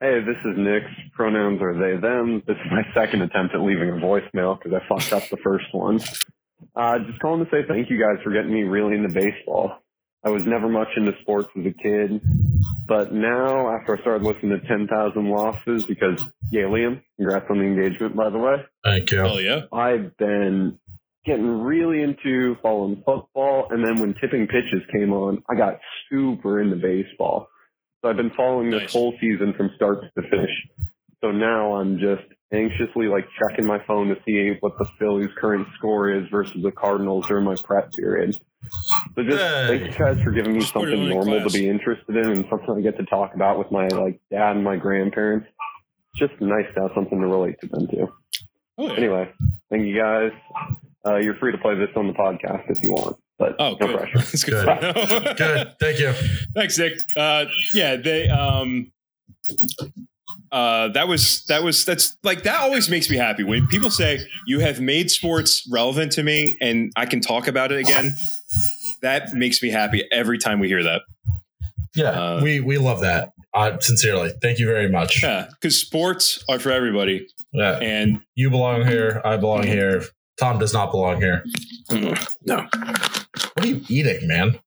Hey, 0.00 0.20
this 0.20 0.36
is 0.44 0.56
Nick's. 0.56 0.92
Pronouns 1.16 1.60
are 1.60 1.74
they, 1.74 2.00
them. 2.00 2.40
This 2.46 2.54
is 2.56 2.70
my 2.70 2.82
second 2.94 3.22
attempt 3.22 3.52
at 3.52 3.60
leaving 3.60 3.88
a 3.88 3.94
voicemail 3.94 4.56
because 4.56 4.72
I 4.72 4.88
fucked 4.88 5.12
up 5.12 5.28
the 5.28 5.38
first 5.42 5.66
one. 5.72 6.00
Uh, 6.76 7.00
just 7.00 7.18
calling 7.18 7.44
to 7.44 7.50
say 7.50 7.66
thank 7.66 7.90
you 7.90 7.98
guys 7.98 8.22
for 8.22 8.30
getting 8.30 8.52
me 8.52 8.62
really 8.62 8.94
into 8.94 9.08
baseball. 9.08 9.72
I 10.24 10.30
was 10.30 10.44
never 10.44 10.68
much 10.68 10.86
into 10.96 11.14
sports 11.20 11.48
as 11.58 11.66
a 11.66 11.72
kid. 11.72 12.20
But 12.86 13.12
now, 13.12 13.74
after 13.74 13.96
I 13.96 14.00
started 14.00 14.22
listening 14.24 14.60
to 14.60 14.66
10,000 14.68 15.30
Losses, 15.30 15.82
because, 15.82 16.24
yeah, 16.52 16.62
Liam, 16.62 17.02
congrats 17.16 17.46
on 17.50 17.58
the 17.58 17.64
engagement, 17.64 18.14
by 18.14 18.30
the 18.30 18.38
way. 18.38 18.64
Thank 18.84 19.10
you. 19.10 19.18
Hell 19.18 19.40
yeah. 19.40 19.62
I've 19.72 20.16
been 20.16 20.78
getting 21.26 21.60
really 21.62 22.02
into 22.02 22.56
following 22.62 23.02
football. 23.04 23.66
And 23.70 23.84
then 23.84 24.00
when 24.00 24.14
tipping 24.14 24.46
pitches 24.46 24.82
came 24.92 25.12
on, 25.12 25.42
I 25.50 25.56
got 25.56 25.80
super 26.08 26.60
into 26.60 26.76
baseball. 26.76 27.48
So 28.02 28.08
I've 28.08 28.16
been 28.16 28.30
following 28.36 28.70
this 28.70 28.82
Nice. 28.82 28.92
whole 28.92 29.14
season 29.20 29.54
from 29.54 29.70
start 29.76 30.02
to 30.14 30.22
finish. 30.22 30.50
So 31.20 31.32
now 31.32 31.74
I'm 31.74 31.98
just 31.98 32.22
anxiously 32.52 33.06
like 33.08 33.26
checking 33.38 33.66
my 33.66 33.78
phone 33.86 34.08
to 34.08 34.16
see 34.26 34.56
what 34.60 34.78
the 34.78 34.84
Phillies' 34.98 35.28
current 35.36 35.66
score 35.76 36.10
is 36.10 36.28
versus 36.30 36.62
the 36.62 36.70
Cardinals 36.72 37.26
during 37.26 37.44
my 37.44 37.56
prep 37.64 37.92
period. 37.92 38.34
So 39.16 39.22
just 39.24 39.38
Hey. 39.38 39.66
thank 39.78 39.92
you 39.92 39.98
guys 40.04 40.22
for 40.22 40.30
giving 40.30 40.52
me 40.54 40.60
Just 40.60 40.72
something 40.72 41.08
normal 41.08 41.40
class. 41.40 41.52
to 41.52 41.58
be 41.58 41.68
interested 41.68 42.16
in 42.16 42.26
and 42.30 42.44
something 42.48 42.76
I 42.76 42.80
get 42.80 42.96
to 42.98 43.04
talk 43.06 43.34
about 43.34 43.58
with 43.58 43.70
my 43.72 43.88
like 43.88 44.20
dad 44.30 44.54
and 44.56 44.64
my 44.64 44.76
grandparents. 44.76 45.48
It's 46.14 46.30
just 46.30 46.40
nice 46.40 46.66
to 46.76 46.82
have 46.82 46.90
something 46.94 47.20
to 47.20 47.26
relate 47.26 47.56
to 47.62 47.66
them 47.66 47.86
to. 47.88 48.08
Oh, 48.78 48.86
yeah. 48.86 48.92
Anyway, 48.92 49.30
thank 49.70 49.84
you 49.86 49.96
guys. 49.96 50.30
Uh, 51.04 51.16
you're 51.16 51.34
free 51.36 51.50
to 51.52 51.58
play 51.58 51.74
this 51.74 51.90
on 51.96 52.06
the 52.06 52.12
podcast 52.12 52.70
if 52.70 52.82
you 52.82 52.92
want, 52.92 53.16
but 53.38 53.54
Oh, 53.58 53.76
no 53.80 53.86
good. 53.86 53.96
pressure. 53.98 54.18
That's 54.18 54.44
good. 54.44 54.66
Good. 54.66 55.36
Good. 55.36 55.74
Thank 55.80 55.98
you. 56.00 56.12
Thanks, 56.54 56.78
Nick. 56.78 56.94
Uh, 57.16 57.46
yeah, 57.72 57.96
they. 57.96 58.28
Um, 58.28 58.90
uh, 60.50 60.88
that 60.88 61.08
was 61.08 61.44
that 61.48 61.62
was 61.62 61.84
that's 61.84 62.16
like 62.22 62.42
that 62.44 62.60
always 62.60 62.88
makes 62.88 63.10
me 63.10 63.16
happy 63.16 63.44
when 63.44 63.66
people 63.68 63.90
say 63.90 64.18
you 64.46 64.60
have 64.60 64.80
made 64.80 65.10
sports 65.10 65.66
relevant 65.70 66.10
to 66.12 66.22
me 66.22 66.56
and 66.60 66.90
I 66.96 67.06
can 67.06 67.20
talk 67.20 67.48
about 67.48 67.70
it 67.72 67.78
again. 67.80 68.14
That 69.02 69.32
makes 69.34 69.62
me 69.62 69.68
happy 69.68 70.04
every 70.10 70.38
time 70.38 70.58
we 70.58 70.68
hear 70.68 70.82
that. 70.82 71.02
Yeah, 71.94 72.10
Uh, 72.10 72.40
we 72.42 72.60
we 72.60 72.78
love 72.78 73.00
that. 73.00 73.32
Uh, 73.54 73.78
sincerely, 73.80 74.30
thank 74.42 74.58
you 74.58 74.66
very 74.66 74.88
much. 74.90 75.22
Yeah, 75.22 75.48
because 75.50 75.80
sports 75.80 76.42
are 76.48 76.58
for 76.58 76.70
everybody, 76.70 77.26
Yeah, 77.52 77.78
and 77.78 78.20
you 78.34 78.50
belong 78.50 78.86
here. 78.86 79.20
I 79.24 79.36
belong 79.36 79.64
here. 79.64 80.02
Tom 80.38 80.58
does 80.58 80.72
not 80.72 80.90
belong 80.90 81.20
here. 81.20 81.44
no, 81.90 82.66
What 82.72 83.58
are 83.58 83.66
you 83.66 83.82
eating, 83.88 84.26
man? 84.28 84.58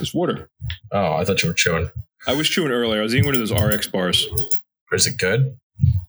it's 0.00 0.14
water. 0.14 0.48
Oh, 0.92 1.14
I 1.14 1.24
thought 1.24 1.42
you 1.42 1.48
were 1.50 1.54
chewing. 1.54 1.90
I 2.26 2.32
was 2.34 2.48
chewing 2.48 2.70
earlier. 2.72 3.00
I 3.00 3.02
was 3.02 3.14
eating 3.14 3.26
one 3.26 3.34
of 3.34 3.46
those 3.46 3.52
RX 3.52 3.86
bars. 3.88 4.26
Is 4.92 5.06
it 5.06 5.18
good? 5.18 5.58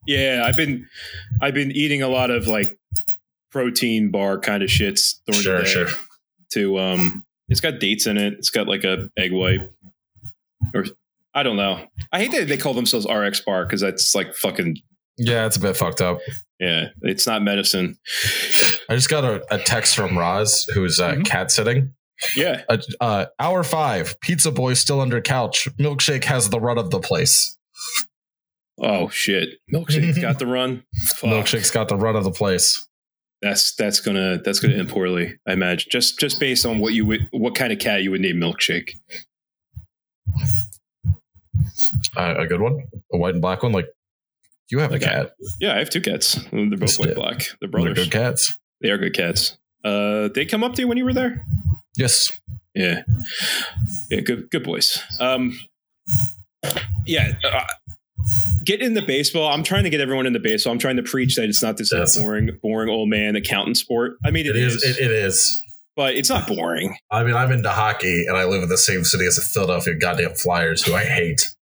Yeah, 0.07 0.43
I've 0.45 0.55
been 0.55 0.87
I've 1.41 1.53
been 1.53 1.71
eating 1.71 2.01
a 2.01 2.07
lot 2.07 2.29
of 2.31 2.47
like 2.47 2.77
protein 3.51 4.11
bar 4.11 4.39
kind 4.39 4.63
of 4.63 4.69
shits 4.69 5.15
during 5.25 5.41
Sure, 5.41 5.57
the 5.57 5.63
day. 5.63 5.69
sure. 5.69 5.87
To 6.53 6.79
um, 6.79 7.25
it's 7.49 7.59
got 7.59 7.79
dates 7.79 8.05
in 8.07 8.17
it. 8.17 8.33
It's 8.33 8.49
got 8.49 8.67
like 8.67 8.83
a 8.83 9.09
egg 9.17 9.33
white, 9.33 9.69
or 10.73 10.85
I 11.33 11.43
don't 11.43 11.57
know. 11.57 11.85
I 12.13 12.19
hate 12.19 12.31
that 12.31 12.47
they 12.47 12.57
call 12.57 12.73
themselves 12.73 13.05
RX 13.09 13.41
bar 13.41 13.65
because 13.65 13.81
that's 13.81 14.15
like 14.15 14.33
fucking 14.35 14.77
Yeah, 15.17 15.45
it's 15.45 15.57
a 15.57 15.59
bit 15.61 15.77
fucked 15.77 16.01
up. 16.01 16.19
yeah. 16.59 16.89
It's 17.01 17.25
not 17.27 17.41
medicine. 17.41 17.97
I 18.89 18.95
just 18.95 19.09
got 19.09 19.23
a, 19.23 19.43
a 19.53 19.57
text 19.59 19.95
from 19.95 20.17
Roz, 20.17 20.65
who's 20.73 20.99
uh, 20.99 21.13
Mhm. 21.13 21.25
cat 21.25 21.51
sitting. 21.51 21.93
Yeah, 22.35 22.63
Uh, 22.69 22.77
uh, 23.01 23.25
hour 23.39 23.63
five, 23.63 24.19
pizza 24.21 24.51
boy 24.51 24.73
still 24.73 25.01
under 25.01 25.19
couch. 25.21 25.67
Milkshake 25.79 26.23
has 26.25 26.49
the 26.49 26.59
run 26.59 26.77
of 26.77 26.89
the 26.91 26.99
place. 26.99 27.57
Oh 28.77 29.09
shit! 29.09 29.49
Milkshake's 29.73 30.17
got 30.19 30.39
the 30.39 30.47
run. 30.47 30.83
Fuck. 31.15 31.29
Milkshake's 31.29 31.71
got 31.71 31.87
the 31.89 31.95
run 31.97 32.15
of 32.15 32.23
the 32.25 32.31
place. 32.31 32.87
That's 33.41 33.73
that's 33.75 33.99
gonna 33.99 34.39
that's 34.43 34.59
gonna 34.59 34.75
end 34.75 34.89
poorly. 34.89 35.35
I 35.47 35.53
imagine 35.53 35.89
just 35.91 36.19
just 36.19 36.39
based 36.39 36.65
on 36.65 36.79
what 36.79 36.93
you 36.93 37.05
would 37.05 37.27
what 37.31 37.53
kind 37.55 37.71
of 37.73 37.79
cat 37.79 38.01
you 38.03 38.11
would 38.11 38.21
name 38.21 38.37
Milkshake. 38.37 38.91
Uh, 42.17 42.35
a 42.37 42.47
good 42.47 42.61
one, 42.61 42.83
a 43.13 43.17
white 43.17 43.33
and 43.33 43.41
black 43.41 43.63
one. 43.63 43.71
Like 43.71 43.87
you 44.69 44.79
have 44.79 44.91
a 44.91 44.95
Okay. 44.95 45.05
cat. 45.05 45.33
Yeah, 45.59 45.75
I 45.75 45.79
have 45.79 45.89
two 45.89 46.01
cats. 46.01 46.33
They're 46.51 46.69
both 46.77 46.97
white 46.99 47.15
black. 47.15 47.37
They're 47.39 47.55
They're 47.61 47.69
brothers. 47.69 47.97
good 47.97 48.11
cats. 48.11 48.57
They 48.81 48.89
are 48.89 48.97
good 48.97 49.13
cats. 49.13 49.57
Uh, 49.83 50.29
they 50.33 50.45
come 50.45 50.63
up 50.63 50.73
to 50.75 50.81
you 50.81 50.87
when 50.87 50.97
you 50.97 51.05
were 51.05 51.13
there. 51.13 51.45
Yes. 51.97 52.31
Yeah, 52.73 53.03
yeah, 54.09 54.19
good, 54.19 54.49
good 54.51 54.63
boys. 54.63 54.99
Um, 55.21 55.57
yeah, 57.05 57.33
uh, 57.43 57.63
get 58.65 58.81
into 58.81 59.01
baseball. 59.01 59.47
I'm 59.49 59.63
trying 59.63 59.83
to 59.85 59.89
get 59.89 60.01
everyone 60.01 60.25
in 60.25 60.33
the 60.33 60.39
baseball. 60.39 60.73
I'm 60.73 60.79
trying 60.79 60.97
to 60.97 61.03
preach 61.03 61.35
that 61.35 61.45
it's 61.47 61.63
not 61.63 61.77
this 61.77 61.91
Yes. 61.93 62.17
boring, 62.17 62.49
boring 62.61 62.89
old 62.89 63.07
man 63.09 63.35
accountant 63.35 63.77
sport. 63.77 64.17
I 64.25 64.31
mean, 64.31 64.45
It 64.45 64.55
is. 64.57 64.83
It, 64.83 64.97
it 64.99 65.11
is. 65.11 65.61
but 65.95 66.15
it's 66.15 66.27
not 66.29 66.47
boring. 66.47 66.97
I 67.11 67.23
mean, 67.23 67.35
I'm 67.35 67.51
into 67.53 67.69
hockey, 67.69 68.25
and 68.27 68.35
I 68.35 68.43
live 68.45 68.63
in 68.63 68.67
the 68.69 68.77
same 68.77 69.03
city 69.05 69.25
as 69.25 69.35
the 69.37 69.41
Philadelphia 69.41 69.93
goddamn 69.95 70.33
Flyers, 70.33 70.83
who 70.83 70.93
I 70.93 71.05
hate. 71.05 71.55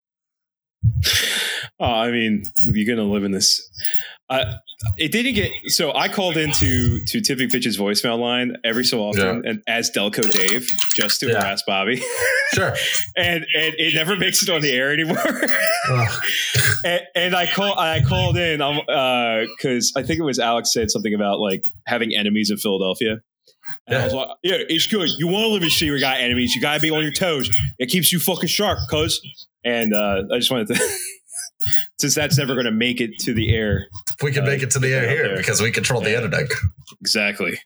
Uh, 1.79 1.85
I 1.85 2.11
mean, 2.11 2.43
you're 2.73 2.95
gonna 2.97 3.09
live 3.09 3.25
in 3.25 3.33
this. 3.33 3.61
Uh, 4.29 4.45
it 4.97 5.11
didn't 5.13 5.35
get 5.35 5.51
so. 5.67 5.93
I 5.95 6.09
called 6.09 6.37
into 6.37 7.05
to 7.05 7.21
Tipping 7.21 7.49
Pitches' 7.51 7.77
voicemail 7.79 8.19
line 8.19 8.57
every 8.65 8.85
so 8.85 9.01
often, 9.01 9.43
and 9.47 9.63
as 9.67 9.91
Delco 9.91 10.31
Dave, 10.31 10.67
just 10.95 11.21
to 11.21 11.29
Yeah. 11.29 11.41
harass 11.41 11.63
Bobby, 11.67 12.03
Sure. 12.55 12.75
and 13.17 13.45
and 13.57 13.75
it 13.79 13.95
never 13.95 14.17
makes 14.17 14.43
it 14.43 14.49
on 14.51 14.61
the 14.61 14.71
air 14.71 14.93
anymore. 14.93 15.19
And, 16.83 17.01
and 17.15 17.35
I 17.35 17.47
call 17.47 17.79
I 17.79 18.01
called 18.03 18.37
in 18.39 18.59
because 18.59 19.93
I 19.97 20.03
think 20.03 20.19
it 20.19 20.23
was 20.23 20.39
Alex 20.39 20.73
said 20.73 20.91
something 20.91 21.13
about 21.13 21.41
like 21.41 21.63
having 21.87 22.15
enemies 22.17 22.51
in 22.51 22.57
Philadelphia. 22.57 23.19
And 23.87 23.97
I 23.99 24.05
was 24.05 24.15
like, 24.15 24.29
yeah, 24.43 24.57
it's 24.69 24.87
good. 24.87 25.11
You 25.19 25.27
want 25.29 25.43
to 25.45 25.49
live 25.49 25.63
in 25.63 25.69
city 25.71 25.87
you 25.91 26.01
got 26.01 26.21
enemies. 26.21 26.55
You 26.55 26.61
got 26.63 26.75
to 26.75 26.81
be 26.81 26.91
on 26.91 27.03
your 27.03 27.13
toes. 27.13 27.51
It 27.79 27.87
keeps 27.91 28.13
you 28.13 28.19
fucking 28.19 28.49
sharp, 28.49 28.79
cuz. 28.89 29.21
And 29.65 29.93
uh, 29.95 30.23
I 30.33 30.39
just 30.39 30.51
wanted 30.51 30.69
to, 30.69 30.89
since 32.01 32.15
that's 32.15 32.39
never 32.39 32.55
going 32.55 32.67
to 32.67 32.73
make 32.73 33.01
it 33.01 33.19
to 33.21 33.35
the 33.35 33.55
air. 33.55 33.87
we 34.23 34.33
can 34.33 34.43
Uh, 34.45 34.47
make 34.47 34.63
it 34.63 34.71
to 34.73 34.79
the 34.79 34.93
air 34.93 35.09
here 35.09 35.29
there. 35.29 35.37
because 35.37 35.61
we 35.61 35.71
control 35.71 36.01
the 36.01 36.11
Yeah. 36.11 36.19
editing. 36.19 36.49
Exactly. 37.01 37.59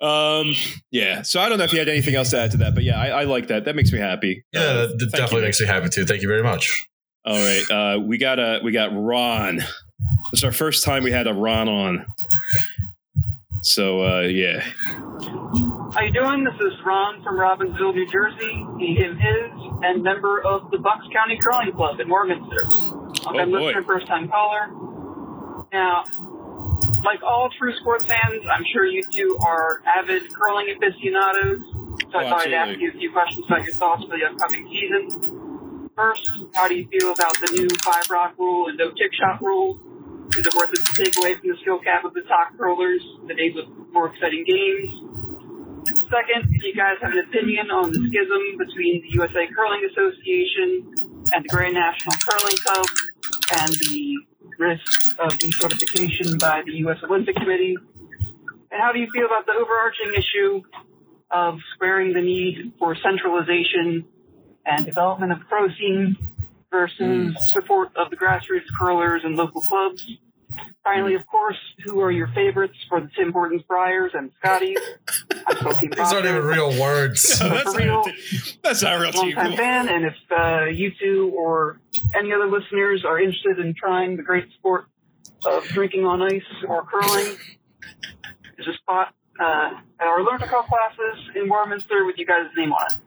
Um, 0.00 0.54
yeah. 0.90 1.22
So 1.22 1.40
I 1.40 1.48
don't 1.48 1.58
know 1.58 1.64
if 1.64 1.72
you 1.72 1.78
had 1.80 1.88
anything 1.88 2.14
else 2.14 2.30
to 2.30 2.40
add 2.40 2.52
to 2.52 2.56
that, 2.58 2.74
but 2.74 2.84
yeah, 2.84 3.00
I, 3.00 3.08
I 3.08 3.24
like 3.24 3.48
that. 3.48 3.64
That 3.64 3.74
makes 3.74 3.92
me 3.92 3.98
happy. 3.98 4.44
Yeah, 4.52 4.60
Uh, 4.60 4.86
that, 4.86 4.98
that 4.98 5.10
definitely 5.12 5.38
you. 5.40 5.44
makes 5.46 5.60
me 5.60 5.66
happy 5.66 5.88
too. 5.88 6.04
Thank 6.04 6.22
you 6.22 6.28
very 6.28 6.42
much. 6.42 6.86
All 7.24 7.34
right. 7.36 7.70
Uh, 7.70 8.00
we 8.00 8.16
got 8.18 8.38
a 8.38 8.60
we 8.62 8.70
got 8.72 8.90
Ron. 8.94 9.60
It's 10.32 10.44
our 10.44 10.52
first 10.52 10.84
time 10.84 11.02
we 11.02 11.10
had 11.10 11.26
a 11.26 11.34
Ron 11.34 11.68
on. 11.68 12.06
So 13.62 14.04
uh, 14.04 14.20
yeah. 14.22 14.60
How 15.94 16.02
you 16.02 16.12
doing? 16.12 16.44
This 16.44 16.54
is 16.60 16.72
Ron 16.84 17.22
from 17.22 17.36
Robbinsville, 17.38 17.94
New 17.94 18.06
Jersey. 18.06 18.64
He, 18.78 18.94
him, 18.94 19.16
his, 19.16 19.50
and 19.82 20.02
member 20.02 20.40
of 20.44 20.70
the 20.70 20.78
Bucks 20.78 21.06
County 21.12 21.38
Curling 21.42 21.72
Club 21.72 21.98
in 22.00 22.08
Warminster. 22.08 22.64
I'm 23.26 23.34
Oh, 23.36 23.44
listener, 23.44 23.82
first 23.82 24.06
time 24.06 24.28
caller. 24.28 24.68
Now, 25.72 26.04
like 27.04 27.22
all 27.22 27.48
true 27.58 27.72
sports 27.80 28.04
fans, 28.04 28.44
I'm 28.50 28.64
sure 28.72 28.86
you 28.86 29.02
two 29.02 29.38
are 29.44 29.82
avid 29.86 30.32
curling 30.34 30.66
aficionados. 30.76 31.62
So 32.12 32.18
I 32.18 32.24
Oh, 32.26 32.28
thought 32.30 32.46
I'd 32.46 32.52
ask 32.54 32.78
you 32.78 32.90
a 32.90 32.98
few 32.98 33.10
questions 33.12 33.44
about 33.46 33.64
your 33.64 33.74
thoughts 33.74 34.04
for 34.04 34.16
the 34.16 34.24
upcoming 34.30 34.68
season. 34.70 35.90
First, 35.96 36.28
how 36.54 36.68
do 36.68 36.76
you 36.76 36.86
feel 36.88 37.10
about 37.12 37.34
the 37.40 37.50
new 37.58 37.68
five 37.82 38.08
rock 38.10 38.34
rule 38.38 38.68
and 38.68 38.78
no 38.78 38.90
kick 38.90 39.12
shot 39.18 39.42
rule? 39.42 39.80
Is 40.36 40.46
it 40.46 40.54
worth 40.54 40.72
it 40.72 40.84
to 40.84 41.04
take 41.04 41.14
away 41.18 41.34
from 41.36 41.48
the 41.48 41.56
skill 41.62 41.78
cap 41.78 42.04
of 42.04 42.12
the 42.12 42.22
top 42.22 42.56
curlers, 42.58 43.02
the 43.26 43.34
days 43.34 43.56
of 43.56 43.64
more 43.92 44.12
exciting 44.12 44.44
games? 44.44 45.08
Second, 45.88 46.52
if 46.52 46.62
you 46.62 46.74
guys 46.76 46.96
have 47.00 47.12
an 47.12 47.24
opinion 47.28 47.70
on 47.70 47.92
the 47.92 47.98
schism 48.08 48.42
between 48.58 49.02
the 49.02 49.10
USA 49.16 49.48
Curling 49.54 49.88
Association 49.90 50.84
and 51.32 51.44
the 51.44 51.48
Grand 51.48 51.74
National 51.74 52.14
Curling 52.28 52.56
Cup 52.64 52.86
and 53.60 53.72
the 53.72 54.16
risk 54.58 55.18
of 55.18 55.32
decertification 55.38 56.38
by 56.38 56.62
the 56.64 56.72
U.S. 56.84 56.98
Olympic 57.04 57.36
Committee? 57.36 57.76
And 58.70 58.80
how 58.80 58.92
do 58.92 58.98
you 58.98 59.08
feel 59.12 59.26
about 59.26 59.46
the 59.46 59.52
overarching 59.52 60.12
issue 60.12 60.62
of 61.30 61.58
squaring 61.74 62.12
the 62.12 62.20
need 62.20 62.72
for 62.78 62.96
centralization 62.96 64.04
and 64.66 64.84
development 64.84 65.32
of 65.32 65.38
pro 65.48 65.68
scene 65.68 66.16
versus 66.70 67.34
support 67.50 67.90
of 67.96 68.10
the 68.10 68.16
grassroots 68.16 68.66
curlers 68.78 69.22
and 69.24 69.36
local 69.36 69.60
clubs? 69.60 70.06
Finally, 70.82 71.14
of 71.14 71.26
course, 71.26 71.56
who 71.84 72.00
are 72.00 72.10
your 72.10 72.28
favorites 72.28 72.74
for 72.88 73.00
the 73.00 73.08
Tim 73.16 73.32
Hortons 73.32 73.62
Briers 73.68 74.10
and 74.14 74.30
Scotties? 74.38 74.78
I'm 75.46 75.56
still 75.56 75.72
Team 75.74 75.90
These 75.90 76.12
aren't 76.12 76.26
even 76.26 76.42
real 76.42 76.80
words. 76.80 77.40
No, 77.40 77.50
that's, 77.50 77.72
for 77.74 77.78
real, 77.78 78.04
not, 78.06 78.14
that's 78.62 78.82
not 78.82 78.96
a 78.96 79.00
real 79.00 79.12
team. 79.12 79.34
longtime 79.36 79.56
fan, 79.56 79.88
and 79.88 80.04
if 80.06 80.14
uh, 80.30 80.64
you 80.66 80.90
two 81.00 81.32
or 81.36 81.80
any 82.18 82.32
other 82.32 82.46
listeners 82.46 83.04
are 83.04 83.20
interested 83.20 83.58
in 83.58 83.74
trying 83.74 84.16
the 84.16 84.22
great 84.22 84.50
sport 84.54 84.86
of 85.44 85.62
drinking 85.64 86.04
on 86.04 86.22
ice 86.22 86.42
or 86.66 86.84
curling, 86.84 87.36
there's 88.56 88.68
a 88.68 88.78
spot 88.78 89.14
uh, 89.38 89.70
at 90.00 90.06
our 90.06 90.22
Learn 90.24 90.40
to 90.40 90.46
Curl 90.46 90.62
classes 90.62 91.30
in 91.36 91.48
Warminster 91.48 92.04
with 92.06 92.16
you 92.18 92.26
guys' 92.26 92.46
name 92.56 92.72
on 92.72 92.86
it. 92.90 93.00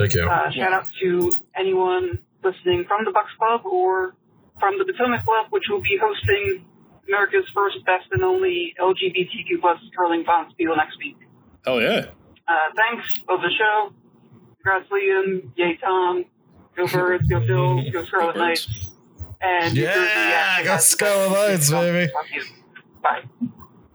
Thank 0.00 0.14
you. 0.14 0.24
Uh, 0.26 0.50
shout 0.50 0.72
out 0.72 0.88
to 1.02 1.30
anyone 1.54 2.18
listening 2.42 2.84
from 2.88 3.04
the 3.04 3.10
Bucks 3.10 3.32
Club 3.38 3.66
or 3.66 4.14
from 4.58 4.78
the 4.78 4.84
Potomac 4.90 5.24
Club, 5.26 5.48
which 5.50 5.64
will 5.68 5.82
be 5.82 5.98
hosting 6.00 6.64
America's 7.06 7.44
first, 7.52 7.76
best, 7.84 8.06
and 8.12 8.22
only 8.24 8.74
LGBTQ 8.80 9.60
plus 9.60 9.78
curling 9.94 10.24
bonspiel 10.24 10.74
next 10.74 10.96
week. 10.98 11.16
Hell 11.66 11.82
yeah. 11.82 12.06
Uh, 12.48 12.54
thanks. 12.74 13.20
Love 13.28 13.40
the 13.42 13.50
show. 13.58 13.92
Congrats, 14.62 14.88
Liam. 14.90 15.50
Yay, 15.56 15.76
Tom. 15.84 16.24
Go 16.76 16.86
Birds. 16.86 17.28
Go 17.28 17.46
Phil. 17.46 17.90
Go 17.92 18.04
Scarlet 18.06 18.36
Knights. 18.36 18.68
And 19.42 19.74
New 19.74 19.82
Jersey, 19.82 19.98
Yeah, 20.14 20.64
go 20.64 20.76
Scarlet 20.78 21.30
Knights, 21.30 21.70
baby. 21.70 22.12
Bye. 23.02 23.22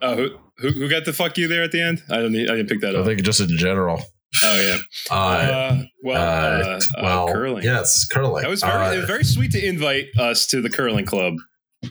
Oh, 0.04 0.16
who, 0.16 0.30
who 0.58 0.70
who 0.70 0.90
got 0.90 1.06
the 1.06 1.14
fuck 1.14 1.36
you 1.38 1.48
there 1.48 1.64
at 1.64 1.72
the 1.72 1.82
end? 1.82 2.04
I 2.12 2.18
don't. 2.18 2.36
I 2.36 2.46
didn't 2.46 2.68
pick 2.70 2.82
that 2.82 2.96
I 2.96 3.00
up. 3.00 3.06
I 3.06 3.08
think 3.08 3.24
just 3.24 3.40
in 3.40 3.58
general. 3.58 4.02
Oh 4.44 4.60
yeah. 4.62 4.78
Uh, 5.10 5.16
Uh, 5.16 5.84
well, 6.04 6.16
uh, 6.22 6.66
uh, 6.68 6.80
uh, 6.98 7.02
well, 7.04 7.28
curling. 7.28 7.64
Yes, 7.64 8.06
curling. 8.12 8.42
That 8.44 8.50
was 8.50 8.62
very, 8.62 8.74
Uh, 8.74 8.94
it 8.94 8.98
was 8.98 9.06
very 9.06 9.24
sweet 9.24 9.52
to 9.52 9.66
invite 9.66 10.06
us 10.20 10.48
to 10.48 10.62
the 10.62 10.70
curling 10.70 11.06
club. 11.06 11.36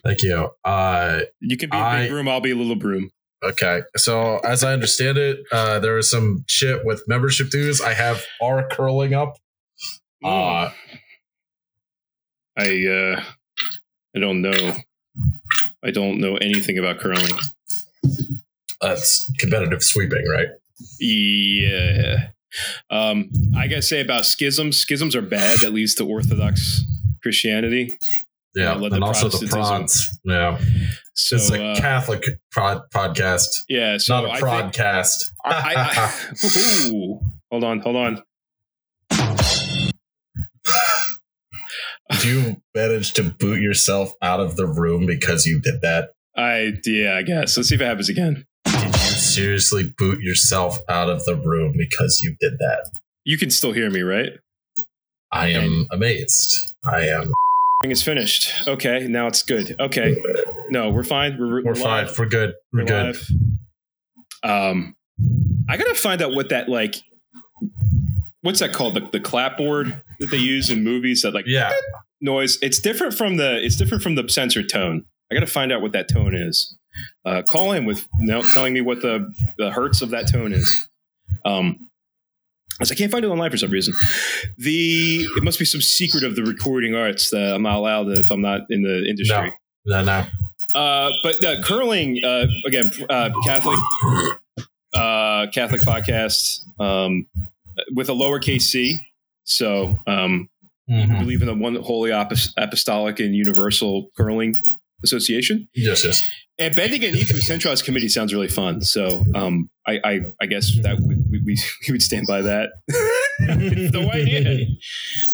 Thank 0.05 0.22
you. 0.22 0.51
Uh, 0.64 1.20
You 1.40 1.57
can 1.57 1.70
be 1.70 1.76
a 1.76 1.80
I- 1.80 2.01
big 2.03 2.11
broom. 2.11 2.28
I'll 2.28 2.40
be 2.40 2.51
a 2.51 2.57
little 2.57 2.76
broom. 2.76 3.11
okay, 3.45 3.82
so 3.97 4.38
as 4.38 4.64
I 4.64 4.72
understand 4.72 5.18
it, 5.18 5.40
uh, 5.53 5.78
there 5.78 5.95
was 5.95 6.11
some 6.11 6.45
shit 6.49 6.84
with 6.84 7.03
membership 7.07 7.51
dues. 7.51 7.80
I 7.80 7.92
have 7.95 8.24
our 8.42 8.66
curling 8.68 9.14
up. 9.14 9.36
Uh, 10.24 10.70
I 12.57 12.86
uh, 12.86 13.22
I 14.16 14.20
don't 14.20 14.40
know. 14.42 14.74
I 15.84 15.90
don't 15.90 16.18
know 16.18 16.36
anything 16.36 16.78
about 16.78 16.99
curling. 17.01 17.30
that's 18.80 19.30
competitive 19.38 19.82
sweeping, 19.82 20.24
right? 20.28 20.49
Yeah. 20.99 22.28
Um, 22.90 23.30
I 23.57 23.66
gotta 23.66 23.82
say 23.82 24.00
about 24.00 24.24
schisms. 24.24 24.76
Schisms 24.76 25.14
are 25.16 25.22
bad. 25.22 25.59
That 25.61 25.72
leads 25.72 25.94
to 25.96 26.07
Orthodox 26.07 26.82
Christianity. 27.22 27.98
Yeah, 28.55 28.72
Uh, 28.72 28.78
let 28.78 28.92
and 28.92 29.02
the 29.02 29.07
also 29.07 29.28
the 29.28 29.46
prods. 29.48 30.16
Yeah, 30.24 30.59
So 31.14 31.36
it's 31.36 31.50
a 31.50 31.64
uh, 31.64 31.76
Catholic 31.76 32.22
prod 32.52 32.82
podcast, 32.94 33.46
yeah. 33.68 33.98
So 33.98 34.20
not 34.20 34.24
a 34.24 34.28
think, 34.34 34.44
prodcast. 34.44 35.32
I, 35.44 36.12
I, 36.46 36.88
ooh, 36.92 37.18
hold 37.50 37.64
on, 37.64 37.80
hold 37.80 37.96
on. 37.96 38.22
Did 42.11 42.24
you 42.24 42.57
manage 42.74 43.12
to 43.14 43.24
boot 43.24 43.61
yourself 43.61 44.12
out 44.22 44.40
of 44.40 44.57
the 44.57 44.66
room 44.66 45.07
because 45.07 45.46
you 45.46 45.61
did 45.61 45.80
that? 45.80 46.11
I 46.36 46.72
yeah, 46.84 47.16
I 47.16 47.22
guess. 47.22 47.57
Let's 47.57 47.68
see 47.70 47.74
if 47.74 47.80
it 47.80 47.84
happens 47.86 48.09
again. 48.09 48.46
Seriously 49.24 49.94
boot 49.98 50.20
yourself 50.20 50.78
out 50.88 51.08
of 51.10 51.24
the 51.24 51.34
room 51.36 51.74
because 51.76 52.20
you 52.22 52.36
did 52.40 52.54
that? 52.58 52.90
You 53.24 53.38
can 53.38 53.50
still 53.50 53.72
hear 53.72 53.90
me, 53.90 54.02
right? 54.02 54.32
I 55.32 55.48
am 55.48 55.86
amazed. 55.90 56.74
I 56.86 57.08
am. 57.08 57.32
Thing 57.82 57.90
is 57.90 58.02
finished. 58.02 58.68
Okay, 58.68 59.08
now 59.08 59.26
it's 59.26 59.42
good. 59.42 59.74
Okay, 59.80 60.16
no, 60.70 60.90
we're 60.90 61.02
fine. 61.04 61.36
We're, 61.38 61.62
We're 61.64 61.74
fine. 61.74 62.06
We're 62.18 62.26
good. 62.26 62.54
We're, 62.72 62.80
We're 62.82 62.86
good. 62.86 63.06
live. 63.06 63.28
Um, 64.42 64.94
I 65.68 65.76
gotta 65.76 65.94
find 65.94 66.22
out 66.22 66.32
what 66.34 66.50
that 66.50 66.68
like. 66.68 66.96
What's 68.42 68.60
that 68.60 68.72
called? 68.72 68.94
The, 68.94 69.08
the 69.12 69.20
clapboard 69.20 70.00
that 70.20 70.30
they 70.30 70.36
use 70.36 70.70
in 70.70 70.84
movies 70.84 71.22
that 71.22 71.32
like 71.34 71.46
Yeah. 71.48 71.72
noise. 72.20 72.58
It's 72.62 72.78
different 72.78 73.14
from 73.14 73.36
the. 73.38 73.64
It's 73.64 73.76
different 73.76 74.02
from 74.02 74.14
the 74.16 74.28
censored 74.28 74.68
tone. 74.68 75.04
I 75.30 75.34
gotta 75.34 75.46
find 75.46 75.72
out 75.72 75.80
what 75.82 75.92
that 75.92 76.08
tone 76.08 76.34
is. 76.34 76.76
Uh, 77.24 77.42
call 77.42 77.72
in 77.72 77.84
with 77.86 78.07
no, 78.18 78.42
telling 78.42 78.72
me 78.72 78.80
what 78.80 79.01
the 79.03 79.32
the 79.59 79.70
hertz 79.70 80.03
of 80.03 80.11
that 80.11 80.28
tone 80.30 80.53
is. 80.53 80.88
Um, 81.45 81.90
as 82.80 82.90
I 82.90 82.95
can't 82.97 83.12
find 83.12 83.24
it 83.24 83.28
online 83.28 83.51
for 83.51 83.57
some 83.57 83.70
reason. 83.70 83.95
The 84.59 85.26
it 85.36 85.42
must 85.45 85.59
be 85.59 85.64
some 85.64 85.80
secret 85.80 86.24
of 86.24 86.34
the 86.36 86.42
recording 86.42 86.95
arts 86.97 87.30
that 87.30 87.55
I'm 87.55 87.62
not 87.62 87.76
allowed 87.76 88.09
if 88.11 88.30
I'm 88.30 88.40
not 88.42 88.62
in 88.70 88.82
the 88.82 89.07
industry. 89.09 89.55
No, 89.86 90.03
no. 90.03 90.26
Uh, 90.74 91.12
but 91.22 91.45
uh, 91.45 91.62
curling 91.62 92.24
uh, 92.24 92.47
again, 92.66 92.90
uh, 93.09 93.30
Catholic, 93.45 93.78
uh, 94.92 95.47
Catholic 95.53 95.82
podcast 95.82 96.61
um, 96.80 97.26
with 97.95 98.09
a 98.09 98.12
lowercase 98.12 98.62
c. 98.62 99.01
So 99.45 99.99
um, 100.07 100.49
Mhm. 100.90 101.18
believe 101.20 101.40
in 101.40 101.47
the 101.47 101.55
one 101.55 101.76
holy 101.76 102.11
apos- 102.11 102.53
apostolic 102.59 103.18
and 103.20 103.34
universal 103.34 104.11
curling 104.16 104.55
association. 105.03 105.68
Yes, 105.74 106.05
yes. 106.05 106.28
And 106.59 106.74
bending 106.76 107.02
a 107.02 107.11
knee 107.11 107.24
to 107.24 107.34
a 107.34 107.40
centralized 107.40 107.84
committee 107.84 108.09
sounds 108.09 108.32
really 108.32 108.48
fun. 108.48 108.80
So 108.82 109.24
um, 109.34 109.68
I, 109.86 110.00
I, 110.05 110.20
I 110.40 110.46
guess 110.46 110.70
that 110.82 111.00
we, 111.00 111.16
we, 111.30 111.40
we 111.44 111.59
would 111.90 112.02
stand 112.02 112.28
by 112.28 112.42
that. 112.42 112.70
the 113.38 114.11
in. 114.14 114.76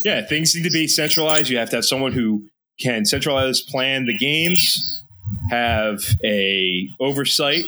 Yeah, 0.02 0.26
things 0.26 0.54
need 0.54 0.64
to 0.64 0.70
be 0.70 0.88
centralized. 0.88 1.50
You 1.50 1.58
have 1.58 1.68
to 1.70 1.76
have 1.76 1.84
someone 1.84 2.12
who 2.12 2.48
can 2.80 3.04
centralize, 3.04 3.60
plan 3.60 4.06
the 4.06 4.16
games, 4.16 5.02
have 5.50 6.00
a 6.24 6.88
oversight, 7.00 7.64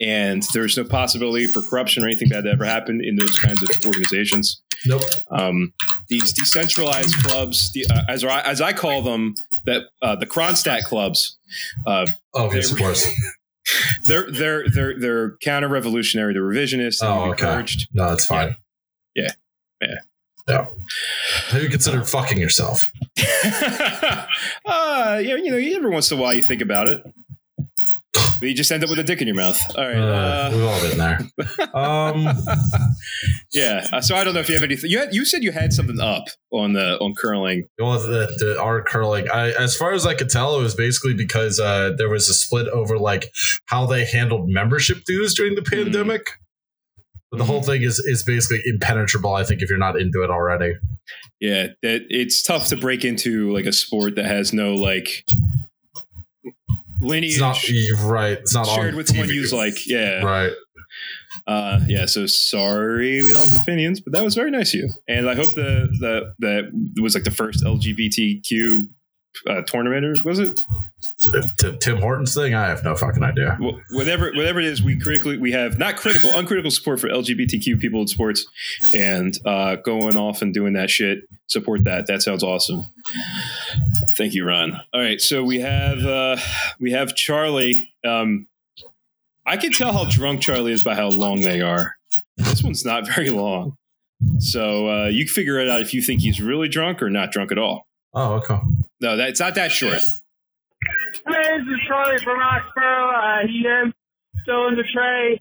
and 0.00 0.42
there's 0.52 0.76
no 0.76 0.84
possibility 0.84 1.46
for 1.46 1.62
corruption 1.62 2.02
or 2.02 2.06
anything 2.06 2.28
bad 2.28 2.44
to 2.44 2.50
ever 2.50 2.64
happen 2.64 3.00
in 3.02 3.16
those 3.16 3.38
kinds 3.38 3.62
of 3.62 3.70
organizations. 3.86 4.62
Nope. 4.84 5.02
Um, 5.30 5.72
these 6.08 6.32
decentralized 6.32 7.16
clubs, 7.22 7.72
the, 7.72 7.86
uh, 7.92 8.02
as 8.08 8.22
I, 8.22 8.40
as 8.42 8.60
I 8.60 8.72
call 8.72 9.02
them, 9.02 9.34
that 9.64 9.82
uh, 10.02 10.16
the 10.16 10.26
Kronstadt 10.26 10.84
clubs. 10.84 11.38
Uh, 11.86 12.06
Oh, 12.34 12.52
yes, 12.52 12.70
of 12.70 12.78
course. 12.78 13.10
they're 14.06 14.30
they're 14.30 14.68
they're 14.68 15.00
they're 15.00 15.36
counter 15.38 15.68
revolutionary. 15.68 16.34
They're 16.34 16.42
revisionist. 16.42 16.98
Oh, 17.02 17.30
okay. 17.30 17.30
encouraged. 17.30 17.88
No, 17.94 18.10
that's 18.10 18.26
fine. 18.26 18.56
Yeah. 19.14 19.30
Yeah. 19.80 19.94
Yeah. 20.48 20.66
Have 21.48 21.62
you 21.62 21.68
considered 21.68 22.08
fucking 22.08 22.38
yourself? 22.38 22.92
uh, 23.18 24.26
yeah, 24.64 25.34
you 25.36 25.50
know, 25.50 25.56
every 25.56 25.90
once 25.90 26.10
in 26.12 26.18
a 26.18 26.20
while 26.20 26.34
you 26.34 26.42
think 26.42 26.62
about 26.62 26.88
it, 26.88 27.02
but 28.40 28.48
you 28.48 28.54
just 28.54 28.70
end 28.70 28.82
up 28.84 28.90
with 28.90 28.98
a 28.98 29.04
dick 29.04 29.20
in 29.20 29.26
your 29.26 29.36
mouth. 29.36 29.60
All 29.76 29.86
right. 29.86 29.96
Uh, 29.96 30.06
Uh, 30.06 30.50
we've 30.54 30.64
all 30.64 30.80
been 30.80 30.98
there. 30.98 31.20
Um, 31.74 32.26
yeah. 33.52 33.86
Uh, 33.92 34.00
so 34.00 34.14
I 34.16 34.24
don't 34.24 34.32
know 34.34 34.40
if 34.40 34.48
you 34.48 34.54
have 34.54 34.62
anything. 34.62 34.90
You 34.90 34.98
had, 35.00 35.14
you 35.14 35.24
said 35.24 35.42
you 35.42 35.52
had 35.52 35.72
something 35.72 36.00
up 36.00 36.24
on 36.52 36.72
the 36.72 36.96
on 37.00 37.14
curling. 37.14 37.68
well, 37.78 37.98
the, 37.98 38.26
the 38.38 38.58
our 38.60 38.82
curling. 38.82 39.26
I, 39.30 39.50
as 39.52 39.76
far 39.76 39.92
as 39.92 40.06
I 40.06 40.14
could 40.14 40.30
tell, 40.30 40.58
it 40.58 40.62
was 40.62 40.74
basically 40.74 41.12
because 41.14 41.60
uh, 41.60 41.92
there 41.98 42.08
was 42.08 42.28
a 42.30 42.34
split 42.34 42.68
over 42.68 42.98
like 42.98 43.30
how 43.66 43.84
they 43.86 44.04
handled 44.06 44.48
membership 44.48 45.04
dues 45.06 45.34
during 45.34 45.54
the 45.54 45.60
Mm-hmm. 45.62 45.84
pandemic. 45.84 46.26
But 47.30 47.38
the 47.38 47.44
whole 47.44 47.62
thing 47.62 47.82
is 47.82 47.98
is 47.98 48.22
basically 48.22 48.62
impenetrable. 48.64 49.34
I 49.34 49.44
think 49.44 49.60
if 49.60 49.68
you're 49.68 49.78
not 49.78 50.00
into 50.00 50.22
it 50.22 50.30
already. 50.30 50.74
Yeah, 51.40 51.66
that 51.82 52.02
it's 52.08 52.42
tough 52.42 52.68
to 52.68 52.76
break 52.76 53.04
into 53.04 53.52
like 53.52 53.66
a 53.66 53.72
sport 53.72 54.14
that 54.16 54.24
has 54.26 54.52
no 54.52 54.74
like 54.74 55.08
lineage 57.00 57.40
It's 57.40 57.40
not 57.40 58.10
right. 58.10 58.38
It's 58.38 58.54
not 58.54 58.66
shared 58.66 58.94
with 58.94 59.08
the 59.08 59.18
one 59.18 59.28
who's 59.28 59.52
like 59.52 59.86
yeah 59.86 60.22
right. 60.22 60.52
Uh, 61.46 61.80
yeah, 61.86 62.06
so 62.06 62.26
sorry 62.26 63.22
we 63.22 63.32
don't 63.32 63.48
have 63.48 63.60
opinions, 63.60 64.00
but 64.00 64.12
that 64.12 64.24
was 64.24 64.34
very 64.34 64.50
nice 64.50 64.74
of 64.74 64.80
you. 64.80 64.90
And 65.08 65.28
I 65.28 65.34
hope 65.34 65.54
the 65.54 65.88
the 66.00 66.34
that 66.40 67.00
was 67.00 67.14
like 67.14 67.24
the 67.24 67.30
first 67.30 67.62
LGBTQ 67.64 68.88
uh, 69.48 69.62
tournament, 69.62 70.04
or 70.04 70.14
was 70.24 70.38
it? 70.38 70.64
To, 71.20 71.42
to 71.58 71.76
Tim 71.76 71.98
Hortons 71.98 72.34
thing, 72.34 72.54
I 72.54 72.66
have 72.66 72.82
no 72.82 72.96
fucking 72.96 73.22
idea. 73.22 73.56
Wh- 73.60 73.78
Whatever 73.94 74.32
whatever 74.32 74.58
it 74.60 74.66
is, 74.66 74.82
we 74.82 74.98
critically 74.98 75.38
we 75.38 75.52
have 75.52 75.78
not 75.78 75.96
critical, 75.96 76.30
uncritical 76.34 76.70
support 76.70 77.00
for 77.00 77.08
LGBTQ 77.08 77.78
people 77.80 78.00
in 78.00 78.08
sports, 78.08 78.46
and 78.94 79.38
uh, 79.44 79.76
going 79.76 80.16
off 80.16 80.42
and 80.42 80.52
doing 80.52 80.72
that 80.74 80.90
shit. 80.90 81.20
Support 81.48 81.84
that. 81.84 82.06
That 82.06 82.22
sounds 82.22 82.42
awesome. 82.42 82.86
Thank 84.16 84.34
you, 84.34 84.44
Ron. 84.44 84.80
All 84.92 85.00
right, 85.00 85.20
so 85.20 85.42
we 85.44 85.60
have 85.60 85.98
uh, 86.04 86.36
we 86.80 86.92
have 86.92 87.14
Charlie. 87.14 87.92
Um, 88.04 88.46
I 89.46 89.56
can 89.56 89.70
tell 89.72 89.92
how 89.92 90.04
drunk 90.06 90.40
Charlie 90.40 90.72
is 90.72 90.82
by 90.82 90.94
how 90.96 91.08
long 91.08 91.40
they 91.42 91.60
are. 91.60 91.94
This 92.36 92.62
one's 92.64 92.84
not 92.84 93.06
very 93.06 93.30
long. 93.30 93.76
So 94.38 94.88
uh, 94.88 95.06
you 95.08 95.24
can 95.24 95.32
figure 95.32 95.58
it 95.60 95.68
out 95.68 95.82
if 95.82 95.92
you 95.94 96.02
think 96.02 96.20
he's 96.22 96.40
really 96.40 96.68
drunk 96.68 97.00
or 97.02 97.10
not 97.10 97.30
drunk 97.32 97.52
at 97.52 97.58
all. 97.58 97.86
Oh, 98.18 98.34
okay. 98.34 98.58
No, 99.00 99.16
that, 99.16 99.28
it's 99.28 99.40
not 99.40 99.54
that 99.56 99.70
short. 99.70 99.92
Hey, 99.92 100.00
this 101.58 101.66
is 101.68 101.80
Charlie 101.86 102.18
from 102.24 102.38
Roxborough. 102.40 103.12
Uh, 103.12 103.82
EM 103.84 103.94
still 104.42 104.68
in 104.68 104.76
the 104.76 104.84
tray. 104.94 105.40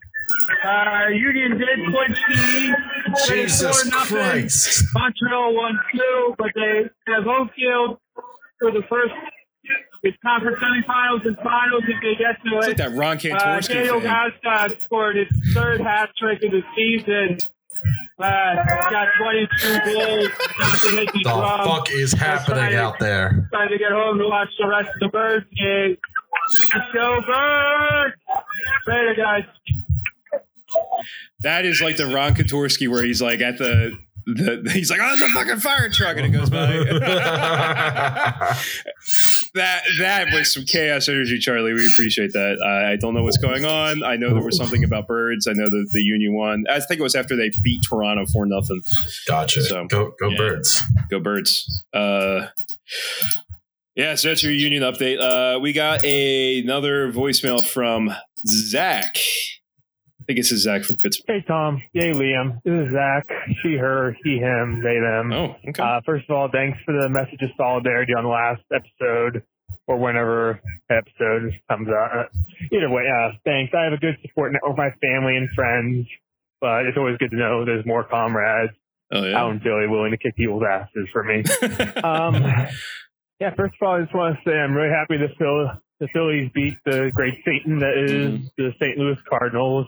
Uh, 0.66 1.08
Union 1.10 1.58
did 1.58 1.80
clinch 1.88 2.18
the 2.28 3.34
Jesus 3.34 3.82
24 3.84 4.00
nothing. 4.00 4.18
Christ. 4.42 4.84
Montreal 4.94 5.56
won 5.56 5.80
two, 5.94 6.36
but 6.38 6.48
they 6.56 6.90
have 7.14 7.24
home 7.24 7.50
field 7.56 7.98
for 8.60 8.72
the 8.72 8.82
first 8.90 9.14
it's 10.04 10.18
conference 10.24 10.58
semifinals 10.60 11.26
and 11.26 11.36
finals 11.38 11.84
if 11.88 11.96
they 12.02 12.14
get 12.22 12.36
to 12.44 12.58
It's 12.58 12.68
it. 12.68 12.70
like 12.70 12.78
that 12.78 12.92
Ron 12.94 13.18
Uh, 13.18 13.20
Kantorski 13.20 13.68
Daniel 13.74 14.00
thing. 14.02 14.10
Gazdag 14.12 14.82
scored 14.82 15.16
his 15.16 15.54
third 15.54 15.82
hat 15.82 16.10
trick 16.20 16.44
of 16.44 16.52
the 16.52 16.62
season. 16.76 17.38
Uh, 18.18 18.56
got 18.90 19.08
22 19.20 19.80
goals. 19.86 20.30
Not 20.60 20.80
to 20.80 20.96
make 20.96 21.14
me 21.14 21.22
The 21.24 21.30
drum. 21.30 21.68
fuck 21.68 21.92
is 21.92 22.14
happening 22.14 22.76
out 22.76 22.98
there? 23.00 23.48
Trying 23.52 23.70
to 23.70 23.78
get 23.78 23.92
home 23.92 24.18
to 24.20 24.28
watch 24.28 24.48
the 24.60 24.68
rest 24.68 24.90
of 24.94 25.00
the 25.02 25.10
Birds 25.10 25.46
game. 25.58 25.98
Let's 26.74 26.92
go 26.94 27.20
Birds! 27.28 28.16
Later, 28.88 29.16
guys. 29.18 29.44
That 31.42 31.66
is 31.66 31.82
like 31.82 31.98
the 31.98 32.08
Ron 32.08 32.36
Kotorski 32.36 32.88
where 32.90 33.04
he's 33.04 33.22
like 33.22 33.42
at 33.42 33.58
the, 33.58 33.98
the 34.26 34.70
he's 34.74 34.90
like, 34.90 35.00
oh, 35.02 35.16
the 35.16 35.28
fucking 35.28 35.58
fire 35.60 35.90
truck, 35.90 36.18
and 36.18 36.26
it 36.26 36.30
goes 36.30 36.50
by. 36.50 36.74
that 39.56 39.84
that 40.00 40.28
was 40.32 40.54
some 40.54 40.64
chaos 40.66 41.10
energy, 41.10 41.40
Charlie. 41.40 41.74
We 41.74 41.88
appreciate 41.88 42.34
that. 42.34 42.62
I, 42.64 42.94
I 42.94 42.96
don't 42.96 43.14
know 43.14 43.24
what's 43.24 43.38
going 43.38 43.66
on. 43.66 44.04
I 44.04 44.16
know 44.16 44.34
there 44.34 44.44
was 44.44 44.58
something 44.58 44.84
about 44.84 45.08
birds. 45.08 45.48
I 45.48 45.54
know 45.54 45.70
that 45.70 45.90
the 45.92 46.02
Union 46.02 46.36
won. 46.36 46.66
I 46.70 46.80
think 46.80 47.00
it 47.00 47.04
was 47.04 47.16
after 47.16 47.36
they 47.36 47.52
beat 47.64 47.84
Toronto 47.88 48.26
for 48.32 48.46
nothing. 48.46 48.82
Gotcha. 49.28 49.64
So, 49.64 49.86
go 49.88 50.14
go 50.20 50.30
yeah. 50.30 50.38
birds. 50.38 50.82
Go 51.10 51.20
birds. 51.20 51.84
Uh, 51.94 52.48
yeah, 53.96 54.16
so 54.16 54.28
that's 54.28 54.44
your 54.44 54.52
Union 54.52 54.84
update. 54.84 55.20
Uh, 55.20 55.60
we 55.60 55.72
got 55.72 56.04
a, 56.04 56.60
another 56.60 57.12
voicemail 57.12 57.64
from 57.64 58.14
Zach. 58.46 59.18
I 60.22 60.24
think 60.26 60.40
this 60.40 60.52
is 60.52 60.64
Zach 60.64 60.84
from 60.84 60.96
Pittsburgh. 60.98 61.26
Hey, 61.28 61.46
Tom. 61.48 61.82
Yay, 61.94 62.14
Liam. 62.14 62.62
This 62.64 62.88
is 62.88 62.94
Zach. 62.94 63.28
She, 63.62 63.76
her, 63.76 64.16
he, 64.24 64.38
him, 64.38 64.82
they, 64.82 65.00
them. 65.00 65.32
Oh, 65.34 65.56
okay. 65.70 65.84
Uh, 65.84 66.02
first 66.06 66.26
of 66.30 66.36
all, 66.36 66.50
thanks 66.52 66.80
for 66.86 66.94
the 67.00 67.10
message 67.10 67.42
of 67.42 67.50
solidarity 67.58 68.14
on 68.14 68.24
the 68.24 68.30
last 68.30 68.62
episode 68.74 69.44
or 69.88 69.98
whenever 69.98 70.60
episode 70.90 71.52
comes 71.70 71.90
out. 71.90 72.28
Either 72.72 72.90
way, 72.90 73.04
uh, 73.08 73.32
thanks. 73.44 73.74
I 73.78 73.84
have 73.84 73.94
a 73.94 73.98
good 73.98 74.18
support 74.22 74.54
network 74.54 74.78
my 74.78 74.90
family 75.02 75.38
and 75.38 75.50
friends, 75.54 76.08
but 76.62 76.86
it's 76.88 76.98
always 76.98 77.18
good 77.18 77.32
to 77.32 77.38
know 77.38 77.66
there's 77.66 77.86
more 77.86 78.04
comrades 78.04 78.74
Oh 79.14 79.24
yeah. 79.24 79.38
out 79.38 79.52
in 79.52 79.60
Philly 79.60 79.88
willing 79.88 80.12
to 80.12 80.18
kick 80.18 80.36
people's 80.36 80.64
asses 80.68 81.08
for 81.14 81.24
me. 81.24 81.44
um, 82.04 82.42
yeah, 83.40 83.54
first 83.56 83.76
of 83.80 83.88
all, 83.88 83.96
I 83.98 84.02
just 84.02 84.16
want 84.16 84.38
to 84.38 84.50
say 84.50 84.56
I'm 84.56 84.74
really 84.74 84.90
happy 84.90 85.18
the 85.18 85.30
Phil 85.38 85.70
the 86.00 86.08
Phillies 86.12 86.52
beat 86.54 86.78
the 86.86 87.12
great 87.14 87.36
Satan 87.46 87.80
that 87.80 87.98
is 87.98 88.52
the 88.58 88.72
St. 88.82 88.98
Louis 88.98 89.18
Cardinals. 89.30 89.88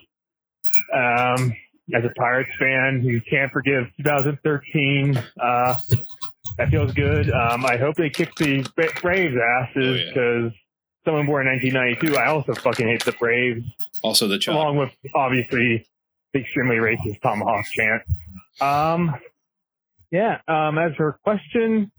Um, 0.94 1.54
as 1.96 2.04
a 2.04 2.10
Pirates 2.18 2.50
fan 2.60 3.02
you 3.04 3.22
can't 3.30 3.52
forgive 3.52 3.86
2013, 3.98 5.18
uh, 5.42 5.80
that 6.58 6.70
feels 6.70 6.92
good. 6.94 7.32
Um, 7.32 7.66
I 7.66 7.78
hope 7.78 7.96
they 7.96 8.10
kick 8.10 8.36
the 8.36 8.68
Braves 9.02 9.36
asses 9.36 10.10
because 10.10 10.52
someone 11.06 11.26
born 11.26 11.48
in 11.48 11.54
1992, 11.54 12.18
I 12.18 12.28
also 12.28 12.54
fucking 12.54 12.88
hate 12.88 13.06
the 13.06 13.14
Braves. 13.14 13.66
Also 14.04 14.28
the 14.28 14.38
chop. 14.38 14.56
Along 14.56 14.78
with 14.78 14.92
obviously 15.16 15.88
the 16.34 16.40
extremely 16.42 16.76
racist 16.76 17.22
tomahawk 17.22 17.66
chant. 17.66 18.02
Um, 18.60 19.16
yeah. 20.12 20.40
Um, 20.48 20.78
as 20.78 20.94
for 20.96 21.20
question, 21.24 21.92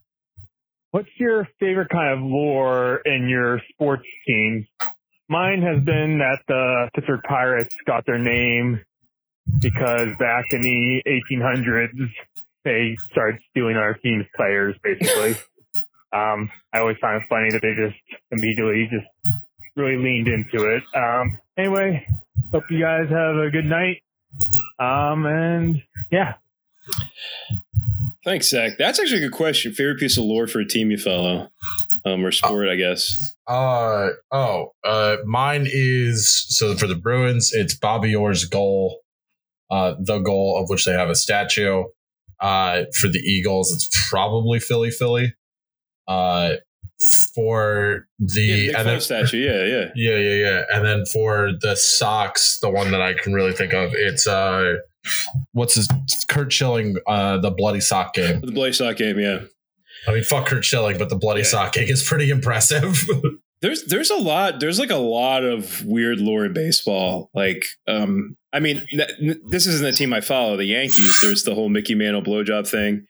what's 0.90 1.08
your 1.18 1.48
favorite 1.60 1.88
kind 1.88 2.18
of 2.18 2.24
lore 2.24 2.96
in 3.04 3.28
your 3.28 3.60
sports 3.70 4.06
teams? 4.26 4.66
Mine 5.28 5.62
has 5.62 5.84
been 5.84 6.18
that 6.18 6.38
the 6.48 6.90
Pittsburgh 6.94 7.20
Pirates 7.28 7.76
got 7.86 8.06
their 8.06 8.18
name 8.18 8.80
because 9.60 10.08
back 10.18 10.46
in 10.52 10.62
the 10.62 11.02
1800s 11.06 12.10
they 12.64 12.96
started 13.10 13.40
stealing 13.50 13.76
our 13.76 13.94
team's 13.94 14.26
players, 14.36 14.74
basically. 14.82 15.32
um, 16.12 16.50
I 16.72 16.80
always 16.80 16.96
find 17.00 17.22
it 17.22 17.28
funny 17.28 17.50
that 17.50 17.62
they 17.62 17.74
just 17.74 17.98
immediately 18.30 18.88
just 18.90 19.36
really 19.76 19.96
leaned 19.96 20.28
into 20.28 20.66
it. 20.66 20.82
Um, 20.94 21.38
anyway, 21.56 22.06
hope 22.50 22.64
you 22.70 22.80
guys 22.80 23.08
have 23.10 23.36
a 23.36 23.50
good 23.50 23.64
night. 23.64 24.02
Um, 24.78 25.26
and 25.26 25.82
yeah, 26.10 26.34
Thanks, 28.28 28.50
Zach. 28.50 28.72
That's 28.78 29.00
actually 29.00 29.24
a 29.24 29.28
good 29.30 29.36
question. 29.36 29.72
Favorite 29.72 29.98
piece 29.98 30.18
of 30.18 30.24
lore 30.24 30.46
for 30.46 30.60
a 30.60 30.66
team 30.66 30.90
you 30.90 30.98
follow, 30.98 31.48
um, 32.04 32.22
or 32.26 32.30
sport, 32.30 32.68
I 32.68 32.76
guess. 32.76 33.34
Uh 33.46 34.10
oh, 34.30 34.72
uh 34.84 35.16
mine 35.24 35.66
is 35.66 36.30
so 36.48 36.76
for 36.76 36.86
the 36.86 36.94
Bruins, 36.94 37.52
it's 37.54 37.74
Bobby 37.74 38.14
Orr's 38.14 38.44
goal, 38.44 39.00
uh 39.70 39.94
the 39.98 40.18
goal 40.18 40.60
of 40.62 40.68
which 40.68 40.84
they 40.84 40.92
have 40.92 41.08
a 41.08 41.14
statue. 41.14 41.84
Uh 42.38 42.82
for 43.00 43.08
the 43.08 43.20
Eagles, 43.20 43.72
it's 43.72 43.88
probably 44.10 44.60
Philly 44.60 44.90
Philly. 44.90 45.34
Uh 46.06 46.56
for 47.34 48.06
the 48.18 48.42
Yeah, 48.42 48.78
and 48.80 48.88
then- 48.88 49.00
statue. 49.00 49.38
Yeah, 49.38 49.64
yeah. 49.64 49.90
yeah, 49.94 50.18
yeah, 50.18 50.34
yeah. 50.50 50.62
And 50.74 50.84
then 50.84 51.06
for 51.06 51.52
the 51.62 51.76
Sox, 51.76 52.58
the 52.58 52.68
one 52.68 52.90
that 52.90 53.00
I 53.00 53.14
can 53.14 53.32
really 53.32 53.52
think 53.52 53.72
of, 53.72 53.92
it's 53.94 54.26
uh 54.26 54.74
what's 55.52 55.74
his 55.74 55.88
Curt 56.28 56.52
Schilling, 56.52 56.96
uh 57.06 57.38
the 57.38 57.50
bloody 57.50 57.80
sock 57.80 58.14
game. 58.14 58.40
The 58.40 58.52
bloody 58.52 58.72
Sock 58.72 58.96
game. 58.96 59.18
Yeah. 59.18 59.40
I 60.06 60.12
mean 60.12 60.22
fuck 60.24 60.46
Curt 60.46 60.64
Schilling, 60.64 60.98
but 60.98 61.08
the 61.08 61.16
bloody 61.16 61.44
sock 61.44 61.72
game 61.72 61.88
is 61.88 62.02
pretty 62.02 62.30
impressive. 62.30 62.98
There's 63.60 63.82
there's 63.86 64.10
a 64.10 64.14
lot 64.16 64.60
there's 64.60 64.78
like 64.78 64.90
a 64.92 64.96
lot 64.96 65.42
of 65.42 65.84
weird 65.84 66.20
lore 66.20 66.44
in 66.44 66.52
baseball. 66.52 67.28
Like 67.34 67.64
um 67.88 68.36
I 68.52 68.60
mean 68.60 68.86
n- 68.92 69.40
this 69.48 69.66
isn't 69.66 69.82
the 69.84 69.90
team 69.90 70.12
I 70.12 70.20
follow, 70.20 70.56
the 70.56 70.64
Yankees. 70.64 71.20
There's 71.20 71.42
the 71.42 71.56
whole 71.56 71.68
Mickey 71.68 71.96
Mantle 71.96 72.22
blowjob 72.22 72.68
thing. 72.68 73.04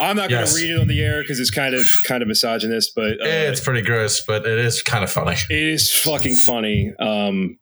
I'm 0.00 0.16
not 0.16 0.28
going 0.28 0.44
to 0.44 0.50
Yes. 0.50 0.56
read 0.60 0.70
it 0.72 0.80
on 0.80 0.88
the 0.88 1.00
air 1.04 1.22
because 1.22 1.38
it's 1.38 1.52
kind 1.52 1.72
of 1.72 1.86
kind 2.04 2.20
of 2.20 2.26
misogynist, 2.26 2.94
but 2.96 3.12
uh, 3.12 3.26
it's 3.26 3.60
pretty 3.60 3.82
gross, 3.82 4.24
but 4.26 4.44
it 4.44 4.58
is 4.58 4.82
kind 4.82 5.04
of 5.04 5.10
funny. 5.12 5.36
it 5.50 5.68
is 5.68 5.94
fucking 6.00 6.34
funny. 6.34 6.92
Um, 6.98 7.56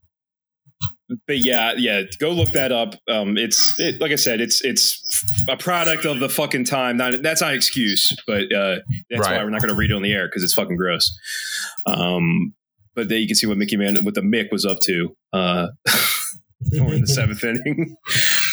but 1.26 1.38
yeah, 1.38 1.74
yeah, 1.76 2.02
go 2.18 2.30
look 2.30 2.52
that 2.52 2.72
up. 2.72 2.94
Um, 3.08 3.36
it's 3.36 3.74
it, 3.78 4.00
like 4.00 4.12
I 4.12 4.16
said, 4.16 4.40
it's 4.40 4.64
it's 4.64 5.24
a 5.48 5.56
product 5.56 6.04
of 6.04 6.20
the 6.20 6.28
fucking 6.28 6.64
time. 6.64 6.96
Not 6.96 7.22
that's 7.22 7.40
not 7.40 7.50
an 7.50 7.56
excuse, 7.56 8.14
but 8.26 8.52
uh, 8.52 8.76
that's 9.10 9.20
Right. 9.20 9.36
why 9.38 9.44
we're 9.44 9.50
not 9.50 9.60
going 9.60 9.68
to 9.68 9.74
read 9.74 9.90
it 9.90 9.94
on 9.94 10.02
the 10.02 10.12
air 10.12 10.26
because 10.28 10.42
it's 10.42 10.54
fucking 10.54 10.76
gross. 10.76 11.16
Um, 11.86 12.54
but 12.94 13.08
there 13.08 13.18
you 13.18 13.26
can 13.26 13.36
see 13.36 13.46
what 13.46 13.56
Mickey 13.58 13.76
Man, 13.76 13.96
what 14.04 14.14
the 14.14 14.20
Mick 14.20 14.50
was 14.52 14.64
up 14.64 14.78
to. 14.84 15.14
Uh, 15.32 15.66
we're 16.72 16.94
in 16.94 17.02
the 17.02 17.06
seventh 17.06 17.42
inning. 17.44 17.96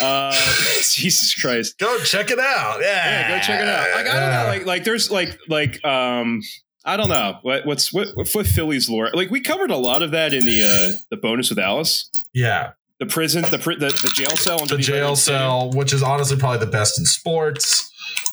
Uh, 0.02 0.32
Jesus 0.94 1.34
Christ. 1.36 1.78
Go 1.78 1.98
check 2.00 2.32
it 2.32 2.40
out. 2.40 2.80
Yeah. 2.82 2.88
Yeah, 3.30 3.38
go 3.38 3.44
check 3.44 3.62
it 3.62 3.68
out. 3.68 3.92
Like 3.96 4.08
I 4.08 4.20
don't 4.20 4.32
know, 4.32 4.46
like 4.48 4.66
like 4.66 4.84
there's 4.84 5.10
like 5.12 5.38
like 5.48 5.84
um 5.86 6.42
I 6.84 6.98
don't 6.98 7.10
know 7.10 7.38
what 7.44 7.66
what's 7.66 7.94
what 7.94 8.10
what 8.16 8.48
Philly's 8.48 8.90
lore. 8.90 9.10
Like 9.14 9.30
we 9.30 9.42
covered 9.42 9.72
a 9.72 9.78
lot 9.78 10.02
of 10.02 10.12
that 10.12 10.34
in 10.34 10.46
the 10.46 10.64
uh 10.64 10.98
the 11.10 11.18
bonus 11.18 11.50
with 11.50 11.60
Alice. 11.60 12.10
Yeah. 12.34 12.72
The 13.00 13.06
prison, 13.08 13.42
the 13.44 13.58
the, 13.58 14.00
the 14.04 14.12
jail 14.16 14.36
cell, 14.38 14.60
and 14.60 14.70
The 14.70 14.78
jail 14.78 15.16
cell, 15.16 15.72
which 15.72 15.92
is 15.92 16.04
honestly 16.04 16.38
probably 16.38 16.60
the 16.64 16.72
best 16.72 17.00
in 17.00 17.06
sports. 17.06 17.92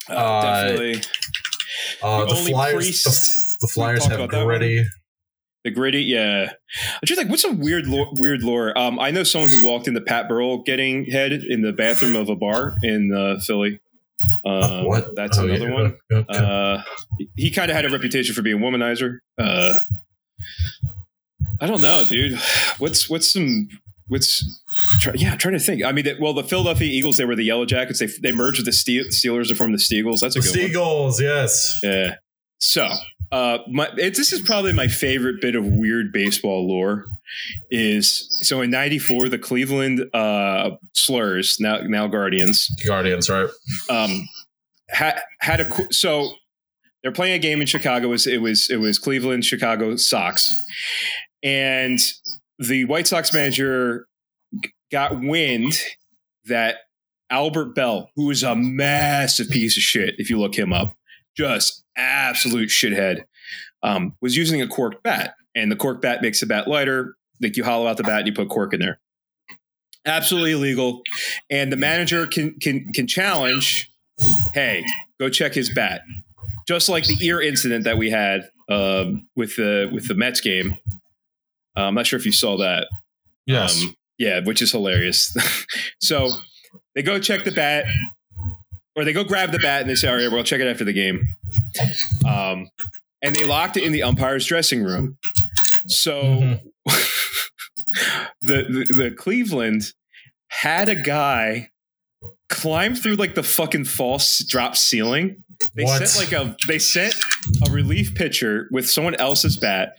Uh, 0.09 0.43
definitely. 0.43 1.03
Uh, 2.03 2.27
The 2.27 2.35
the, 2.35 2.51
Flyers, 2.51 3.03
the, 3.05 3.67
the 3.67 3.73
Flyers 3.73 4.05
have 4.05 4.29
gritty. 4.29 4.85
The 5.65 5.71
gritty, 5.71 6.03
yeah. 6.03 6.53
I'm 6.95 7.01
just 7.05 7.19
like, 7.19 7.29
what's 7.29 7.43
some 7.43 7.59
weird, 7.59 7.87
lore, 7.87 8.09
weird 8.13 8.43
lore? 8.43 8.79
Um, 8.79 8.99
I 9.01 9.11
know 9.11 9.25
someone 9.25 9.51
who 9.51 9.67
walked 9.67 9.89
into 9.89 10.01
Pat 10.01 10.29
Burrell 10.29 10.63
getting 10.63 11.07
head 11.07 11.33
in 11.33 11.63
the 11.63 11.73
bathroom 11.73 12.15
of 12.15 12.29
a 12.29 12.37
bar 12.37 12.77
in 12.83 13.13
uh, 13.13 13.41
Philly. 13.41 13.81
Um, 14.45 14.85
what? 14.85 15.15
That's 15.17 15.39
Oh, 15.39 15.45
another 15.45 15.69
yeah. 15.69 15.75
one. 15.75 15.97
Okay. 16.13 16.27
Uh, 16.29 16.83
he 17.37 17.51
kind 17.51 17.71
of 17.71 17.77
had 17.77 17.85
a 17.85 17.91
reputation 17.91 18.35
for 18.35 18.43
being 18.43 18.57
a 18.57 18.65
womanizer. 18.65 19.19
Uh, 19.39 19.77
I 21.61 21.67
don't 21.67 21.83
know, 21.83 22.05
dude. 22.09 22.39
What's 22.79 23.09
what's 23.11 23.33
some 23.33 23.69
what's 24.09 24.45
try, 25.01 25.13
yeah? 25.17 25.33
I'm 25.33 25.39
trying 25.39 25.55
to 25.55 25.61
think. 25.61 25.83
I 25.85 25.93
mean, 25.93 26.07
well, 26.21 26.33
the 26.35 26.45
Philadelphia 26.45 26.89
Eagles 26.89 27.17
they 27.17 27.25
were 27.25 27.37
the 27.37 27.45
Yellow 27.45 27.65
Jackets. 27.67 27.99
They 27.99 28.07
they 28.23 28.33
merged 28.33 28.59
with 28.59 28.67
the 28.67 28.73
Steel, 28.73 29.05
Steelers 29.07 29.49
to 29.49 29.55
form 29.55 29.73
the 29.73 29.79
Steagles. 29.79 30.21
That's 30.21 30.37
a 30.37 30.41
good 30.41 30.49
one. 30.49 30.55
Seagulls, 30.55 31.21
yes. 31.21 31.81
Yeah. 31.83 32.15
So, 32.61 32.89
uh, 33.33 33.59
my 33.69 33.89
it, 33.97 34.17
this 34.17 34.33
is 34.33 34.41
probably 34.41 34.73
my 34.73 34.89
favorite 34.89 35.41
bit 35.41 35.55
of 35.55 35.65
weird 35.65 36.13
baseball 36.13 36.67
lore. 36.69 37.07
Is 37.71 38.29
so 38.43 38.61
in 38.61 38.71
'94 38.71 39.29
the 39.29 39.39
Cleveland 39.39 40.05
uh, 40.15 40.71
Slurs 40.95 41.57
now 41.61 41.79
now 41.83 42.07
Guardians 42.07 42.69
Guardians, 42.87 43.29
right? 43.29 43.49
um, 43.91 44.29
had 44.89 45.21
had 45.41 45.61
a 45.61 45.93
so 45.93 46.33
they're 47.03 47.13
playing 47.13 47.35
a 47.35 47.39
game 47.39 47.61
in 47.61 47.67
Chicago. 47.67 48.09
It 48.09 48.11
was 48.11 48.27
it 48.27 48.41
was 48.41 48.69
it 48.71 48.77
was 48.77 48.99
Cleveland 48.99 49.45
Chicago 49.45 49.97
Sox, 49.97 50.65
and 51.43 51.99
the 52.59 52.85
White 52.87 53.07
Sox 53.07 53.33
manager 53.33 54.07
got 54.91 55.21
wind 55.21 55.79
that 56.47 56.77
Albert 57.31 57.75
Belle, 57.75 58.11
who 58.17 58.31
is 58.31 58.43
a 58.43 58.57
massive 58.57 59.49
piece 59.51 59.77
of 59.77 59.83
shit, 59.83 60.15
if 60.19 60.31
you 60.31 60.39
look 60.39 60.55
him 60.55 60.73
up, 60.73 60.95
just 61.37 61.85
absolute 61.97 62.71
shithead, 62.71 63.25
um, 63.83 64.15
was 64.21 64.37
using 64.37 64.61
a 64.63 64.67
cork 64.67 65.03
bat, 65.03 65.35
and 65.55 65.71
the 65.71 65.77
cork 65.77 66.01
bat 66.01 66.23
makes 66.23 66.41
the 66.41 66.47
bat 66.47 66.67
lighter. 66.69 67.15
Like 67.41 67.57
you 67.57 67.65
hollow 67.65 67.87
out 67.87 67.97
the 67.97 68.03
bat 68.03 68.19
and 68.19 68.27
you 68.27 68.33
put 68.33 68.49
cork 68.49 68.75
in 68.75 68.81
there. 68.81 68.99
Absolutely 70.07 70.53
illegal, 70.53 71.03
and 71.51 71.73
the 71.73 71.77
manager 71.77 72.27
can 72.27 72.55
can 72.61 72.93
can 72.93 73.07
challenge 73.07 73.91
hey, 74.53 74.85
go 75.21 75.29
check 75.29 75.55
his 75.55 75.71
bat. 75.71 76.03
Just 76.67 76.89
like 76.89 77.07
the 77.07 77.17
ear 77.25 77.41
incident 77.41 77.85
that 77.85 77.97
we 77.97 78.11
had 78.11 78.49
um, 78.69 79.27
with 79.37 79.57
the 79.57 79.91
with 79.93 80.09
the 80.09 80.15
Mets 80.15 80.41
game. 80.41 80.77
Uh, 81.77 81.83
I'm 81.83 81.95
not 81.95 82.07
sure 82.07 82.19
if 82.19 82.27
you 82.27 82.33
saw 82.33 82.59
that. 82.59 82.89
Yes. 83.47 83.83
Um, 83.83 83.97
yeah, 84.19 84.41
which 84.41 84.61
is 84.61 84.73
hilarious. 84.73 85.35
so 86.01 86.29
they 86.95 87.03
go 87.03 87.19
check 87.19 87.45
the 87.45 87.53
bat, 87.53 87.87
or 88.97 89.05
they 89.05 89.13
go 89.13 89.25
grab 89.25 89.53
the 89.53 89.59
bat 89.59 89.81
and 89.81 89.91
they 89.91 89.95
say, 89.95 90.09
"All 90.09 90.17
right, 90.17 90.31
we'll 90.31 90.45
check 90.45 90.61
it 90.61 90.67
after 90.67 90.85
the 90.85 90.93
game." 90.93 91.37
Um, 92.27 92.69
and 93.23 93.35
they 93.35 93.45
locked 93.45 93.77
it 93.77 93.85
in 93.85 93.93
the 93.93 94.03
umpire's 94.03 94.47
dressing 94.47 94.83
room. 94.83 95.19
So 95.87 96.59
the, 98.43 98.65
the 98.65 98.95
the 99.05 99.11
Cleveland 99.11 99.93
had 100.49 100.89
a 100.89 100.95
guy 100.95 101.71
climb 102.49 102.95
through 102.95 103.15
like 103.17 103.35
the 103.35 103.43
fucking 103.43 103.85
false 103.85 104.43
drop 104.45 104.75
ceiling 104.77 105.43
They 105.75 105.85
What? 105.85 106.07
sent 106.09 106.33
like 106.33 106.41
a 106.41 106.57
they 106.67 106.79
sent 106.79 107.15
a 107.67 107.71
relief 107.71 108.15
pitcher 108.15 108.69
with 108.73 108.89
someone 108.89 109.15
else's 109.17 109.57
bat 109.57 109.95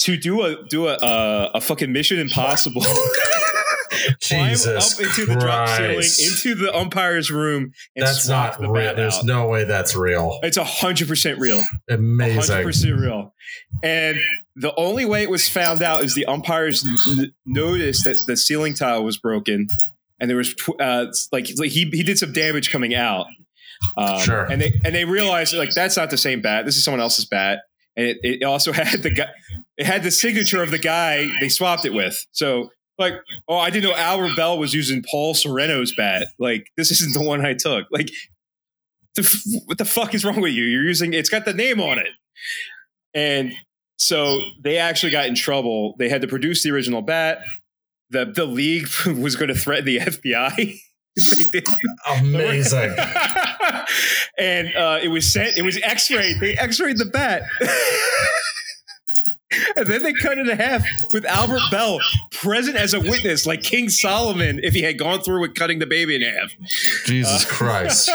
to 0.00 0.16
do 0.16 0.42
a 0.42 0.56
do 0.68 0.86
a 0.88 0.94
uh, 0.94 1.50
a 1.54 1.60
fucking 1.60 1.92
Mission 1.92 2.18
Impossible. 2.18 2.82
Jesus 4.20 4.98
up 5.00 5.06
into 5.06 5.26
the 5.26 5.36
drop 5.38 5.68
ceiling 5.68 5.96
into 5.98 6.54
the 6.54 6.74
umpire's 6.74 7.30
room 7.30 7.72
and 7.96 8.06
That's 8.06 8.28
not 8.28 8.58
the 8.58 8.68
real. 8.70 8.94
There's 8.94 9.18
out. 9.18 9.24
no 9.24 9.46
way 9.48 9.64
that's 9.64 9.94
real. 9.96 10.38
It's 10.42 10.56
a 10.56 10.64
hundred 10.64 11.08
percent 11.08 11.38
real. 11.38 11.64
Amazing. 11.88 12.54
hundred 12.54 12.64
percent 12.64 13.00
real. 13.00 13.34
And 13.82 14.20
the 14.56 14.74
only 14.76 15.04
way 15.04 15.22
it 15.22 15.30
was 15.30 15.48
found 15.48 15.82
out 15.82 16.02
is 16.04 16.14
the 16.14 16.26
umpires 16.26 16.84
n- 16.86 17.32
noticed 17.46 18.04
that 18.04 18.22
the 18.26 18.36
ceiling 18.36 18.74
tile 18.74 19.04
was 19.04 19.16
broken, 19.18 19.68
and 20.20 20.28
there 20.30 20.36
was 20.36 20.54
uh, 20.78 21.06
like, 21.32 21.48
like 21.56 21.70
he 21.70 21.84
he 21.92 22.02
did 22.02 22.18
some 22.18 22.32
damage 22.32 22.70
coming 22.70 22.94
out. 22.94 23.26
Um, 23.96 24.18
Sure. 24.20 24.44
And 24.44 24.60
they 24.60 24.72
and 24.84 24.94
they 24.94 25.04
realized 25.04 25.54
like 25.54 25.70
that's 25.74 25.96
not 25.96 26.10
the 26.10 26.18
same 26.18 26.40
bat. 26.42 26.64
This 26.66 26.76
is 26.76 26.84
someone 26.84 27.00
else's 27.00 27.24
bat, 27.26 27.60
and 27.96 28.06
it, 28.06 28.18
it 28.22 28.44
also 28.44 28.72
had 28.74 29.02
the 29.02 29.10
guy. 29.10 29.28
It 29.78 29.86
had 29.86 30.02
the 30.02 30.10
signature 30.10 30.62
of 30.62 30.70
the 30.70 30.78
guy 30.78 31.30
they 31.40 31.48
swapped 31.48 31.86
it 31.86 31.94
with. 31.94 32.22
So 32.32 32.68
like, 33.00 33.14
oh, 33.48 33.56
I 33.56 33.70
didn't 33.70 33.90
know 33.90 33.96
Albert 33.96 34.36
Belle 34.36 34.58
was 34.58 34.72
using 34.74 35.02
Paul 35.10 35.34
Sorrento's 35.34 35.92
bat. 35.92 36.28
Like 36.38 36.68
this 36.76 36.90
isn't 36.92 37.14
the 37.14 37.22
one 37.26 37.44
I 37.44 37.54
took. 37.54 37.86
Like, 37.90 38.10
the, 39.16 39.22
f- 39.22 39.42
what 39.66 39.78
the 39.78 39.84
fuck 39.84 40.14
is 40.14 40.24
wrong 40.24 40.40
with 40.40 40.52
you? 40.52 40.62
You're 40.64 40.84
using 40.84 41.12
it's 41.14 41.28
got 41.30 41.44
the 41.44 41.54
name 41.54 41.80
on 41.80 41.98
it. 41.98 42.10
And 43.12 43.52
so 43.98 44.40
they 44.62 44.78
actually 44.78 45.10
got 45.10 45.26
in 45.26 45.34
trouble. 45.34 45.96
They 45.98 46.08
had 46.08 46.20
to 46.22 46.28
produce 46.28 46.62
the 46.62 46.70
original 46.70 47.02
bat. 47.02 47.40
The 48.10 48.26
the 48.26 48.44
league 48.44 48.86
was 49.18 49.34
going 49.34 49.48
to 49.48 49.54
threaten 49.58 49.84
the 49.86 49.98
FBI. 50.00 50.78
if 51.16 51.50
they 51.50 51.60
did. 51.60 51.68
Amazing. 52.18 52.94
and 54.38 54.74
uh, 54.76 55.00
it 55.02 55.08
was 55.08 55.30
sent. 55.30 55.56
It 55.58 55.62
was 55.62 55.78
X-rayed. 55.82 56.38
They 56.40 56.54
X-rayed 56.54 56.98
the 56.98 57.06
bat. 57.06 57.42
And 59.76 59.86
then 59.86 60.02
they 60.02 60.12
cut 60.12 60.38
it 60.38 60.48
in 60.48 60.56
half 60.56 60.84
with 61.12 61.24
Albert 61.24 61.62
Belle 61.70 62.00
present 62.30 62.76
as 62.76 62.94
a 62.94 63.00
witness, 63.00 63.46
like 63.46 63.62
King 63.62 63.88
Solomon, 63.88 64.60
if 64.62 64.74
he 64.74 64.82
had 64.82 64.98
gone 64.98 65.20
through 65.20 65.40
with 65.40 65.54
cutting 65.54 65.80
the 65.80 65.86
baby 65.86 66.14
in 66.14 66.22
half. 66.22 66.52
Jesus 67.04 67.44
Christ. 67.44 68.08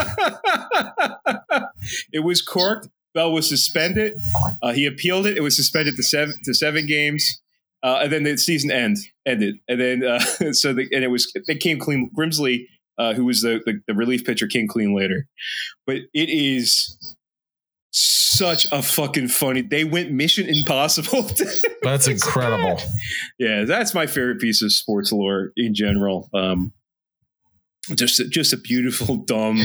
it 2.13 2.23
was 2.23 2.41
corked. 2.41 2.87
Belle 3.13 3.31
was 3.31 3.49
suspended. 3.49 4.13
Uh, 4.61 4.73
he 4.73 4.85
appealed 4.85 5.25
it. 5.25 5.37
It 5.37 5.41
was 5.41 5.55
suspended 5.55 5.95
to 5.95 6.03
seven 6.03 6.35
to 6.43 6.53
seven 6.53 6.85
games, 6.85 7.41
uh, 7.81 7.99
and 8.03 8.11
then 8.11 8.23
the 8.23 8.37
season 8.37 8.71
end 8.71 8.97
ended. 9.25 9.55
And 9.67 9.79
then 9.79 10.03
uh, 10.03 10.19
so 10.51 10.73
the, 10.73 10.87
and 10.91 11.03
it 11.03 11.09
was 11.09 11.31
they 11.47 11.55
came 11.55 11.79
clean. 11.79 12.11
Grimsley, 12.17 12.67
uh, 12.97 13.13
who 13.13 13.25
was 13.25 13.41
the, 13.41 13.61
the 13.65 13.81
the 13.87 13.93
relief 13.93 14.25
pitcher, 14.25 14.47
came 14.47 14.67
clean 14.67 14.93
later. 14.93 15.27
But 15.87 15.97
it 16.13 16.29
is 16.29 17.14
such 18.37 18.71
a 18.71 18.81
fucking 18.81 19.27
funny. 19.29 19.61
They 19.61 19.83
went 19.83 20.11
Mission 20.11 20.47
Impossible. 20.47 21.29
That's 21.83 22.07
incredible. 22.07 22.79
yeah, 23.39 23.63
that's 23.65 23.93
my 23.93 24.07
favorite 24.07 24.39
piece 24.39 24.61
of 24.63 24.71
sports 24.73 25.11
lore 25.11 25.51
in 25.55 25.73
general. 25.75 26.29
Um, 26.33 26.73
just 27.93 28.21
just 28.31 28.53
a 28.53 28.57
beautiful, 28.57 29.17
dumb, 29.17 29.61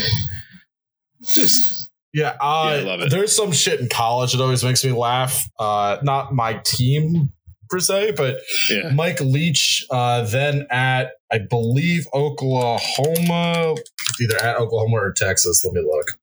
just 1.22 1.90
Yeah, 2.12 2.30
uh, 2.40 2.70
Yeah, 2.74 2.80
I 2.80 2.80
love 2.80 3.00
it. 3.00 3.10
there's 3.10 3.34
some 3.34 3.52
shit 3.52 3.80
in 3.80 3.88
college 3.88 4.32
that 4.32 4.42
always 4.42 4.64
makes 4.64 4.84
me 4.84 4.92
laugh. 4.92 5.48
Uh, 5.58 5.98
not 6.02 6.34
my 6.34 6.60
team 6.64 7.32
per 7.70 7.78
se, 7.78 8.12
but 8.16 8.38
Yeah. 8.68 8.90
Mike 8.90 9.20
Leach, 9.20 9.86
uh, 9.90 10.24
then 10.24 10.66
at 10.70 11.12
I 11.32 11.38
believe 11.38 12.06
Oklahoma, 12.12 13.76
either 14.20 14.36
at 14.42 14.56
Oklahoma 14.56 14.96
or 14.96 15.12
Texas. 15.12 15.64
Let 15.64 15.74
me 15.74 15.80
look. 15.80 16.18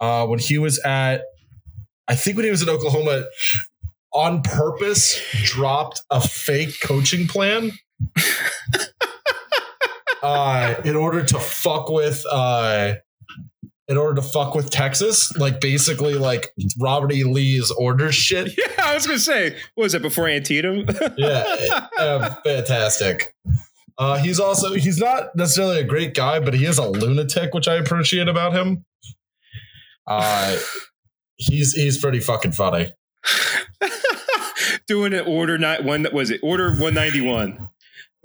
Uh, 0.00 0.26
when 0.26 0.38
he 0.38 0.58
was 0.58 0.78
at, 0.80 1.22
I 2.08 2.14
think 2.14 2.36
when 2.36 2.44
he 2.44 2.50
was 2.50 2.62
in 2.62 2.68
Oklahoma, 2.68 3.24
on 4.12 4.42
purpose 4.42 5.20
dropped 5.44 6.02
a 6.10 6.20
fake 6.20 6.74
coaching 6.82 7.26
plan. 7.26 7.72
uh, 10.22 10.74
in 10.84 10.96
order 10.96 11.22
to 11.24 11.38
fuck 11.38 11.88
with 11.88 12.24
uh, 12.30 12.94
in 13.88 13.96
order 13.96 14.14
to 14.20 14.22
fuck 14.26 14.54
with 14.54 14.70
Texas, 14.70 15.36
like 15.36 15.60
basically 15.60 16.14
like 16.14 16.48
Robert 16.78 17.12
E. 17.12 17.24
Lee's 17.24 17.70
order 17.72 18.12
shit. 18.12 18.52
yeah. 18.58 18.64
I 18.82 18.94
was 18.94 19.06
gonna 19.06 19.18
say, 19.18 19.50
what 19.74 19.84
was 19.84 19.94
it 19.94 20.02
before 20.02 20.28
Antietam? 20.28 20.86
Yeah, 21.16 21.86
uh, 21.98 22.34
fantastic. 22.42 23.34
Uh, 23.98 24.16
he's 24.16 24.40
also 24.40 24.74
he's 24.74 24.98
not 24.98 25.34
necessarily 25.36 25.80
a 25.80 25.84
great 25.84 26.14
guy, 26.14 26.40
but 26.40 26.54
he 26.54 26.64
is 26.64 26.78
a 26.78 26.88
lunatic, 26.88 27.54
which 27.54 27.68
I 27.68 27.74
appreciate 27.74 28.28
about 28.28 28.52
him. 28.52 28.84
Uh, 30.06 30.58
he's 31.42 31.72
he's 31.72 31.98
pretty 31.98 32.20
fucking 32.20 32.52
funny. 32.52 32.92
Doing 34.86 35.12
an 35.12 35.26
order 35.26 35.58
not 35.58 35.84
one 35.84 36.02
that 36.02 36.12
was 36.12 36.30
it 36.30 36.40
order 36.42 36.72
one 36.76 36.94
ninety 36.94 37.20
one. 37.20 37.68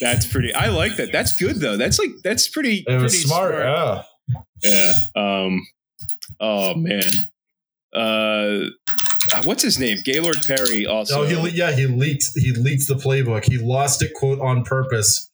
That's 0.00 0.26
pretty. 0.26 0.52
I 0.54 0.68
like 0.68 0.96
that. 0.96 1.10
That's 1.12 1.36
good 1.36 1.56
though. 1.60 1.76
That's 1.76 1.98
like 1.98 2.10
that's 2.24 2.48
pretty. 2.48 2.84
It 2.86 3.00
was 3.00 3.12
pretty 3.14 3.28
smart. 3.28 3.54
Yeah. 3.54 4.02
Yeah. 4.62 4.92
Um. 5.14 5.66
Oh 6.40 6.74
man. 6.74 7.10
Uh. 7.94 8.70
What's 9.44 9.62
his 9.62 9.78
name? 9.78 9.98
Gaylord 10.04 10.44
Perry. 10.46 10.86
Also. 10.86 11.22
Oh, 11.22 11.24
he 11.24 11.50
yeah 11.50 11.70
he 11.72 11.86
leaked 11.86 12.24
he 12.34 12.52
leaked 12.52 12.88
the 12.88 12.94
playbook. 12.94 13.44
He 13.44 13.58
lost 13.58 14.02
it 14.02 14.12
quote 14.14 14.40
on 14.40 14.64
purpose, 14.64 15.30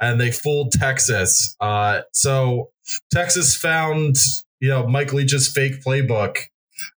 and 0.00 0.20
they 0.20 0.30
fooled 0.30 0.72
Texas. 0.72 1.54
Uh, 1.60 2.02
so 2.12 2.71
Texas 3.12 3.56
found 3.56 4.16
you 4.60 4.68
know 4.68 4.86
Mike 4.86 5.12
Leach's 5.12 5.48
fake 5.52 5.82
playbook, 5.84 6.36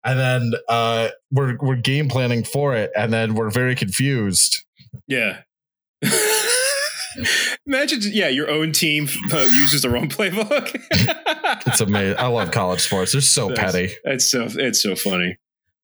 and 0.04 0.18
then 0.18 0.52
uh, 0.68 1.08
we're 1.30 1.56
we're 1.60 1.76
game 1.76 2.08
planning 2.08 2.44
for 2.44 2.74
it, 2.74 2.90
and 2.96 3.12
then 3.12 3.34
we're 3.34 3.50
very 3.50 3.74
confused. 3.74 4.64
Yeah. 5.06 5.40
Imagine, 7.66 8.00
yeah, 8.12 8.28
your 8.28 8.50
own 8.50 8.72
team 8.72 9.08
uh, 9.32 9.38
uses 9.38 9.82
the 9.82 9.90
wrong 9.90 10.08
playbook. 10.08 10.74
It's 11.66 11.80
amazing. 11.80 12.16
I 12.18 12.26
love 12.26 12.50
college 12.50 12.80
sports. 12.80 13.12
They're 13.12 13.20
so 13.20 13.48
That's- 13.48 13.72
petty. 13.72 13.94
It's 14.04 14.28
so 14.30 14.48
it's 14.50 14.82
so 14.82 14.96
funny. 14.96 15.36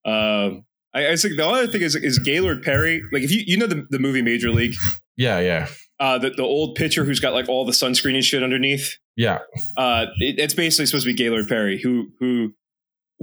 Um, 0.04 0.64
I, 0.94 1.12
I 1.12 1.16
think 1.16 1.36
the 1.36 1.46
other 1.46 1.66
thing 1.68 1.82
is 1.82 1.94
is 1.94 2.18
Gaylord 2.18 2.62
Perry. 2.62 3.02
Like 3.12 3.22
if 3.22 3.30
you 3.30 3.42
you 3.46 3.56
know 3.56 3.66
the, 3.66 3.86
the 3.90 3.98
movie 3.98 4.22
Major 4.22 4.50
League, 4.50 4.74
Yeah, 5.16 5.38
yeah, 5.40 5.68
uh, 6.00 6.18
the 6.18 6.30
the 6.30 6.42
old 6.42 6.74
pitcher 6.74 7.04
who's 7.04 7.20
got 7.20 7.34
like 7.34 7.48
all 7.48 7.64
the 7.64 7.72
sunscreen 7.72 8.14
and 8.14 8.24
shit 8.24 8.42
underneath. 8.42 8.96
Yeah. 9.20 9.38
Uh, 9.76 10.06
it, 10.18 10.38
it's 10.38 10.54
basically 10.54 10.86
supposed 10.86 11.04
to 11.04 11.10
be 11.12 11.16
Gaylord 11.16 11.48
Perry 11.48 11.80
who 11.80 12.08
who. 12.18 12.54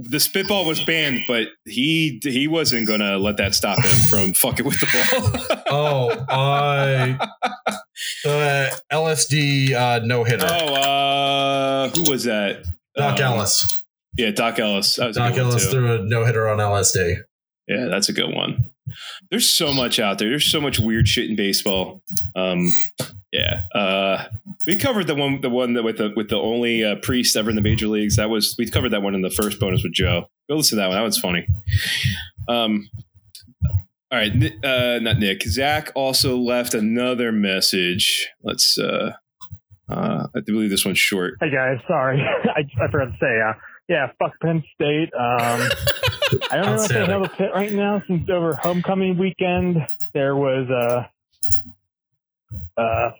The 0.00 0.20
spitball 0.20 0.64
was 0.64 0.80
banned, 0.84 1.22
but 1.26 1.48
he 1.64 2.20
he 2.22 2.46
wasn't 2.46 2.86
gonna 2.86 3.18
let 3.18 3.36
that 3.38 3.52
stop 3.56 3.78
him 3.80 3.98
from 4.08 4.32
fucking 4.44 4.64
with 4.64 4.78
the 4.78 4.86
ball. 4.86 5.58
Oh, 5.70 6.08
uh, 6.10 7.16
the 8.24 8.80
LSD 8.92 9.72
uh, 9.74 10.00
no 10.04 10.22
hitter. 10.24 10.46
oh, 10.48 10.74
uh, 10.74 11.88
who 11.90 12.08
was 12.10 12.24
that? 12.24 12.64
Doc 12.96 13.18
Uh, 13.20 13.24
Ellis. 13.24 13.84
Yeah, 14.16 14.30
Doc 14.30 14.58
Ellis. 14.58 14.94
Doc 14.96 15.36
Ellis 15.36 15.68
threw 15.68 15.96
a 15.96 15.98
no 15.98 16.24
hitter 16.24 16.48
on 16.48 16.58
LSD. 16.58 17.16
Yeah, 17.68 17.86
that's 17.90 18.08
a 18.08 18.12
good 18.12 18.34
one. 18.34 18.70
There's 19.30 19.48
so 19.48 19.72
much 19.72 20.00
out 20.00 20.18
there. 20.18 20.30
There's 20.30 20.50
so 20.50 20.60
much 20.60 20.78
weird 20.78 21.06
shit 21.06 21.28
in 21.28 21.36
baseball. 21.36 22.02
Um, 22.34 22.72
yeah, 23.30 23.62
uh, 23.74 24.24
we 24.66 24.76
covered 24.76 25.06
the 25.06 25.14
one, 25.14 25.42
the 25.42 25.50
one 25.50 25.74
that 25.74 25.82
with 25.82 25.98
the 25.98 26.12
with 26.16 26.30
the 26.30 26.38
only 26.38 26.82
uh, 26.82 26.96
priest 26.96 27.36
ever 27.36 27.50
in 27.50 27.56
the 27.56 27.62
major 27.62 27.86
leagues. 27.86 28.16
That 28.16 28.30
was 28.30 28.54
we 28.58 28.70
covered 28.70 28.90
that 28.90 29.02
one 29.02 29.14
in 29.14 29.20
the 29.20 29.30
first 29.30 29.60
bonus 29.60 29.82
with 29.82 29.92
Joe. 29.92 30.30
Go 30.48 30.56
listen 30.56 30.78
to 30.78 30.82
that 30.82 30.88
one. 30.88 30.96
That 30.96 31.02
one's 31.02 31.18
funny. 31.18 31.46
Um, 32.48 32.88
all 34.10 34.18
right, 34.18 34.32
uh, 34.64 34.98
not 35.00 35.18
Nick. 35.18 35.42
Zach 35.42 35.92
also 35.94 36.38
left 36.38 36.72
another 36.72 37.30
message. 37.32 38.30
Let's. 38.42 38.78
Uh, 38.78 39.12
uh, 39.90 40.26
I 40.34 40.40
believe 40.44 40.70
this 40.70 40.84
one's 40.84 40.98
short. 40.98 41.34
Hey 41.40 41.50
guys, 41.50 41.78
sorry, 41.86 42.20
I, 42.56 42.60
I 42.60 42.90
forgot 42.90 43.06
to 43.06 43.16
say. 43.20 43.40
Uh, 43.46 43.52
yeah, 43.88 44.10
fuck 44.18 44.32
Penn 44.40 44.62
State. 44.74 45.10
Um, 45.14 45.68
I 46.50 46.56
don't 46.56 46.66
know 46.66 46.82
if 46.82 46.88
they 46.88 47.06
have 47.06 47.22
a 47.22 47.28
pit 47.28 47.50
right 47.54 47.72
now 47.72 48.02
since 48.06 48.28
over 48.28 48.54
homecoming 48.54 49.16
weekend 49.16 49.78
there 50.12 50.36
was 50.36 50.68
a 50.68 51.10
uh, 52.76 52.80
uh, 52.80 53.10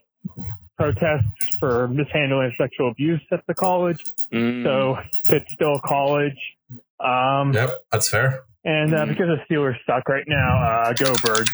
protests 0.76 1.56
for 1.58 1.88
mishandling 1.88 2.52
sexual 2.58 2.90
abuse 2.90 3.20
at 3.32 3.40
the 3.46 3.54
college. 3.54 4.04
Mm. 4.32 4.62
So 4.62 4.98
Pitt's 5.28 5.52
still 5.52 5.76
a 5.76 5.80
college. 5.80 6.36
Um, 7.00 7.52
Yep, 7.52 7.70
that's 7.90 8.08
fair. 8.08 8.42
And 8.64 8.94
uh, 8.94 9.06
because 9.06 9.26
the 9.28 9.54
Steelers 9.54 9.76
suck 9.86 10.08
right 10.08 10.24
now, 10.26 10.62
uh, 10.62 10.92
go 10.92 11.14
Birds. 11.24 11.50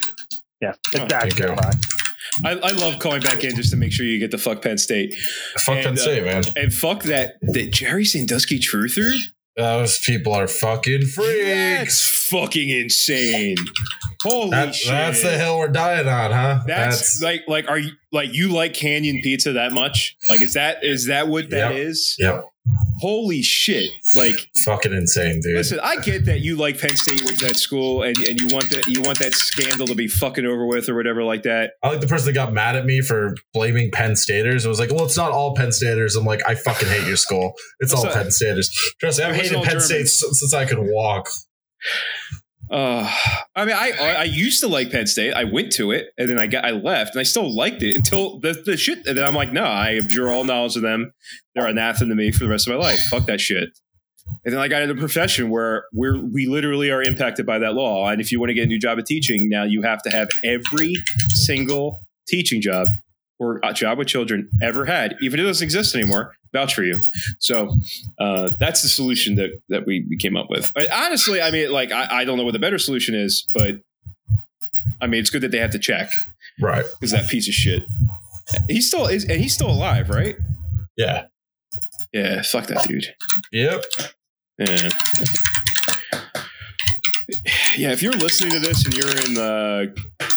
Yeah, 0.60 0.72
it's 0.92 1.00
Oh, 1.00 1.06
that. 1.06 1.76
Thank 2.42 2.56
you. 2.56 2.60
Bye. 2.62 2.66
I, 2.68 2.70
I 2.70 2.72
love 2.74 2.98
calling 2.98 3.20
back 3.22 3.44
in 3.44 3.54
just 3.56 3.70
to 3.70 3.76
make 3.76 3.92
sure 3.92 4.06
you 4.06 4.18
get 4.18 4.30
the 4.30 4.38
fuck 4.38 4.62
Penn 4.62 4.78
State. 4.78 5.14
Fuck 5.58 5.76
Penn 5.76 5.86
And, 5.88 5.98
uh, 5.98 6.02
State, 6.02 6.24
man. 6.24 6.42
And 6.56 6.72
fuck 6.72 7.02
that 7.04 7.34
that 7.42 7.72
Jerry 7.72 8.04
Sandusky 8.04 8.58
truther. 8.58 9.16
Those 9.56 10.00
people 10.00 10.32
are 10.34 10.48
fucking 10.48 11.02
freaks. 11.06 11.78
That's 11.78 12.26
fucking 12.28 12.70
insane. 12.70 13.54
Holy 14.22 14.50
That- 14.50 14.74
shit. 14.74 14.88
that's 14.90 15.22
the 15.22 15.36
hill 15.38 15.58
we're 15.58 15.68
dying 15.68 16.08
on, 16.08 16.32
huh? 16.32 16.60
That's, 16.66 17.20
like 17.22 17.42
like 17.46 17.68
are 17.68 17.78
you 17.78 17.92
like 18.10 18.32
you 18.34 18.48
like 18.50 18.74
canyon 18.74 19.20
pizza 19.22 19.52
that 19.52 19.72
much? 19.72 20.16
Like 20.28 20.40
is 20.40 20.54
that 20.54 20.82
is 20.82 21.06
that 21.06 21.28
what 21.28 21.50
that 21.50 21.72
Yep. 21.74 21.86
is? 21.86 22.16
Yep. 22.18 22.44
Holy 22.98 23.42
shit. 23.42 23.90
Like 24.14 24.36
fucking 24.64 24.92
insane, 24.92 25.40
dude. 25.40 25.56
Listen, 25.56 25.80
I 25.82 25.96
get 25.96 26.24
that 26.26 26.40
you 26.40 26.56
like 26.56 26.78
Penn 26.78 26.96
State, 26.96 27.24
went 27.24 27.38
to 27.38 27.46
that 27.46 27.56
school, 27.56 28.02
and, 28.02 28.16
and 28.18 28.40
you 28.40 28.48
want 28.48 28.70
that 28.70 28.86
you 28.86 29.02
want 29.02 29.18
that 29.18 29.34
scandal 29.34 29.86
to 29.86 29.94
be 29.94 30.08
fucking 30.08 30.44
over 30.44 30.66
with 30.66 30.88
or 30.88 30.94
whatever 30.94 31.24
like 31.24 31.42
that. 31.42 31.72
I 31.82 31.88
like 31.88 32.00
the 32.00 32.06
person 32.06 32.26
that 32.26 32.32
got 32.34 32.52
mad 32.52 32.76
at 32.76 32.84
me 32.84 33.00
for 33.00 33.34
blaming 33.52 33.90
Penn 33.90 34.16
Staters. 34.16 34.64
It 34.64 34.68
was 34.68 34.78
like, 34.78 34.90
well, 34.90 35.04
it's 35.04 35.16
not 35.16 35.32
all 35.32 35.54
Penn 35.54 35.72
Staters. 35.72 36.16
I'm 36.16 36.24
like, 36.24 36.40
I 36.46 36.54
fucking 36.54 36.88
hate 36.88 37.06
your 37.06 37.16
school. 37.16 37.54
It's 37.80 37.92
all? 37.92 38.04
Penn 38.06 38.30
Staters. 38.30 38.70
Trust 39.00 39.18
me, 39.18 39.24
I've 39.24 39.34
hated 39.34 39.62
Penn. 39.62 39.80
State 39.80 40.08
since 40.08 40.54
I 40.54 40.64
could 40.64 40.78
walk. 40.80 41.28
Uh, 42.74 43.08
I 43.56 43.64
mean, 43.64 43.76
I 43.76 43.92
I 44.18 44.24
used 44.24 44.60
to 44.60 44.68
like 44.68 44.90
Penn 44.90 45.06
State. 45.06 45.32
I 45.32 45.44
went 45.44 45.72
to 45.72 45.92
it, 45.92 46.08
and 46.18 46.28
then 46.28 46.38
I 46.38 46.46
got 46.46 46.64
I 46.64 46.72
left, 46.72 47.14
and 47.14 47.20
I 47.20 47.22
still 47.22 47.54
liked 47.54 47.82
it 47.82 47.94
until 47.94 48.40
the 48.40 48.60
the 48.66 48.76
shit. 48.76 49.06
And 49.06 49.16
then 49.16 49.24
I'm 49.24 49.34
like, 49.34 49.52
no, 49.52 49.62
I 49.62 49.96
abjure 49.96 50.30
all 50.30 50.44
knowledge 50.44 50.76
of 50.76 50.82
them. 50.82 51.12
They're 51.54 51.66
anathema 51.66 52.10
to 52.10 52.14
me 52.16 52.32
for 52.32 52.40
the 52.40 52.50
rest 52.50 52.66
of 52.66 52.72
my 52.72 52.80
life. 52.80 53.00
Fuck 53.08 53.26
that 53.26 53.40
shit. 53.40 53.68
And 54.44 54.54
then 54.54 54.60
I 54.60 54.68
got 54.68 54.82
into 54.82 54.94
a 54.94 54.98
profession 54.98 55.50
where 55.50 55.84
we're 55.92 56.18
we 56.18 56.46
literally 56.46 56.90
are 56.90 57.02
impacted 57.02 57.46
by 57.46 57.58
that 57.60 57.74
law. 57.74 58.08
And 58.08 58.20
if 58.20 58.32
you 58.32 58.40
want 58.40 58.50
to 58.50 58.54
get 58.54 58.64
a 58.64 58.66
new 58.66 58.78
job 58.78 58.98
at 58.98 59.06
teaching, 59.06 59.48
now 59.48 59.64
you 59.64 59.82
have 59.82 60.02
to 60.02 60.10
have 60.10 60.28
every 60.42 60.94
single 61.28 62.00
teaching 62.26 62.60
job 62.60 62.88
or 63.44 63.60
a 63.62 63.72
job 63.72 63.98
with 63.98 64.08
children 64.08 64.48
ever 64.62 64.84
had, 64.86 65.16
even 65.20 65.38
if 65.38 65.44
it 65.44 65.46
doesn't 65.48 65.64
exist 65.64 65.94
anymore, 65.94 66.34
vouch 66.52 66.74
for 66.74 66.82
you. 66.84 66.98
So 67.38 67.78
uh, 68.18 68.50
that's 68.58 68.82
the 68.82 68.88
solution 68.88 69.34
that 69.36 69.50
that 69.68 69.86
we, 69.86 70.06
we 70.08 70.16
came 70.16 70.36
up 70.36 70.48
with. 70.48 70.72
I- 70.76 70.88
honestly, 71.06 71.40
I 71.42 71.50
mean, 71.50 71.70
like 71.70 71.92
I, 71.92 72.20
I 72.20 72.24
don't 72.24 72.38
know 72.38 72.44
what 72.44 72.52
the 72.52 72.58
better 72.58 72.78
solution 72.78 73.14
is, 73.14 73.46
but 73.54 73.80
I 75.00 75.06
mean, 75.06 75.20
it's 75.20 75.30
good 75.30 75.42
that 75.42 75.50
they 75.50 75.58
have 75.58 75.72
to 75.72 75.78
check, 75.78 76.10
Right. 76.60 76.84
Because 77.00 77.10
that 77.10 77.28
piece 77.28 77.48
of 77.48 77.54
shit, 77.54 77.82
he's 78.68 78.86
still 78.86 79.06
is, 79.06 79.24
and 79.24 79.40
he's 79.40 79.54
still 79.54 79.70
alive, 79.70 80.08
right? 80.08 80.36
Yeah. 80.96 81.26
Yeah. 82.12 82.42
Fuck 82.42 82.68
that 82.68 82.84
dude. 82.86 83.06
Yep. 83.52 83.82
Yeah. 84.58 84.88
Yeah, 87.76 87.92
if 87.92 88.02
you're 88.02 88.12
listening 88.12 88.52
to 88.52 88.58
this 88.60 88.84
and 88.84 88.94
you're 88.94 89.08
in 89.08 89.34
the 89.34 89.94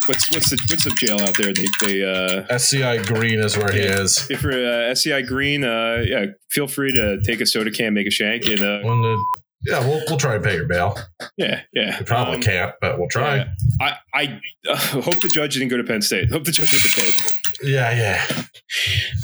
what's 0.07 0.31
what's 0.31 0.49
the 0.49 0.57
what's 0.69 0.83
the 0.85 0.91
jail 0.91 1.19
out 1.21 1.35
there? 1.37 1.53
They 1.53 1.67
they 1.81 2.03
uh 2.03 2.45
SCI 2.53 3.03
Greene 3.03 3.39
is 3.39 3.57
where 3.57 3.71
he 3.71 3.79
is. 3.79 4.25
if 4.29 4.41
you're 4.41 4.53
uh, 4.53 4.89
SCI 4.91 5.21
Greene, 5.23 5.63
uh 5.63 6.03
yeah, 6.07 6.25
feel 6.49 6.67
free 6.67 6.93
to 6.93 7.21
take 7.21 7.41
a 7.41 7.45
soda 7.45 7.71
can, 7.71 7.93
make 7.93 8.07
a 8.07 8.11
shank, 8.11 8.45
and 8.45 8.59
uh 8.59 8.79
the, 8.81 9.25
yeah, 9.65 9.79
we'll 9.87 10.01
we'll 10.07 10.17
try 10.17 10.35
and 10.35 10.43
pay 10.43 10.55
your 10.55 10.65
bail. 10.67 10.97
yeah, 11.37 11.61
yeah. 11.73 11.99
We 11.99 12.05
probably 12.05 12.35
Um, 12.35 12.41
can't, 12.41 12.73
but 12.79 12.97
we'll 12.99 13.09
try. 13.09 13.37
yeah. 13.37 13.47
I 13.81 13.93
I 14.13 14.39
uh, 14.69 14.75
hope 14.77 15.19
the 15.21 15.29
judge 15.33 15.53
didn't 15.55 15.69
go 15.69 15.77
to 15.77 15.83
Penn 15.83 16.01
State. 16.01 16.29
Hope 16.31 16.43
the 16.45 16.51
judge 16.51 16.71
went 16.71 16.83
to 16.85 17.01
Pitt. 17.01 17.33
Yeah, 17.63 17.91
yeah. 17.91 18.43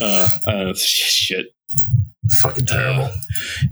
Uh, 0.01 0.30
uh 0.47 0.74
shit. 0.76 1.47
Fucking 2.32 2.66
terrible. 2.66 3.09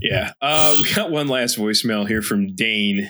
Yeah. 0.01 0.33
Uh, 0.41 0.75
we 0.81 0.93
got 0.93 1.09
one 1.09 1.27
last 1.27 1.57
voicemail 1.57 2.07
here 2.07 2.21
from 2.21 2.53
Dane. 2.55 3.09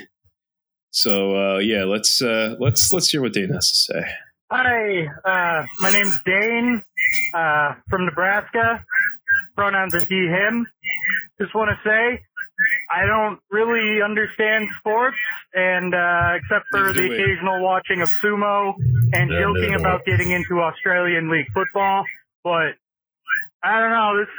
So 0.91 1.35
uh, 1.55 1.57
yeah, 1.59 1.85
let's 1.85 2.21
uh, 2.21 2.55
let's 2.59 2.91
let's 2.93 3.09
hear 3.09 3.21
what 3.21 3.33
Dane 3.33 3.49
has 3.53 3.71
to 3.71 3.77
say. 3.93 4.03
Hi, 4.51 5.05
uh, 5.23 5.65
my 5.79 5.91
name's 5.91 6.19
Dane 6.25 6.83
uh, 7.33 7.75
from 7.89 8.05
Nebraska. 8.05 8.83
Pronouns 9.55 9.95
are 9.95 10.03
he, 10.03 10.27
him. 10.27 10.67
Just 11.41 11.55
want 11.55 11.69
to 11.71 11.89
say 11.89 12.21
I 12.91 13.05
don't 13.05 13.39
really 13.49 14.01
understand 14.01 14.67
sports, 14.79 15.15
and 15.53 15.95
uh, 15.95 16.33
except 16.35 16.65
for 16.71 16.87
the 16.91 16.93
do 16.93 17.05
occasional 17.13 17.63
watching 17.63 18.01
of 18.01 18.09
sumo 18.09 18.73
and 19.13 19.31
Yeah, 19.31 19.39
joking 19.41 19.71
neither 19.71 19.77
do 19.77 19.79
about 19.79 20.05
getting 20.05 20.31
into 20.31 20.59
Australian 20.59 21.31
League 21.31 21.47
football, 21.53 22.03
but 22.43 22.75
I 23.63 23.79
don't 23.79 23.91
know 23.91 24.19
this. 24.19 24.29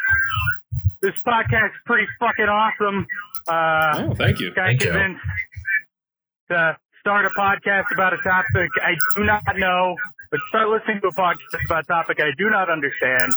This 1.01 1.21
podcast's 1.27 1.75
pretty 1.87 2.07
fucking 2.21 2.45
awesome. 2.45 3.07
Uh, 3.49 4.09
Oh, 4.11 4.15
thank 4.15 4.39
you. 4.39 4.55
Got 4.55 4.67
Thank 4.67 4.85
you. 4.85 4.91
convinced 4.91 5.21
start 7.01 7.25
a 7.27 7.31
podcast 7.31 7.85
about 7.93 8.13
a 8.13 8.19
topic 8.19 8.71
I 8.83 8.95
do 9.17 9.25
not 9.25 9.43
know, 9.57 9.97
but 10.31 10.41
start 10.49 10.69
listening 10.69 11.01
to 11.03 11.09
a 11.09 11.13
podcast 11.13 11.65
about 11.67 11.85
a 11.85 11.87
topic 11.87 12.19
I 12.21 12.31
do 12.39 12.49
not 12.51 12.71
understand. 12.71 13.33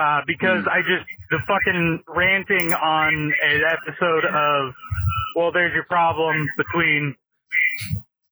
Uh, 0.00 0.22
because 0.26 0.66
I 0.66 0.80
just, 0.80 1.06
the 1.30 1.38
fucking 1.46 2.02
ranting 2.08 2.72
on 2.72 3.32
an 3.44 3.62
episode 3.62 4.24
of, 4.24 4.74
well, 5.36 5.52
there's 5.52 5.72
your 5.72 5.84
problem 5.84 6.48
between 6.56 7.14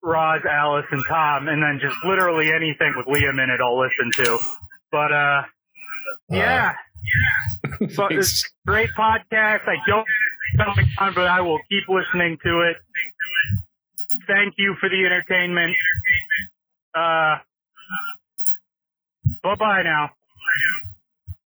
Roz, 0.02 0.40
Alice, 0.48 0.86
and 0.90 1.04
Tom, 1.08 1.46
and 1.46 1.62
then 1.62 1.78
just 1.80 1.96
literally 2.04 2.52
anything 2.52 2.94
with 2.96 3.06
Liam 3.06 3.42
in 3.42 3.50
it 3.50 3.60
I'll 3.60 3.78
listen 3.78 4.10
to. 4.24 4.38
But, 4.90 5.12
uh, 5.12 5.42
yeah. 6.30 6.74
So 7.90 8.06
it's 8.06 8.44
a 8.44 8.70
great 8.70 8.90
podcast. 8.96 9.66
I 9.66 9.76
don't 9.86 10.06
know 10.56 10.74
but 11.14 11.26
I 11.26 11.40
will 11.40 11.58
keep 11.68 11.88
listening 11.88 12.38
to 12.44 12.60
it. 12.70 12.76
Thank 14.26 14.54
you 14.58 14.76
for 14.80 14.88
the 14.88 15.04
entertainment. 15.04 15.74
Uh, 16.94 17.36
bye 19.42 19.54
bye 19.58 19.82
now. 19.82 20.10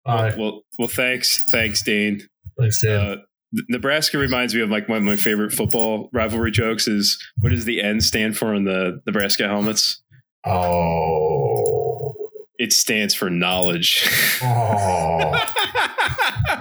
Well, 0.05 0.33
well, 0.37 0.61
well, 0.77 0.87
thanks, 0.87 1.49
thanks, 1.49 1.81
Dane. 1.81 2.27
Thanks, 2.59 2.81
Dane. 2.81 2.99
Uh, 2.99 3.15
Nebraska 3.69 4.17
reminds 4.17 4.55
me 4.55 4.61
of 4.61 4.69
like 4.69 4.89
one 4.89 4.97
of 4.97 5.03
my 5.03 5.15
favorite 5.15 5.51
football 5.53 6.09
rivalry 6.11 6.51
jokes. 6.51 6.87
Is 6.87 7.23
what 7.39 7.49
does 7.49 7.65
the 7.65 7.81
N 7.81 8.01
stand 8.01 8.35
for 8.37 8.53
in 8.53 8.63
the 8.65 9.01
Nebraska 9.05 9.47
helmets? 9.47 10.01
Oh, 10.45 12.15
it 12.57 12.73
stands 12.73 13.13
for 13.13 13.29
knowledge. 13.29 14.07
Oh. 14.41 15.49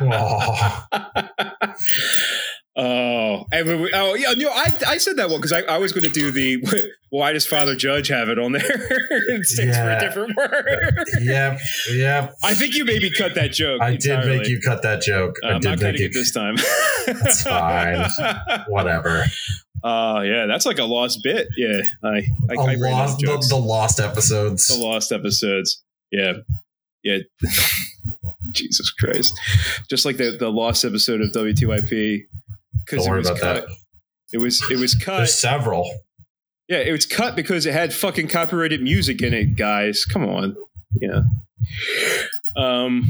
Oh, 0.04 0.84
we, 2.76 3.74
we- 3.76 3.92
oh 3.94 4.14
yeah, 4.14 4.32
no, 4.36 4.50
I, 4.50 4.72
I 4.86 4.98
said 4.98 5.16
that 5.16 5.28
one 5.28 5.38
because 5.40 5.52
I, 5.52 5.60
I 5.62 5.78
was 5.78 5.92
going 5.92 6.04
to 6.04 6.10
do 6.10 6.30
the 6.30 6.62
why 7.10 7.32
does 7.32 7.46
Father 7.46 7.76
Judge 7.76 8.08
have 8.08 8.28
it 8.28 8.38
on 8.38 8.52
there? 8.52 8.62
it 8.66 9.44
stands 9.44 9.76
for 9.76 9.84
Yeah. 9.84 9.96
a 9.96 10.00
different 10.00 10.36
word. 10.36 11.04
yep, 11.20 11.58
yep. 11.90 12.34
I 12.42 12.54
think 12.54 12.74
you 12.74 12.84
maybe 12.84 13.10
cut 13.10 13.34
that 13.34 13.52
joke. 13.52 13.82
I 13.82 13.96
did 13.96 14.24
make 14.26 14.48
you 14.48 14.60
cut 14.60 14.82
that 14.82 15.02
joke. 15.02 15.36
Uh, 15.44 15.48
I 15.48 15.50
I'm 15.52 15.60
did 15.60 15.68
not 15.68 15.78
make 15.78 15.80
cutting 15.86 16.00
you. 16.00 16.06
it 16.06 16.12
this 16.14 16.32
time. 16.32 16.56
That's 17.06 17.42
fine. 17.42 18.64
Whatever. 18.68 19.24
Uh, 19.84 20.22
yeah, 20.24 20.46
that's 20.46 20.64
like 20.64 20.78
a 20.78 20.84
lost 20.84 21.20
bit. 21.24 21.48
Yeah, 21.56 21.82
I, 22.04 22.08
I, 22.50 22.54
A 22.54 22.60
I 22.60 22.74
lost, 22.76 23.18
the, 23.18 23.46
the 23.48 23.56
lost 23.56 23.98
episodes. 24.00 24.68
the 24.68 24.76
lost 24.76 25.10
episodes. 25.12 25.82
Yeah, 26.12 26.34
yeah. 27.02 27.18
Jesus 28.52 28.90
Christ! 28.92 29.34
Just 29.90 30.04
like 30.04 30.18
the 30.18 30.36
the 30.38 30.50
lost 30.50 30.84
episode 30.84 31.20
of 31.20 31.32
WTYP 31.32 32.20
because 32.84 33.06
it 33.06 33.10
was 33.12 33.28
cut. 33.28 33.40
that. 33.40 33.64
It 34.32 34.38
was 34.38 34.62
it 34.70 34.78
was 34.78 34.94
cut. 35.04 35.18
There's 35.18 35.38
several. 35.38 35.90
Yeah, 36.68 36.78
it 36.78 36.92
was 36.92 37.06
cut 37.06 37.36
because 37.36 37.66
it 37.66 37.72
had 37.72 37.92
fucking 37.92 38.28
copyrighted 38.28 38.82
music 38.82 39.20
in 39.20 39.34
it, 39.34 39.56
guys. 39.56 40.04
Come 40.04 40.24
on. 40.24 40.56
Yeah. 41.00 41.22
Um, 42.56 43.04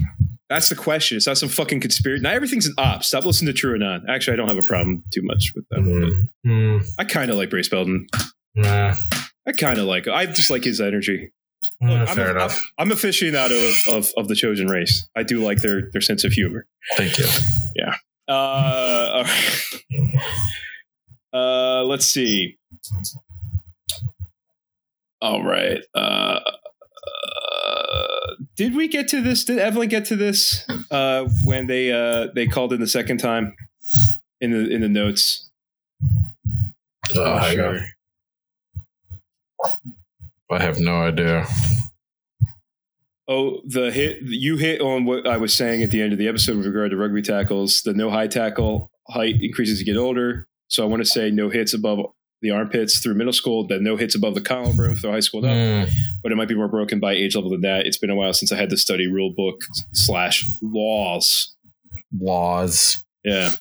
that's 0.48 0.68
the 0.68 0.74
question. 0.74 1.16
It's 1.16 1.26
not 1.26 1.38
some 1.38 1.48
fucking 1.48 1.80
conspiracy. 1.80 2.22
Not 2.22 2.34
everything's 2.34 2.66
an 2.66 2.74
op. 2.76 3.04
Stop 3.04 3.24
listening 3.24 3.54
to 3.54 3.66
TrueAnon. 3.66 4.08
Actually, 4.08 4.34
I 4.34 4.36
don't 4.36 4.48
have 4.48 4.58
a 4.58 4.66
problem 4.66 5.02
too 5.12 5.22
much 5.22 5.52
with 5.54 5.64
that. 5.70 5.80
Mm-hmm. 5.80 6.78
but 6.78 6.86
I 6.98 7.04
kind 7.04 7.30
of 7.30 7.36
like 7.36 7.50
Brace 7.50 7.68
Belden. 7.68 8.06
Nah, 8.54 8.94
I 9.46 9.52
kind 9.52 9.78
of 9.78 9.86
like. 9.86 10.08
I 10.08 10.26
just 10.26 10.50
like 10.50 10.64
his 10.64 10.80
energy. 10.80 11.32
nah, 11.80 12.02
I'm 12.02 12.06
fair 12.08 12.28
a, 12.28 12.30
enough. 12.32 12.62
I'm, 12.78 12.90
I'm 12.90 12.96
aficionado 12.96 13.88
of, 13.88 13.94
of 13.94 14.12
of 14.16 14.28
the 14.28 14.34
chosen 14.34 14.66
race. 14.66 15.08
I 15.16 15.22
do 15.22 15.42
like 15.42 15.62
their 15.62 15.90
their 15.92 16.02
sense 16.02 16.24
of 16.24 16.32
humor. 16.32 16.66
Thank 16.96 17.18
you. 17.18 17.26
Yeah. 17.74 17.94
Uh, 18.32 19.26
uh 21.32 21.84
let's 21.84 22.06
see. 22.06 22.58
All 25.20 25.44
right. 25.44 25.80
Uh, 25.94 26.40
uh, 26.40 28.34
did 28.56 28.74
we 28.74 28.88
get 28.88 29.08
to 29.08 29.20
this? 29.20 29.44
Did 29.44 29.58
Evelyn 29.58 29.88
get 29.88 30.04
to 30.06 30.16
this 30.16 30.66
uh, 30.90 31.28
when 31.44 31.66
they 31.68 31.92
uh, 31.92 32.28
they 32.34 32.46
called 32.46 32.72
in 32.72 32.80
the 32.80 32.86
second 32.88 33.18
time 33.18 33.54
in 34.40 34.50
the 34.50 34.68
in 34.68 34.80
the 34.80 34.88
notes? 34.88 35.50
Oh, 37.14 37.50
sure. 37.50 37.80
I 40.50 40.62
have 40.62 40.80
no 40.80 40.96
idea. 40.96 41.46
Oh, 43.28 43.60
the 43.64 43.90
hit 43.92 44.18
you 44.22 44.56
hit 44.56 44.80
on 44.80 45.04
what 45.04 45.26
I 45.26 45.36
was 45.36 45.54
saying 45.54 45.82
at 45.82 45.90
the 45.90 46.02
end 46.02 46.12
of 46.12 46.18
the 46.18 46.28
episode 46.28 46.56
with 46.56 46.66
regard 46.66 46.90
to 46.90 46.96
rugby 46.96 47.22
tackles. 47.22 47.82
The 47.82 47.94
no 47.94 48.10
high 48.10 48.26
tackle 48.26 48.90
height 49.08 49.36
increases 49.40 49.74
as 49.74 49.80
you 49.80 49.86
get 49.86 49.98
older. 49.98 50.46
So 50.68 50.82
I 50.82 50.86
want 50.86 51.02
to 51.02 51.08
say 51.08 51.30
no 51.30 51.48
hits 51.48 51.74
above 51.74 52.00
the 52.40 52.50
armpits 52.50 52.98
through 52.98 53.14
middle 53.14 53.32
school, 53.32 53.66
then 53.66 53.84
no 53.84 53.96
hits 53.96 54.14
above 54.14 54.34
the 54.34 54.40
collarbone 54.40 54.96
through 54.96 55.12
high 55.12 55.20
school. 55.20 55.42
Mm. 55.42 55.88
But 56.22 56.32
it 56.32 56.34
might 56.34 56.48
be 56.48 56.56
more 56.56 56.68
broken 56.68 56.98
by 56.98 57.12
age 57.12 57.36
level 57.36 57.50
than 57.50 57.60
that. 57.60 57.86
It's 57.86 57.98
been 57.98 58.10
a 58.10 58.16
while 58.16 58.32
since 58.32 58.50
I 58.50 58.56
had 58.56 58.70
to 58.70 58.76
study 58.76 59.06
rule 59.06 59.32
book 59.36 59.60
slash 59.92 60.44
laws. 60.60 61.54
Laws. 62.12 63.04
Yeah. 63.24 63.52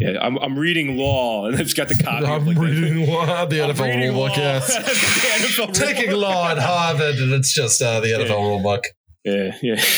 Yeah, 0.00 0.18
I'm, 0.20 0.36
I'm 0.38 0.58
reading 0.58 0.96
law, 0.96 1.46
and 1.46 1.60
it's 1.60 1.74
got 1.74 1.88
the 1.88 1.94
copy. 2.02 2.24
I'm 2.26 2.32
of 2.42 2.46
like 2.46 2.56
the- 2.56 2.62
reading 2.62 3.06
law, 3.10 3.44
the 3.46 3.62
I'm 3.62 3.70
NFL 3.74 3.94
rulebook. 3.94 4.36
Yes, 4.36 4.66
The 5.58 5.66
NFL 5.66 5.74
taking 5.74 6.12
law 6.12 6.50
at 6.50 6.58
Harvard, 6.58 7.16
and 7.16 7.32
it's 7.32 7.52
just 7.52 7.82
uh, 7.82 8.00
the 8.00 8.08
NFL 8.08 8.28
rulebook. 8.62 8.84
Yeah, 9.24 9.56
yeah. 9.62 9.82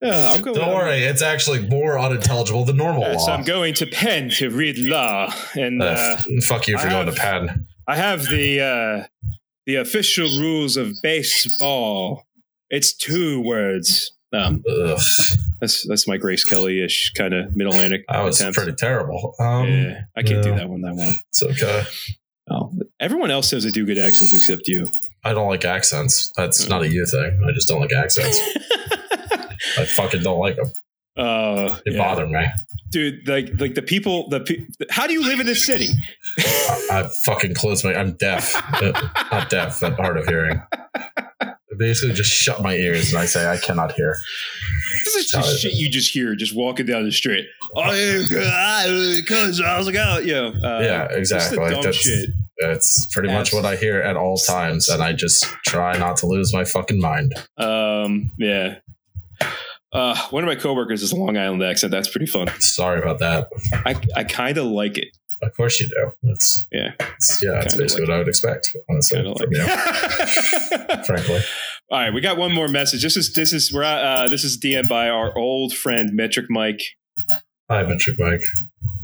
Yeah. 0.00 0.36
Don't 0.40 0.56
worry, 0.56 1.02
it's 1.02 1.22
actually 1.22 1.66
more 1.68 1.98
unintelligible 1.98 2.64
than 2.64 2.76
normal 2.76 3.02
Yes, 3.02 3.16
law. 3.20 3.26
So 3.26 3.32
I'm 3.32 3.42
going 3.44 3.74
to 3.74 3.86
Penn 3.86 4.30
to 4.30 4.48
read 4.48 4.78
law, 4.78 5.32
and 5.54 5.82
Uh, 5.82 5.86
uh, 5.86 6.20
fuck 6.46 6.68
you 6.68 6.78
for 6.78 6.86
I 6.86 6.90
going 6.90 7.06
have- 7.06 7.14
to 7.16 7.20
Penn. 7.20 7.66
I 7.88 7.96
have 7.96 8.28
the 8.28 8.60
uh, 8.60 9.06
the 9.66 9.74
official 9.76 10.28
rules 10.38 10.76
of 10.76 10.92
baseball. 11.02 12.26
It's 12.70 12.94
two 12.94 13.40
words. 13.40 14.12
Um, 14.32 14.62
Ugh, 14.68 14.98
that's 15.60 15.86
that's 15.88 16.06
my 16.06 16.16
Grace 16.18 16.44
Kelly 16.44 16.84
ish 16.84 17.12
kind 17.16 17.32
of 17.34 17.56
Mid 17.56 17.66
Atlantic 17.66 18.04
that 18.08 18.22
was 18.22 18.40
attempt. 18.40 18.58
pretty 18.58 18.72
terrible. 18.74 19.34
Um, 19.40 19.66
yeah, 19.68 20.00
I 20.16 20.22
can't 20.22 20.42
do 20.42 20.54
that 20.54 20.68
one. 20.68 20.82
That 20.82 20.94
one. 20.94 21.14
It's 21.30 21.42
okay. 21.42 21.84
Oh, 22.50 22.72
everyone 23.00 23.30
else 23.30 23.48
says 23.48 23.64
I 23.66 23.70
do 23.70 23.84
good 23.86 23.98
accents 23.98 24.34
except 24.34 24.68
you. 24.68 24.88
I 25.24 25.32
don't 25.34 25.48
like 25.48 25.64
accents. 25.64 26.30
That's 26.36 26.68
not 26.68 26.82
a 26.82 26.88
you 26.88 27.04
thing. 27.06 27.42
I 27.46 27.52
just 27.52 27.68
don't 27.68 27.80
like 27.80 27.92
accents. 27.92 28.40
I 29.78 29.84
fucking 29.84 30.22
don't 30.22 30.38
like 30.38 30.56
them. 30.56 30.70
Uh, 31.16 31.76
They 31.84 31.92
yeah. 31.92 31.98
bother 31.98 32.26
me. 32.26 32.46
dude. 32.90 33.26
Like 33.26 33.50
like 33.60 33.74
the 33.74 33.82
people. 33.82 34.28
The 34.28 34.40
pe- 34.40 34.66
how 34.90 35.06
do 35.06 35.12
you 35.12 35.22
live 35.24 35.40
in 35.40 35.46
this 35.46 35.64
city? 35.66 35.88
I 36.90 37.08
fucking 37.24 37.54
close 37.54 37.82
my. 37.84 37.94
I'm 37.94 38.12
deaf. 38.12 38.54
Not 39.32 39.50
deaf, 39.50 39.80
but 39.80 39.94
hard 39.94 40.16
of 40.16 40.26
hearing. 40.26 40.62
I 41.78 41.86
basically 41.86 42.14
just 42.14 42.30
shut 42.30 42.62
my 42.62 42.74
ears 42.74 43.12
and 43.12 43.20
I 43.20 43.26
say 43.26 43.48
I 43.48 43.56
cannot 43.56 43.92
hear. 43.92 44.16
This 45.04 45.14
is 45.16 45.30
just 45.30 45.60
shit 45.60 45.74
you 45.74 45.88
just 45.88 46.12
hear 46.12 46.34
just 46.34 46.54
walking 46.54 46.86
down 46.86 47.04
the 47.04 47.12
street. 47.12 47.46
Oh 47.76 47.92
yeah, 47.92 49.20
cuz 49.26 49.60
I 49.60 49.76
was 49.78 49.86
like, 49.86 49.96
oh, 49.96 50.18
yo, 50.18 50.48
uh, 50.48 50.80
yeah, 50.82 51.08
exactly. 51.10 51.58
That's, 51.58 51.96
shit. 51.96 52.30
that's 52.58 53.06
pretty 53.12 53.28
much 53.28 53.52
what 53.52 53.64
I 53.64 53.76
hear 53.76 54.00
at 54.00 54.16
all 54.16 54.36
times, 54.38 54.88
and 54.88 55.02
I 55.02 55.12
just 55.12 55.44
try 55.66 55.96
not 55.98 56.16
to 56.18 56.26
lose 56.26 56.52
my 56.52 56.64
fucking 56.64 57.00
mind. 57.00 57.34
Um, 57.58 58.32
yeah. 58.38 58.76
Uh, 59.92 60.16
one 60.30 60.42
of 60.42 60.48
my 60.48 60.54
coworkers 60.54 61.02
is 61.02 61.12
a 61.12 61.16
Long 61.16 61.36
Island 61.38 61.62
accent. 61.62 61.90
That's 61.90 62.08
pretty 62.08 62.26
fun. 62.26 62.48
Sorry 62.60 63.00
about 63.00 63.20
that. 63.20 63.48
I 63.86 63.96
I 64.16 64.24
kind 64.24 64.58
of 64.58 64.66
like 64.66 64.98
it. 64.98 65.08
Of 65.42 65.56
course 65.56 65.80
you 65.80 65.88
do. 65.88 66.12
That's 66.22 66.66
Yeah, 66.72 66.92
it's, 66.98 67.42
yeah, 67.42 67.52
that's 67.52 67.76
basically 67.76 68.06
like 68.06 68.08
what 68.08 68.14
I 68.14 68.18
would 68.18 68.28
expect, 68.28 68.76
honestly, 68.90 69.22
from 69.22 69.32
like. 69.32 69.50
you, 69.50 71.04
frankly. 71.04 71.40
All 71.90 71.98
right, 72.00 72.12
we 72.12 72.20
got 72.20 72.36
one 72.36 72.52
more 72.52 72.68
message. 72.68 73.02
This 73.02 73.16
is 73.16 73.32
this 73.34 73.52
is 73.52 73.72
we're 73.72 73.82
at, 73.82 74.04
uh, 74.04 74.28
this 74.28 74.44
is 74.44 74.58
DM 74.58 74.88
by 74.88 75.08
our 75.08 75.36
old 75.38 75.72
friend 75.74 76.10
Metric 76.12 76.46
Mike. 76.50 76.82
Hi, 77.70 77.82
Metric 77.82 78.18
Mike. 78.18 78.42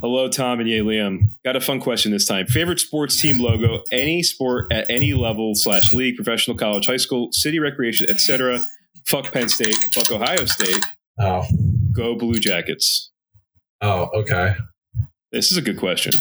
Hello, 0.00 0.28
Tom 0.28 0.60
and 0.60 0.68
Yay 0.68 0.80
Liam. 0.80 1.30
Got 1.44 1.56
a 1.56 1.60
fun 1.60 1.80
question 1.80 2.12
this 2.12 2.26
time. 2.26 2.46
Favorite 2.46 2.78
sports 2.78 3.18
team 3.18 3.38
logo? 3.38 3.82
Any 3.90 4.22
sport 4.22 4.70
at 4.70 4.90
any 4.90 5.14
level 5.14 5.54
slash 5.54 5.94
league, 5.94 6.16
professional, 6.16 6.58
college, 6.58 6.84
high 6.86 6.98
school, 6.98 7.28
city 7.32 7.58
recreation, 7.58 8.10
etc. 8.10 8.60
Fuck 9.06 9.32
Penn 9.32 9.48
State. 9.48 9.76
Fuck 9.94 10.12
Ohio 10.12 10.44
State. 10.44 10.84
Oh, 11.18 11.46
Go 11.92 12.16
Blue 12.16 12.38
Jackets. 12.38 13.12
oh, 13.80 14.10
okay. 14.14 14.56
This 15.34 15.50
is 15.50 15.56
a 15.56 15.62
good 15.62 15.78
question. 15.78 16.12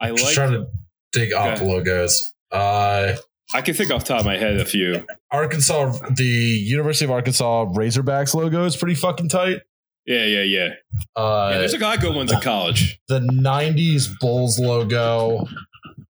I 0.00 0.10
Just 0.10 0.24
like. 0.24 0.34
trying 0.34 0.50
to 0.52 0.66
dig 1.12 1.32
up 1.32 1.56
Okay. 1.58 1.64
logos. 1.64 2.32
Uh, 2.50 3.14
I 3.54 3.60
can 3.62 3.74
think 3.74 3.90
off 3.92 4.02
the 4.04 4.08
top 4.08 4.20
of 4.20 4.26
my 4.26 4.36
head 4.36 4.56
a 4.56 4.64
few. 4.64 5.06
Arkansas, 5.30 5.96
the 6.16 6.24
University 6.24 7.04
of 7.04 7.12
Arkansas 7.12 7.66
Razorbacks 7.66 8.34
logo 8.34 8.64
is 8.64 8.76
pretty 8.76 8.94
fucking 8.96 9.28
tight. 9.28 9.60
Yeah, 10.04 10.24
yeah, 10.24 10.42
yeah. 10.42 10.68
Uh, 11.14 11.50
yeah 11.52 11.58
there's 11.58 11.74
a 11.74 11.78
lot 11.78 11.94
of 11.96 12.02
good 12.02 12.16
ones 12.16 12.32
in 12.32 12.40
college. 12.40 13.00
the 13.06 13.20
90s 13.20 14.18
bulls 14.18 14.58
logo 14.58 15.46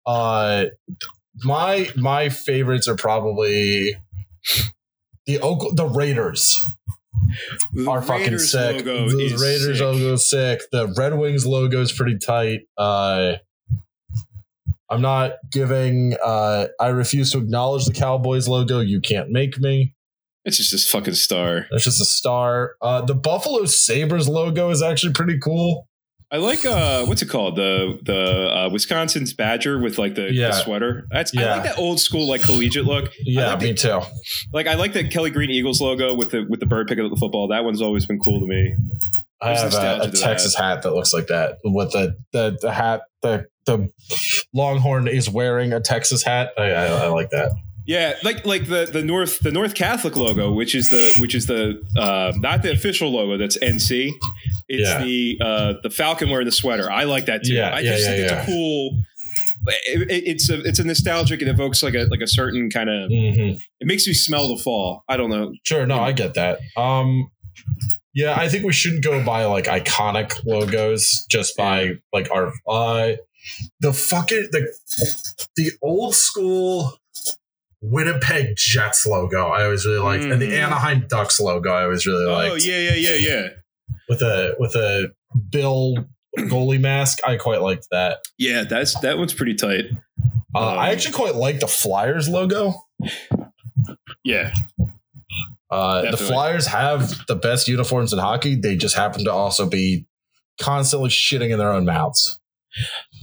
uh 0.07 0.65
my 1.43 1.89
my 1.95 2.29
favorites 2.29 2.87
are 2.87 2.95
probably 2.95 3.95
the 5.27 5.39
Oak, 5.39 5.75
the 5.75 5.85
raiders 5.85 6.57
The 7.73 7.89
are 7.89 8.01
fucking 8.01 8.25
Raiders 8.25 8.51
sick. 8.51 8.83
the 8.83 9.37
raiders 9.39 9.77
sick. 9.77 9.85
logo 9.85 10.13
is 10.13 10.29
sick. 10.29 10.61
The 10.71 10.93
red 10.97 11.17
wings 11.17 11.45
logo 11.45 11.81
is 11.81 11.91
pretty 11.91 12.17
tight. 12.17 12.61
Uh 12.77 13.33
i'm 14.89 15.01
not 15.01 15.33
giving 15.51 16.15
uh 16.23 16.67
i 16.79 16.87
refuse 16.87 17.31
to 17.31 17.37
acknowledge 17.39 17.85
the 17.85 17.93
cowboys 17.93 18.47
logo. 18.47 18.79
You 18.79 19.01
can't 19.01 19.29
make 19.29 19.59
me. 19.59 19.95
It's 20.45 20.57
just 20.57 20.71
this 20.71 20.89
fucking 20.89 21.13
star. 21.13 21.67
It's 21.71 21.85
just 21.85 22.01
a 22.01 22.05
star. 22.05 22.75
Uh 22.81 23.01
the 23.01 23.15
buffalo 23.15 23.65
sabres 23.65 24.27
logo 24.27 24.69
is 24.69 24.81
actually 24.81 25.13
pretty 25.13 25.39
cool 25.39 25.87
I 26.33 26.37
like 26.37 26.65
uh 26.65 27.05
what's 27.05 27.21
it 27.21 27.29
called? 27.29 27.57
The 27.57 27.99
the 28.01 28.49
uh, 28.51 28.69
Wisconsin's 28.71 29.33
Badger 29.35 29.77
with 29.77 29.99
like 29.99 30.15
the, 30.15 30.33
Yeah. 30.33 30.47
the 30.47 30.53
sweater. 30.53 31.05
That's 31.11 31.35
I 31.37 31.57
like 31.57 31.63
that 31.65 31.77
old 31.77 31.99
school 31.99 32.27
like 32.27 32.41
collegiate 32.41 32.85
look. 32.85 33.11
Yeah 33.19 33.49
like 33.49 33.61
me 33.61 33.67
the, 33.73 33.75
too 33.75 34.01
like 34.51 34.65
I 34.65 34.73
like 34.73 34.93
the 34.93 35.07
Kelly 35.07 35.29
Green 35.29 35.51
Eagles 35.51 35.79
logo 35.79 36.15
with 36.15 36.31
the 36.31 36.43
with 36.49 36.59
the 36.59 36.65
bird 36.65 36.87
picking 36.87 37.05
up 37.05 37.11
the 37.11 37.17
football. 37.17 37.49
That 37.49 37.63
one's 37.63 37.83
always 37.83 38.07
been 38.07 38.19
cool 38.19 38.39
to 38.39 38.47
me. 38.47 38.73
I 39.43 39.53
There's 39.53 39.75
have 39.75 40.01
a, 40.01 40.03
a 40.05 40.11
Texas 40.11 40.55
hat 40.55 40.81
that 40.81 40.93
looks 40.95 41.13
like 41.13 41.27
that 41.27 41.59
with 41.63 41.91
the 41.91 42.15
the, 42.31 42.57
the 42.59 42.71
hat 42.71 43.01
the 43.21 43.45
the 43.67 43.91
Longhorn 44.55 45.07
is 45.07 45.29
wearing 45.29 45.71
a 45.71 45.79
Texas 45.81 46.23
hat. 46.23 46.51
I, 46.57 46.71
I, 46.71 46.85
I 46.85 47.07
like 47.09 47.29
that. 47.29 47.51
Yeah, 47.85 48.15
like 48.23 48.45
like 48.45 48.67
the 48.67 48.89
the 48.91 49.03
North 49.03 49.39
the 49.41 49.51
North 49.51 49.75
Catholic 49.75 50.15
logo, 50.15 50.51
which 50.53 50.73
is 50.73 50.89
the 50.89 51.13
which 51.19 51.35
is 51.35 51.47
the 51.47 51.81
uh, 51.97 52.31
not 52.37 52.63
the 52.63 52.71
official 52.71 53.11
logo. 53.11 53.37
That's 53.37 53.57
NC. 53.57 54.11
It's 54.67 54.87
Yeah. 54.89 55.03
the 55.03 55.37
uh, 55.41 55.73
the 55.83 55.89
Falcon 55.89 56.29
wearing 56.29 56.45
the 56.45 56.51
sweater. 56.51 56.89
I 56.91 57.03
like 57.03 57.25
that 57.25 57.43
too. 57.43 57.53
Yeah, 57.53 57.73
I 57.73 57.83
just 57.83 58.05
think 58.05 58.31
it's 58.31 58.45
cool. 58.45 58.99
It, 59.65 60.11
it- 60.11 60.23
it's 60.27 60.49
a 60.49 60.59
it's 60.61 60.79
a 60.79 60.83
nostalgic. 60.83 61.41
It 61.41 61.47
evokes 61.47 61.81
like 61.83 61.93
a 61.95 62.07
like 62.11 62.21
a 62.21 62.27
certain 62.27 62.69
kind 62.69 62.89
of. 62.89 63.09
Mm-hmm. 63.09 63.59
It 63.79 63.87
makes 63.87 64.05
me 64.07 64.13
smell 64.13 64.55
the 64.55 64.61
fall. 64.61 65.03
I 65.07 65.17
don't 65.17 65.29
know. 65.29 65.53
Sure, 65.63 65.85
no, 65.85 65.99
I 65.99 66.11
get 66.11 66.33
that. 66.35 66.59
Um, 66.77 67.29
yeah, 68.13 68.35
I 68.37 68.47
think 68.49 68.63
we 68.65 68.73
shouldn't 68.73 69.03
go 69.03 69.23
by 69.25 69.45
like 69.45 69.65
iconic 69.65 70.45
logos, 70.45 71.25
just 71.29 71.55
by 71.57 71.93
like 72.11 72.29
our 72.31 72.51
uh, 72.67 73.13
the 73.79 73.93
fucking 73.93 74.49
the 74.51 74.67
the 75.55 75.71
old 75.81 76.13
school 76.15 76.99
Winnipeg 77.81 78.55
Jets 78.55 79.05
logo. 79.05 79.47
I 79.47 79.63
always 79.65 79.85
really 79.85 79.99
liked, 79.99 80.23
and 80.25 80.41
the 80.41 80.51
Mhm. 80.51 80.63
Anaheim 80.63 81.05
Ducks 81.09 81.39
logo. 81.39 81.71
I 81.73 81.83
always 81.83 82.05
really 82.05 82.25
liked. 82.25 82.51
Oh 82.51 82.55
yeah 82.55 82.91
yeah 82.91 82.95
yeah 82.95 83.15
yeah 83.15 83.47
with 84.09 84.21
a 84.21 84.55
with 84.59 84.75
a 84.75 85.11
Bill 85.49 85.95
goalie 86.37 86.79
mask. 86.81 87.19
I 87.27 87.37
quite 87.37 87.61
liked 87.61 87.87
that. 87.91 88.19
yeah. 88.37 88.63
That's 88.63 88.99
that 89.01 89.17
one's 89.17 89.33
pretty 89.33 89.55
tight. 89.55 89.85
Uh, 90.55 90.59
I 90.59 90.87
Um, 90.89 90.93
actually 90.93 91.13
quite 91.13 91.35
like 91.35 91.59
the 91.59 91.67
Flyers 91.67 92.29
logo. 92.29 92.73
Yeah, 94.23 94.53
Uh, 95.69 96.11
the 96.11 96.17
Flyers 96.17 96.67
have 96.67 97.25
the 97.27 97.35
best 97.35 97.67
uniforms 97.67 98.13
in 98.13 98.19
hockey. 98.19 98.55
They 98.55 98.75
just 98.75 98.95
happen 98.95 99.25
to 99.25 99.31
also 99.31 99.67
be 99.67 100.05
constantly 100.61 101.09
shitting 101.09 101.49
in 101.49 101.57
their 101.57 101.71
own 101.73 101.85
mouths. 101.85 102.39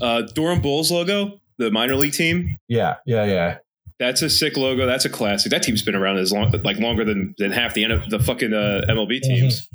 uh, 0.00 0.22
Durham 0.34 0.60
Bulls 0.60 0.90
logo, 0.90 1.40
the 1.58 1.70
minor 1.70 1.94
league 1.94 2.12
team. 2.12 2.56
Yeah, 2.68 2.96
yeah, 3.06 3.24
yeah. 3.24 3.58
That's 4.00 4.22
a 4.22 4.30
sick 4.30 4.56
logo. 4.56 4.86
That's 4.86 5.04
a 5.04 5.10
classic. 5.10 5.50
That 5.50 5.62
team's 5.62 5.82
been 5.82 5.94
around 5.94 6.16
as 6.16 6.32
long, 6.32 6.50
like 6.64 6.78
longer 6.78 7.04
than 7.04 7.34
than 7.38 7.52
half 7.52 7.74
the 7.74 7.84
N- 7.84 8.02
the 8.08 8.18
fucking 8.18 8.52
uh, 8.54 8.80
MLB 8.88 9.20
teams. 9.20 9.68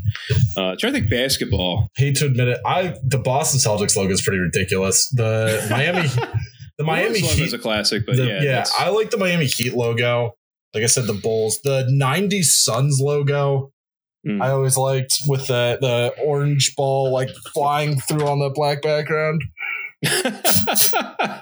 Uh, 0.57 0.76
trying 0.80 0.93
to 0.93 0.99
think 0.99 1.09
basketball. 1.11 1.89
Hate 1.95 2.15
to 2.17 2.26
admit 2.26 2.47
it, 2.47 2.59
I 2.65 2.95
the 3.03 3.19
Boston 3.19 3.59
Celtics 3.59 3.95
logo 3.95 4.11
is 4.11 4.23
pretty 4.23 4.39
ridiculous. 4.39 5.09
The 5.09 5.65
Miami, 5.69 6.07
the 6.80 6.84
Miami 6.84 7.21
logo 7.21 7.34
Heat 7.34 7.43
is 7.43 7.53
a 7.53 7.59
classic, 7.59 8.05
but 8.07 8.15
the- 8.17 8.26
yeah, 8.26 8.41
yeah, 8.41 8.65
I 8.80 8.89
like 8.89 9.11
the 9.11 9.17
Miami 9.17 9.45
Heat 9.45 9.73
logo. 9.76 10.34
Like 10.73 10.84
I 10.84 10.88
said, 10.88 11.05
the 11.05 11.13
Bulls, 11.13 11.59
the 11.63 11.84
'90s 11.89 12.45
Suns 12.45 12.99
logo. 12.99 13.71
Mm. 14.28 14.41
I 14.41 14.49
always 14.49 14.76
liked 14.76 15.13
with 15.28 15.45
the 15.45 15.78
the 15.80 16.13
orange 16.23 16.73
ball 16.76 17.13
like 17.13 17.30
flying 17.53 17.99
through 17.99 18.28
on 18.28 18.39
the 18.39 18.49
black 18.49 18.82
background. 18.82 19.43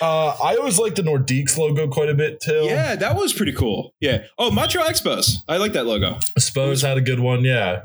Uh, 0.00 0.36
I 0.42 0.56
always 0.56 0.78
liked 0.78 0.96
the 0.96 1.02
Nordiques 1.02 1.56
logo 1.56 1.88
quite 1.88 2.08
a 2.10 2.14
bit 2.14 2.40
too. 2.40 2.62
yeah, 2.64 2.94
that 2.96 3.16
was 3.16 3.32
pretty 3.32 3.52
cool. 3.52 3.94
Yeah. 4.00 4.24
Oh, 4.38 4.50
Montreal 4.50 4.86
Expos. 4.86 5.36
I 5.48 5.56
like 5.56 5.72
that 5.72 5.86
logo. 5.86 6.18
Spose 6.38 6.82
had 6.82 6.98
a 6.98 7.00
good 7.00 7.20
one. 7.20 7.44
Yeah, 7.44 7.82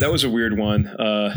That 0.00 0.10
was 0.10 0.24
a 0.24 0.30
weird 0.30 0.56
one. 0.58 0.86
Uh, 0.86 1.36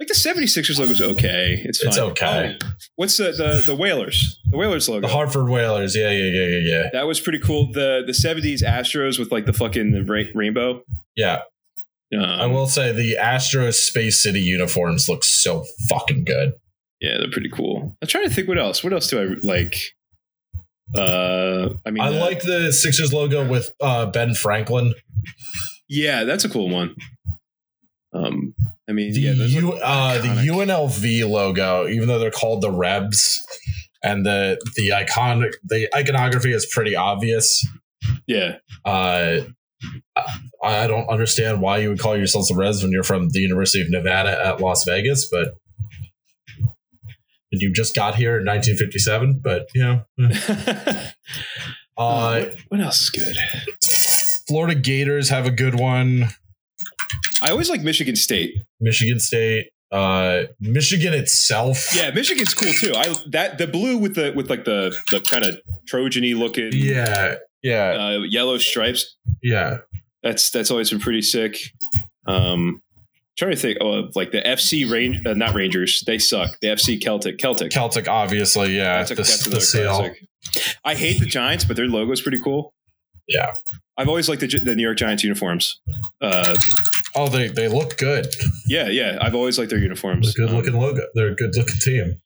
like 0.00 0.08
the 0.08 0.14
76ers 0.14 0.78
logo 0.78 0.92
is 0.92 1.02
okay. 1.02 1.60
It's 1.64 1.80
fine. 1.80 1.88
It's 1.88 1.98
okay. 1.98 2.56
Oh, 2.62 2.68
what's 2.96 3.16
the, 3.18 3.32
the 3.32 3.62
the 3.66 3.74
Whalers? 3.74 4.38
The 4.50 4.56
Whalers 4.56 4.88
logo. 4.88 5.06
the 5.06 5.12
Hartford 5.12 5.48
Whalers. 5.48 5.94
Yeah, 5.96 6.10
yeah, 6.10 6.30
yeah, 6.30 6.46
yeah, 6.46 6.60
yeah. 6.82 6.88
that 6.92 7.06
was 7.06 7.20
pretty 7.20 7.38
cool. 7.40 7.70
The 7.72 8.02
the 8.06 8.12
70s 8.12 8.62
Astros 8.62 9.18
with 9.18 9.30
like 9.32 9.44
the 9.46 9.52
fucking 9.52 10.06
ra- 10.06 10.22
rainbow. 10.34 10.82
Yeah, 11.16 11.40
Um, 12.14 12.22
I 12.24 12.46
will 12.46 12.66
say 12.68 12.92
the 12.92 13.16
Astros 13.20 13.74
Space 13.74 14.22
City 14.22 14.40
uniforms 14.40 15.08
look 15.08 15.24
so 15.24 15.64
fucking 15.88 16.24
good. 16.24 16.52
Yeah, 17.00 17.18
they're 17.18 17.30
pretty 17.30 17.50
cool. 17.50 17.96
I'm 18.02 18.08
trying 18.08 18.24
to 18.28 18.34
think 18.34 18.48
what 18.48 18.58
else. 18.58 18.82
What 18.82 18.92
else 18.92 19.08
do 19.08 19.20
I 19.20 19.34
like? 19.46 19.76
Uh, 20.96 21.70
I 21.84 21.90
mean, 21.90 22.02
I 22.02 22.08
uh, 22.08 22.20
like 22.20 22.42
the 22.42 22.72
Sixers 22.72 23.12
logo 23.12 23.46
with 23.46 23.72
uh, 23.80 24.06
Ben 24.06 24.34
Franklin. 24.34 24.94
Yeah, 25.88 26.24
that's 26.24 26.44
a 26.44 26.48
cool 26.48 26.68
one. 26.70 26.94
Um, 28.12 28.54
I 28.88 28.92
mean, 28.92 29.12
The 29.12 29.20
yeah, 29.20 29.32
U, 29.32 29.72
uh, 29.74 30.20
the. 30.22 30.28
UNLV 30.28 31.28
logo, 31.28 31.86
even 31.88 32.08
though 32.08 32.18
they're 32.18 32.30
called 32.30 32.62
the 32.62 32.70
Rebs, 32.70 33.42
and 34.02 34.24
the 34.24 34.58
the 34.76 34.90
iconic 34.90 35.52
the 35.64 35.88
iconography 35.94 36.52
is 36.52 36.66
pretty 36.72 36.94
obvious. 36.96 37.66
yeah, 38.26 38.56
Uh, 38.84 39.40
I 40.16 40.38
I 40.62 40.86
don't 40.86 41.08
understand 41.08 41.60
why 41.60 41.78
you 41.78 41.90
would 41.90 41.98
call 42.00 42.16
yourselves 42.16 42.48
the 42.48 42.54
Reds 42.54 42.82
when 42.82 42.92
you're 42.92 43.02
from 43.02 43.28
the 43.30 43.40
University 43.40 43.82
of 43.82 43.90
Nevada 43.90 44.30
at 44.46 44.60
Las 44.60 44.84
Vegas, 44.86 45.28
but 45.28 45.54
and 47.56 47.62
you 47.62 47.72
just 47.72 47.96
got 47.96 48.16
here 48.16 48.38
in 48.38 48.44
1957. 48.44 49.40
But 49.42 49.68
yeah, 49.74 50.00
uh, 51.96 52.40
what, 52.40 52.54
what 52.68 52.80
else 52.80 53.00
is 53.00 53.10
good? 53.10 53.36
Florida 54.46 54.74
Gators 54.74 55.30
have 55.30 55.46
a 55.46 55.50
good 55.50 55.80
one. 55.80 56.28
I 57.42 57.50
always 57.50 57.70
like 57.70 57.80
Michigan 57.80 58.14
State. 58.14 58.54
Michigan 58.78 59.18
State, 59.18 59.70
uh, 59.90 60.42
Michigan 60.60 61.14
itself. 61.14 61.88
Yeah, 61.94 62.10
Michigan's 62.10 62.52
cool 62.52 62.72
too. 62.72 62.92
I 62.94 63.14
that 63.30 63.56
the 63.56 63.66
blue 63.66 63.96
with 63.96 64.16
the 64.16 64.32
with 64.36 64.50
like 64.50 64.64
the 64.66 64.94
the 65.10 65.20
kind 65.20 65.46
of 65.46 65.58
Trojan-y 65.88 66.34
looking 66.34 66.70
yeah, 66.72 67.36
yeah, 67.62 67.90
uh, 67.98 68.18
yellow 68.28 68.58
stripes. 68.58 69.16
yeah. 69.42 69.78
That's 70.22 70.50
that's 70.50 70.70
always 70.72 70.90
been 70.90 70.98
pretty 70.98 71.22
sick. 71.22 71.56
Um, 72.26 72.82
trying 73.36 73.52
to 73.52 73.56
think 73.56 73.78
oh, 73.80 73.92
of 73.92 74.16
like 74.16 74.32
the 74.32 74.40
FC 74.42 74.90
range, 74.90 75.24
uh, 75.26 75.34
not 75.34 75.54
Rangers. 75.54 76.02
They 76.06 76.18
suck. 76.18 76.58
The 76.60 76.68
FC 76.68 77.00
Celtic, 77.00 77.38
Celtic. 77.38 77.70
Celtic, 77.70 78.08
obviously, 78.08 78.76
yeah. 78.76 79.02
That's, 79.04 79.10
the, 79.10 79.14
that's 79.16 79.70
the 79.72 79.84
classic. 79.84 80.26
I 80.84 80.94
hate 80.94 81.20
the 81.20 81.26
Giants, 81.26 81.64
but 81.64 81.76
their 81.76 81.86
logo 81.86 82.12
is 82.12 82.22
pretty 82.22 82.38
cool. 82.38 82.72
Yeah. 83.28 83.52
I've 83.98 84.08
always 84.08 84.28
liked 84.28 84.40
the, 84.40 84.46
the 84.46 84.76
New 84.76 84.82
York 84.82 84.98
Giants 84.98 85.24
uniforms. 85.24 85.80
Uh, 86.20 86.54
Oh, 87.18 87.28
they 87.28 87.48
they 87.48 87.66
look 87.66 87.96
good. 87.96 88.26
yeah, 88.68 88.88
yeah. 88.88 89.16
I've 89.22 89.34
always 89.34 89.58
liked 89.58 89.70
their 89.70 89.78
uniforms. 89.78 90.34
Good 90.34 90.50
Um, 90.50 90.56
looking 90.56 90.74
logo. 90.74 91.00
They're 91.14 91.28
a 91.28 91.34
good 91.34 91.56
looking 91.56 91.78
team. 91.80 92.20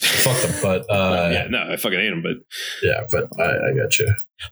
Fuck 0.00 0.36
them, 0.42 0.54
but 0.62 0.86
uh, 0.90 1.30
yeah, 1.32 1.46
no, 1.48 1.70
I 1.72 1.76
fucking 1.76 1.98
hate 1.98 2.10
them. 2.10 2.22
But 2.22 2.36
yeah, 2.82 3.02
but 3.10 3.28
I, 3.40 3.70
I 3.70 3.74
got 3.74 3.98
you. 3.98 4.08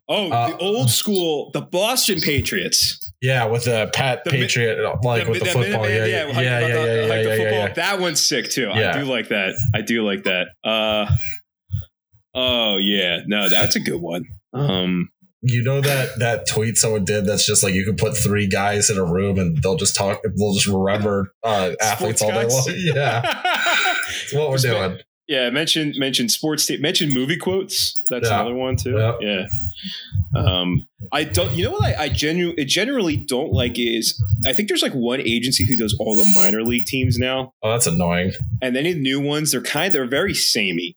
oh, 0.09 0.31
Uh, 0.31 0.49
the 0.51 0.57
old 0.59 0.91
school, 0.91 1.51
the 1.53 1.61
Boston 1.63 2.21
Patriots. 2.21 3.13
Yeah, 3.21 3.47
with 3.47 3.65
the 3.65 3.91
Pat 3.93 4.23
The 4.25 4.31
Patriot, 4.31 4.79
like 5.03 5.27
with 5.27 5.41
the 5.41 5.45
that 5.47 5.53
football. 5.55 5.85
Minuteman, 5.85 5.89
Yeah, 5.89 6.05
yeah, 6.07 6.07
yeah, 6.07 6.41
yeah, 6.41 6.61
the- 6.61 6.67
yeah, 6.69 7.07
the 7.07 7.23
yeah, 7.31 7.37
football. 7.37 7.59
yeah. 7.69 7.73
That 7.75 8.01
one's 8.01 8.25
sick 8.27 8.49
too. 8.51 8.69
Yeah. 8.75 8.93
I 8.95 8.99
do 9.01 9.05
like 9.07 9.29
that. 9.29 9.55
I 9.75 9.81
do 9.81 10.05
like 10.07 10.25
that. 10.25 10.49
Uh, 10.63 11.07
oh 12.35 12.77
yeah, 12.77 13.21
no, 13.27 13.49
that's 13.49 13.77
a 13.77 13.81
good 13.81 14.01
one. 14.01 14.27
Um, 14.53 15.11
You 15.43 15.63
know 15.63 15.81
that 15.81 16.19
that 16.19 16.47
tweet 16.49 16.77
someone 16.77 17.05
did 17.05 17.25
that's 17.27 17.47
just 17.47 17.63
like 17.63 17.75
you 17.75 17.85
can 17.85 17.97
put 17.97 18.17
three 18.17 18.47
guys 18.47 18.91
in 18.91 18.99
a 18.99 19.05
room 19.05 19.39
and 19.39 19.57
they'll 19.63 19.77
just 19.77 19.95
talk. 19.97 20.21
They'll 20.23 20.55
just 20.55 20.67
remember 20.67 21.33
uh, 21.43 21.73
athletes 21.81 22.23
all 22.23 22.31
day 22.31 22.47
long. 22.47 22.65
Yeah, 22.77 23.23
that's 24.31 24.35
what 24.41 24.51
we're 24.51 24.57
Just 24.57 24.67
doing. 24.67 24.99
yeah, 25.29 25.51
mention 25.51 25.95
mention 25.97 26.29
sports. 26.29 26.67
ta- 26.67 26.75
mention 26.81 27.13
movie 27.13 27.37
quotes. 27.37 28.03
That's 28.11 28.29
Yeah. 28.29 28.41
another 28.41 28.55
one 28.55 28.77
too. 28.77 28.97
Yeah. 28.97 29.17
Yeah. 29.21 29.47
Um, 30.35 30.87
I 31.13 31.25
don't. 31.25 31.53
You 31.55 31.65
know 31.65 31.71
what? 31.73 31.85
I, 31.85 32.05
I 32.05 32.09
genu- 32.09 32.55
generally 32.65 33.17
don't 33.17 33.53
like 33.53 33.79
is 33.79 34.23
I 34.47 34.53
think 34.53 34.69
there's 34.69 34.83
like 34.83 34.93
one 34.93 35.21
agency 35.21 35.65
who 35.65 35.77
does 35.77 35.97
all 35.99 36.17
the 36.17 36.31
minor 36.35 36.63
league 36.63 36.87
teams 36.87 37.19
now. 37.19 37.53
Oh, 37.63 37.71
that's 37.73 37.87
annoying. 37.87 38.33
and 38.61 38.77
any 38.77 38.95
new 38.95 39.21
ones 39.21 39.53
they're 39.53 39.63
kind 39.63 39.93
they're 39.93 40.07
very 40.07 40.35
samey 40.35 40.97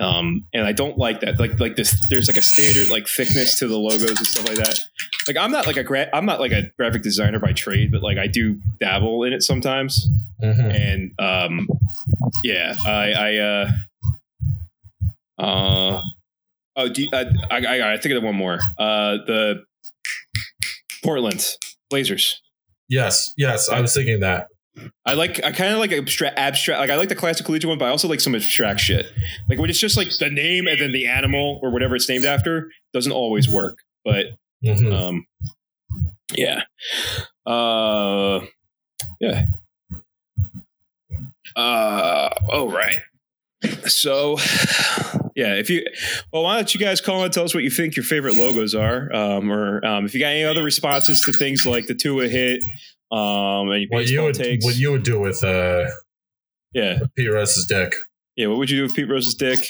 um 0.00 0.44
and 0.52 0.66
i 0.66 0.72
don't 0.72 0.98
like 0.98 1.20
that. 1.20 1.38
Like 1.38 1.60
like 1.60 1.76
this 1.76 2.08
there's 2.08 2.26
like 2.26 2.36
a 2.36 2.42
standard 2.42 2.88
like 2.90 3.06
thickness 3.06 3.58
to 3.60 3.68
the 3.68 3.78
logos 3.78 4.10
and 4.10 4.18
stuff 4.26 4.48
like 4.48 4.56
that. 4.58 4.76
Like 5.28 5.36
i'm 5.36 5.50
not 5.52 5.66
like 5.66 5.76
a 5.76 5.84
gra- 5.84 6.10
i'm 6.12 6.26
not 6.26 6.40
like 6.40 6.52
a 6.52 6.70
graphic 6.76 7.02
designer 7.02 7.38
by 7.38 7.52
trade 7.52 7.92
but 7.92 8.02
like 8.02 8.18
i 8.18 8.26
do 8.26 8.58
dabble 8.80 9.22
in 9.24 9.32
it 9.32 9.42
sometimes. 9.42 10.08
Mhm. 10.42 10.74
and 10.74 11.20
um 11.20 11.68
yeah 12.42 12.74
i 12.84 13.12
i 13.12 13.36
uh 13.36 13.70
uh 15.38 16.02
oh 16.76 16.88
do 16.88 17.02
you, 17.02 17.10
I, 17.12 17.26
I 17.50 17.64
i 17.66 17.92
i 17.94 17.96
think 17.98 18.14
of 18.14 18.22
one 18.22 18.34
more. 18.34 18.58
Uh 18.78 19.18
the 19.26 19.64
portland 21.02 21.46
blazers. 21.90 22.40
Yes, 22.88 23.32
yes, 23.36 23.68
I 23.68 23.80
was 23.80 23.94
thinking 23.94 24.20
that. 24.20 24.48
I 25.06 25.14
like 25.14 25.42
I 25.44 25.52
kind 25.52 25.72
of 25.72 25.78
like 25.78 25.92
abstract 25.92 26.38
abstract 26.38 26.80
like 26.80 26.90
I 26.90 26.96
like 26.96 27.08
the 27.08 27.14
classic 27.14 27.46
collegiate 27.46 27.68
one, 27.68 27.78
but 27.78 27.84
I 27.86 27.88
also 27.90 28.08
like 28.08 28.20
some 28.20 28.34
abstract 28.34 28.80
shit. 28.80 29.06
Like 29.48 29.58
when 29.58 29.70
it's 29.70 29.78
just 29.78 29.96
like 29.96 30.08
the 30.18 30.30
name 30.30 30.66
and 30.66 30.80
then 30.80 30.92
the 30.92 31.06
animal 31.06 31.60
or 31.62 31.70
whatever 31.70 31.94
it's 31.94 32.08
named 32.08 32.24
after 32.24 32.70
doesn't 32.92 33.12
always 33.12 33.48
work. 33.48 33.78
But 34.04 34.26
Mhm. 34.64 34.92
um 34.92 35.26
yeah. 36.34 36.62
Uh 37.46 38.40
yeah. 39.20 39.46
Uh 41.56 42.30
oh 42.50 42.68
right. 42.70 42.98
So 43.86 44.36
yeah, 45.36 45.54
if 45.54 45.70
you 45.70 45.86
well, 46.32 46.42
why 46.42 46.56
don't 46.56 46.74
you 46.74 46.80
guys 46.80 47.00
call 47.00 47.22
and 47.24 47.32
tell 47.32 47.44
us 47.44 47.54
what 47.54 47.62
you 47.64 47.70
think 47.70 47.96
your 47.96 48.04
favorite 48.04 48.34
logos 48.34 48.74
are, 48.74 49.14
um, 49.14 49.50
or 49.50 49.84
um, 49.86 50.04
if 50.04 50.14
you 50.14 50.20
got 50.20 50.28
any 50.32 50.44
other 50.44 50.62
responses 50.62 51.20
to 51.22 51.32
things 51.32 51.64
like 51.64 51.86
the 51.86 51.94
Tua 51.94 52.28
hit, 52.28 52.62
um, 53.16 53.70
any 53.72 53.86
What 53.90 54.08
you 54.08 54.22
would 54.22 54.34
takes, 54.34 54.64
what 54.64 54.76
you 54.76 54.90
would 54.92 55.02
do 55.02 55.20
with 55.20 55.42
uh, 55.44 55.84
yeah, 56.72 56.98
Pete 57.16 57.32
Rose's 57.32 57.66
dick? 57.66 57.94
yeah. 58.36 58.48
What 58.48 58.58
would 58.58 58.70
you 58.70 58.78
do 58.78 58.82
with 58.82 58.94
Pete 58.94 59.08
Rose's 59.08 59.34
dick? 59.34 59.68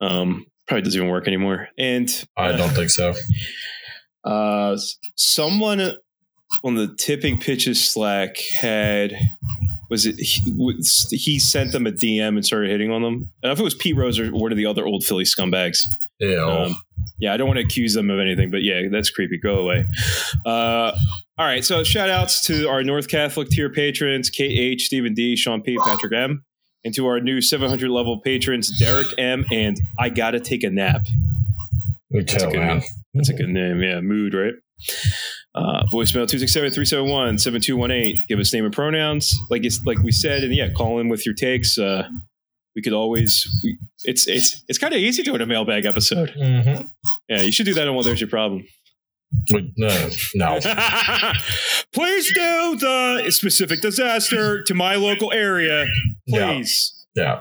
Um, 0.00 0.46
probably 0.68 0.82
doesn't 0.82 0.98
even 1.00 1.10
work 1.10 1.26
anymore. 1.26 1.68
And 1.78 2.08
I 2.36 2.52
don't 2.52 2.70
think 2.70 2.90
so. 2.90 3.14
uh, 4.24 4.76
someone 5.16 5.92
on 6.64 6.74
the 6.74 6.94
Tipping 6.98 7.38
Pitches 7.38 7.84
Slack 7.84 8.36
had 8.60 9.14
was 9.88 10.06
it 10.06 10.16
he, 10.18 10.52
was, 10.56 11.08
he 11.10 11.38
sent 11.38 11.72
them 11.72 11.86
a 11.86 11.92
DM 11.92 12.28
and 12.28 12.44
started 12.44 12.70
hitting 12.70 12.90
on 12.90 13.02
them. 13.02 13.30
I 13.42 13.46
don't 13.46 13.50
know 13.50 13.52
if 13.52 13.60
it 13.60 13.64
was 13.64 13.74
Pete 13.74 13.96
Rose 13.96 14.18
or 14.18 14.28
one 14.30 14.52
of 14.52 14.58
the 14.58 14.66
other 14.66 14.86
old 14.86 15.04
Philly 15.04 15.24
scumbags. 15.24 15.86
Ew. 16.18 16.40
Um, 16.40 16.76
yeah, 17.18 17.32
I 17.32 17.36
don't 17.36 17.46
want 17.46 17.58
to 17.58 17.64
accuse 17.64 17.94
them 17.94 18.10
of 18.10 18.18
anything, 18.18 18.50
but 18.50 18.62
yeah, 18.62 18.82
that's 18.90 19.10
creepy. 19.10 19.38
Go 19.38 19.58
away. 19.58 19.86
Uh, 20.44 20.92
all 21.38 21.46
right, 21.46 21.64
so 21.64 21.84
shout 21.84 22.10
outs 22.10 22.44
to 22.46 22.68
our 22.68 22.82
North 22.82 23.08
Catholic 23.08 23.48
tier 23.48 23.70
patrons, 23.70 24.30
KH, 24.30 24.80
Stephen 24.80 25.14
D, 25.14 25.36
Sean 25.36 25.62
P, 25.62 25.76
Patrick 25.78 26.12
M, 26.12 26.44
and 26.84 26.94
to 26.94 27.06
our 27.06 27.20
new 27.20 27.40
700 27.40 27.90
level 27.90 28.20
patrons, 28.20 28.78
Derek 28.78 29.08
M, 29.18 29.44
and 29.50 29.78
I 29.98 30.08
Gotta 30.08 30.40
Take 30.40 30.64
a 30.64 30.70
Nap. 30.70 31.06
That's 32.10 32.42
a 32.42 32.46
good 32.46 32.54
man. 32.54 32.78
name. 32.78 32.82
That's 33.14 33.28
a 33.28 33.34
good 33.34 33.48
name. 33.48 33.82
Yeah, 33.82 34.00
mood, 34.00 34.34
right? 34.34 34.54
Uh, 35.56 35.84
voicemail 35.86 36.26
267-371-7218. 36.26 38.26
Give 38.28 38.38
us 38.38 38.52
name 38.52 38.64
and 38.64 38.74
pronouns. 38.74 39.38
Like 39.50 39.64
it's 39.64 39.84
like 39.84 39.98
we 40.02 40.12
said, 40.12 40.44
and 40.44 40.54
yeah, 40.54 40.70
call 40.70 41.00
in 41.00 41.08
with 41.08 41.24
your 41.24 41.34
takes. 41.34 41.78
Uh, 41.78 42.08
we 42.74 42.82
could 42.82 42.92
always 42.92 43.46
we, 43.64 43.78
it's 44.04 44.28
it's 44.28 44.62
it's 44.68 44.78
kind 44.78 44.92
of 44.92 45.00
easy 45.00 45.22
doing 45.22 45.40
a 45.40 45.46
mailbag 45.46 45.86
episode. 45.86 46.34
Mhm. 46.38 46.88
Yeah, 47.28 47.40
you 47.40 47.52
should 47.52 47.66
do 47.66 47.74
that 47.74 47.88
on 47.88 47.94
Well 47.94 48.04
There's 48.04 48.20
Your 48.20 48.28
Problem. 48.28 48.66
Wait, 49.50 49.72
No, 49.76 50.08
no. 50.34 50.60
Please 51.92 52.32
do 52.34 52.76
the 52.76 53.26
specific 53.30 53.80
disaster 53.80 54.62
to 54.62 54.74
my 54.74 54.94
local 54.96 55.32
area. 55.32 55.86
Please. 56.28 56.92
Yeah, 57.14 57.40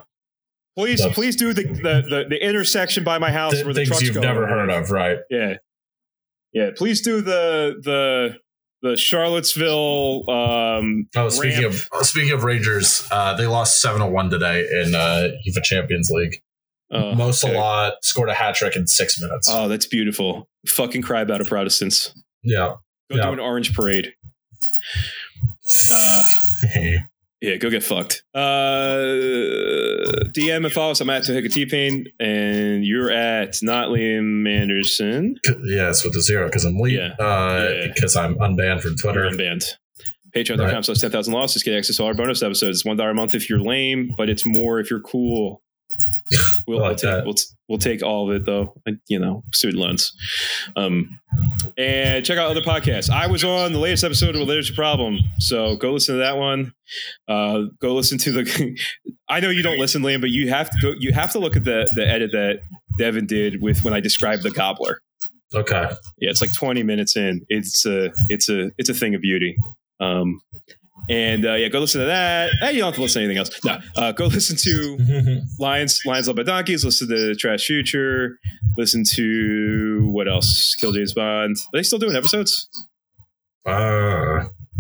Please, 0.78 1.00
That's- 1.00 1.16
please 1.16 1.36
do 1.36 1.54
the, 1.54 1.64
the, 1.64 2.04
the, 2.10 2.26
the 2.30 2.46
intersection 2.46 3.04
by 3.04 3.18
my 3.18 3.32
house 3.32 3.54
Th- 3.54 3.66
where 3.66 3.74
the 3.74 3.80
things 3.82 3.90
trucks 3.90 4.04
you've 4.04 4.16
go. 4.16 4.22
never 4.22 4.48
heard 4.48 4.70
of, 4.70 4.90
right? 4.92 5.20
Yeah. 5.30 5.56
Yeah. 6.56 6.72
Please 6.76 7.02
do 7.02 7.22
the 7.22 7.76
the 7.84 8.38
the 8.82 8.96
Charlottesville 8.98 10.28
um 10.30 11.08
Oh, 11.16 11.30
speaking 11.30 11.64
ramp. 11.64 11.76
of 11.94 12.06
speaking 12.08 12.32
of 12.32 12.44
Rangers, 12.44 13.08
uh, 13.12 13.36
they 13.36 13.46
lost 13.46 13.82
seven 13.82 14.00
to 14.02 14.08
one 14.08 14.30
today 14.32 14.68
in 14.84 14.96
uh, 14.96 15.30
UEFA 15.48 15.64
Champions 15.64 16.10
League. 16.10 16.38
Oh, 16.92 17.14
Mo 17.16 17.26
okay. 17.26 17.32
Salah 17.34 17.94
scored 18.04 18.30
a 18.30 18.34
hat 18.34 18.56
trick 18.56 18.76
in 18.76 18.88
six 18.88 19.20
minutes. 19.20 19.50
Oh, 19.52 19.68
that's 19.68 19.86
beautiful. 19.88 20.48
Fucking 20.68 21.02
cry 21.02 21.22
about 21.22 21.42
it, 21.42 21.48
Protestants. 21.48 22.14
yeah, 22.44 22.76
Go 23.12 23.18
Yeah. 23.18 23.26
do 23.28 23.34
an 23.34 23.40
orange 23.40 23.74
parade. 23.76 24.14
Uh, 25.82 27.00
yeah, 27.50 27.56
go 27.58 27.70
get 27.70 27.84
fucked. 27.84 28.24
Uh, 28.34 28.40
DM 30.34 30.64
and 30.66 30.72
follow 30.72 30.92
us. 30.92 31.02
I'm 31.02 31.10
at 31.10 31.24
Tohika 31.24 31.52
T-Pain, 31.52 32.06
and 32.20 32.86
you're 32.86 33.12
at 33.12 33.58
not 33.62 33.90
Liam 33.90 34.48
Anderson. 34.50 35.36
yes, 35.64 36.04
with 36.04 36.14
the 36.14 36.22
zero 36.22 36.46
because 36.48 36.66
I'm 36.66 36.78
lead. 36.80 36.96
Yeah. 36.96 37.16
Uh, 37.20 37.70
Yeah. 37.72 37.88
Because 37.94 38.16
I'm 38.16 38.36
unbanned 38.36 38.82
from 38.82 38.96
Twitter. 38.98 39.24
You're 39.24 39.32
unbanned. 39.34 39.66
Patreon.com 40.36 40.68
Right. 40.68 40.86
slash 40.86 41.00
10,000 41.00 41.34
losses. 41.34 41.64
Get 41.64 41.78
access 41.78 41.96
to 41.98 42.02
all 42.04 42.10
our 42.10 42.14
bonus 42.14 42.44
episodes. 42.44 42.80
It's 42.80 42.88
$1 42.88 43.10
a 43.10 43.14
month 43.14 43.36
if 43.36 43.50
you're 43.50 43.62
lame, 43.62 44.10
but 44.18 44.30
it's 44.30 44.46
more 44.46 44.80
if 44.80 44.90
you're 44.92 45.00
cool. 45.02 45.62
We'll, 46.68 46.80
like 46.80 47.02
we'll, 47.04 47.14
take, 47.14 47.26
we'll, 47.26 47.36
we'll 47.70 47.78
take 47.78 48.02
all 48.02 48.28
of 48.28 48.36
it 48.36 48.46
though. 48.46 48.74
You 49.08 49.20
know, 49.20 49.44
student 49.54 49.84
loans. 49.84 50.12
Um, 50.76 51.20
and 51.78 52.26
check 52.26 52.40
out 52.40 52.50
other 52.50 52.62
podcasts. 52.62 53.10
I 53.10 53.28
was 53.28 53.44
on 53.44 53.72
the 53.72 53.78
latest 53.78 54.04
episode 54.04 54.36
of 54.36 54.48
There's 54.48 54.70
Your 54.70 54.76
Problem. 54.76 55.20
So 55.38 55.76
go 55.76 55.94
listen 55.94 56.16
to 56.16 56.20
that 56.20 56.38
one. 56.38 56.74
Uh, 57.28 57.66
go 57.80 57.94
listen 57.94 58.18
to 58.18 58.32
the, 58.32 58.78
I 59.30 59.40
know 59.40 59.50
you 59.50 59.62
don't 59.62 59.78
listen, 59.78 60.02
Liam, 60.02 60.22
but 60.22 60.32
you 60.32 60.50
have 60.50 60.72
to 60.72 60.80
go, 60.82 60.94
you 60.98 61.14
have 61.14 61.32
to 61.34 61.40
look 61.40 61.56
at 61.56 61.66
the, 61.66 61.88
the 61.94 62.08
edit 62.08 62.32
that 62.32 62.62
Devin 62.98 63.28
did 63.28 63.62
with 63.62 63.84
when 63.84 63.94
I 63.94 64.00
described 64.00 64.42
the 64.42 64.52
gobbler. 64.52 65.02
Okay. 65.54 65.90
Yeah, 66.18 66.32
it's 66.32 66.42
like 66.42 66.54
20 66.54 66.84
minutes 66.84 67.16
in. 67.16 67.46
It's 67.50 67.86
a 67.86 68.12
it's 68.30 68.50
a 68.50 68.72
it's 68.78 68.90
a 68.90 68.94
thing 68.94 69.16
of 69.16 69.22
beauty. 69.22 69.56
Um 70.00 70.42
And 71.10 71.46
uh, 71.46 71.54
yeah, 71.54 71.68
go 71.68 71.80
listen 71.80 72.02
to 72.02 72.08
that. 72.08 72.50
Eh, 72.64 72.70
you 72.72 72.80
don't 72.80 72.88
have 72.88 72.96
to 72.96 73.02
listen 73.02 73.22
to 73.22 73.26
anything 73.26 73.38
else. 73.38 73.52
No, 73.64 73.80
uh, 73.96 74.12
go 74.12 74.26
listen 74.38 74.56
to 74.58 75.42
Lions, 75.60 76.02
Lions 76.06 76.28
Led 76.28 76.36
by 76.36 76.44
Donkeys. 76.44 76.84
Listen 76.84 77.08
to 77.10 77.36
Trash 77.36 77.66
Future. 77.66 78.38
Listen 78.78 79.04
to 79.14 80.08
what 80.12 80.28
else? 80.28 80.76
Kill 80.80 80.92
James 80.92 81.14
Bond. 81.14 81.56
Are 81.58 81.78
they 81.78 81.84
still 81.84 82.00
doing 82.00 82.16
episodes? 82.16 82.68
Uh, 83.66 83.72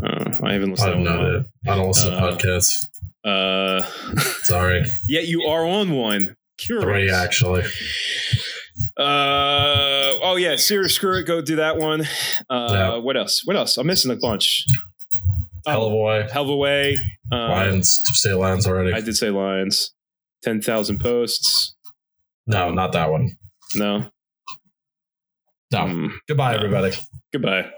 Uh, 0.04 0.32
I 0.44 0.54
haven't 0.54 0.72
listened. 0.72 0.94
To 0.94 1.00
not 1.00 1.18
one. 1.20 1.36
it. 1.36 1.46
I 1.70 1.76
don't 1.76 1.88
listen 1.88 2.14
Uh, 2.14 2.32
to 2.32 2.38
podcasts. 2.38 2.88
Uh, 3.24 3.82
Sorry. 4.44 4.84
yet 5.08 5.28
you 5.28 5.44
are 5.44 5.66
on 5.66 5.92
one. 5.92 6.36
Curious. 6.58 6.84
Three, 6.86 7.12
actually. 7.12 7.64
Uh 8.98 10.14
oh 10.22 10.36
yeah, 10.38 10.56
serious 10.56 10.96
screw 10.96 11.18
it. 11.20 11.24
Go 11.24 11.42
do 11.42 11.58
that 11.58 11.78
one. 11.78 12.02
Uh, 12.50 12.68
Yeah. 12.72 12.96
What 12.98 13.18
else? 13.18 13.42
What 13.46 13.56
else? 13.56 13.78
I'm 13.78 13.88
missing 13.88 14.12
a 14.12 14.16
bunch. 14.16 14.66
Hell 15.66 15.86
of 15.88 15.94
a 15.94 15.96
way. 15.96 16.28
Hell 16.32 16.44
of 16.44 16.50
a 16.50 16.56
way. 16.56 16.98
Uh, 17.32 17.36
Lions. 17.50 18.02
Say 18.14 18.34
Lions 18.34 18.68
already. 18.68 18.94
I 18.94 19.02
did 19.02 19.16
say 19.16 19.30
Lions. 19.30 19.94
Ten 20.44 20.62
thousand 20.62 21.00
posts. 21.00 21.76
no, 22.48 22.72
not 22.72 22.92
that 22.94 23.10
one. 23.12 23.30
No. 23.76 24.06
No. 25.72 25.80
Mm, 25.80 26.12
Goodbye, 26.28 26.56
everybody. 26.56 26.96
goodbye. 27.34 27.70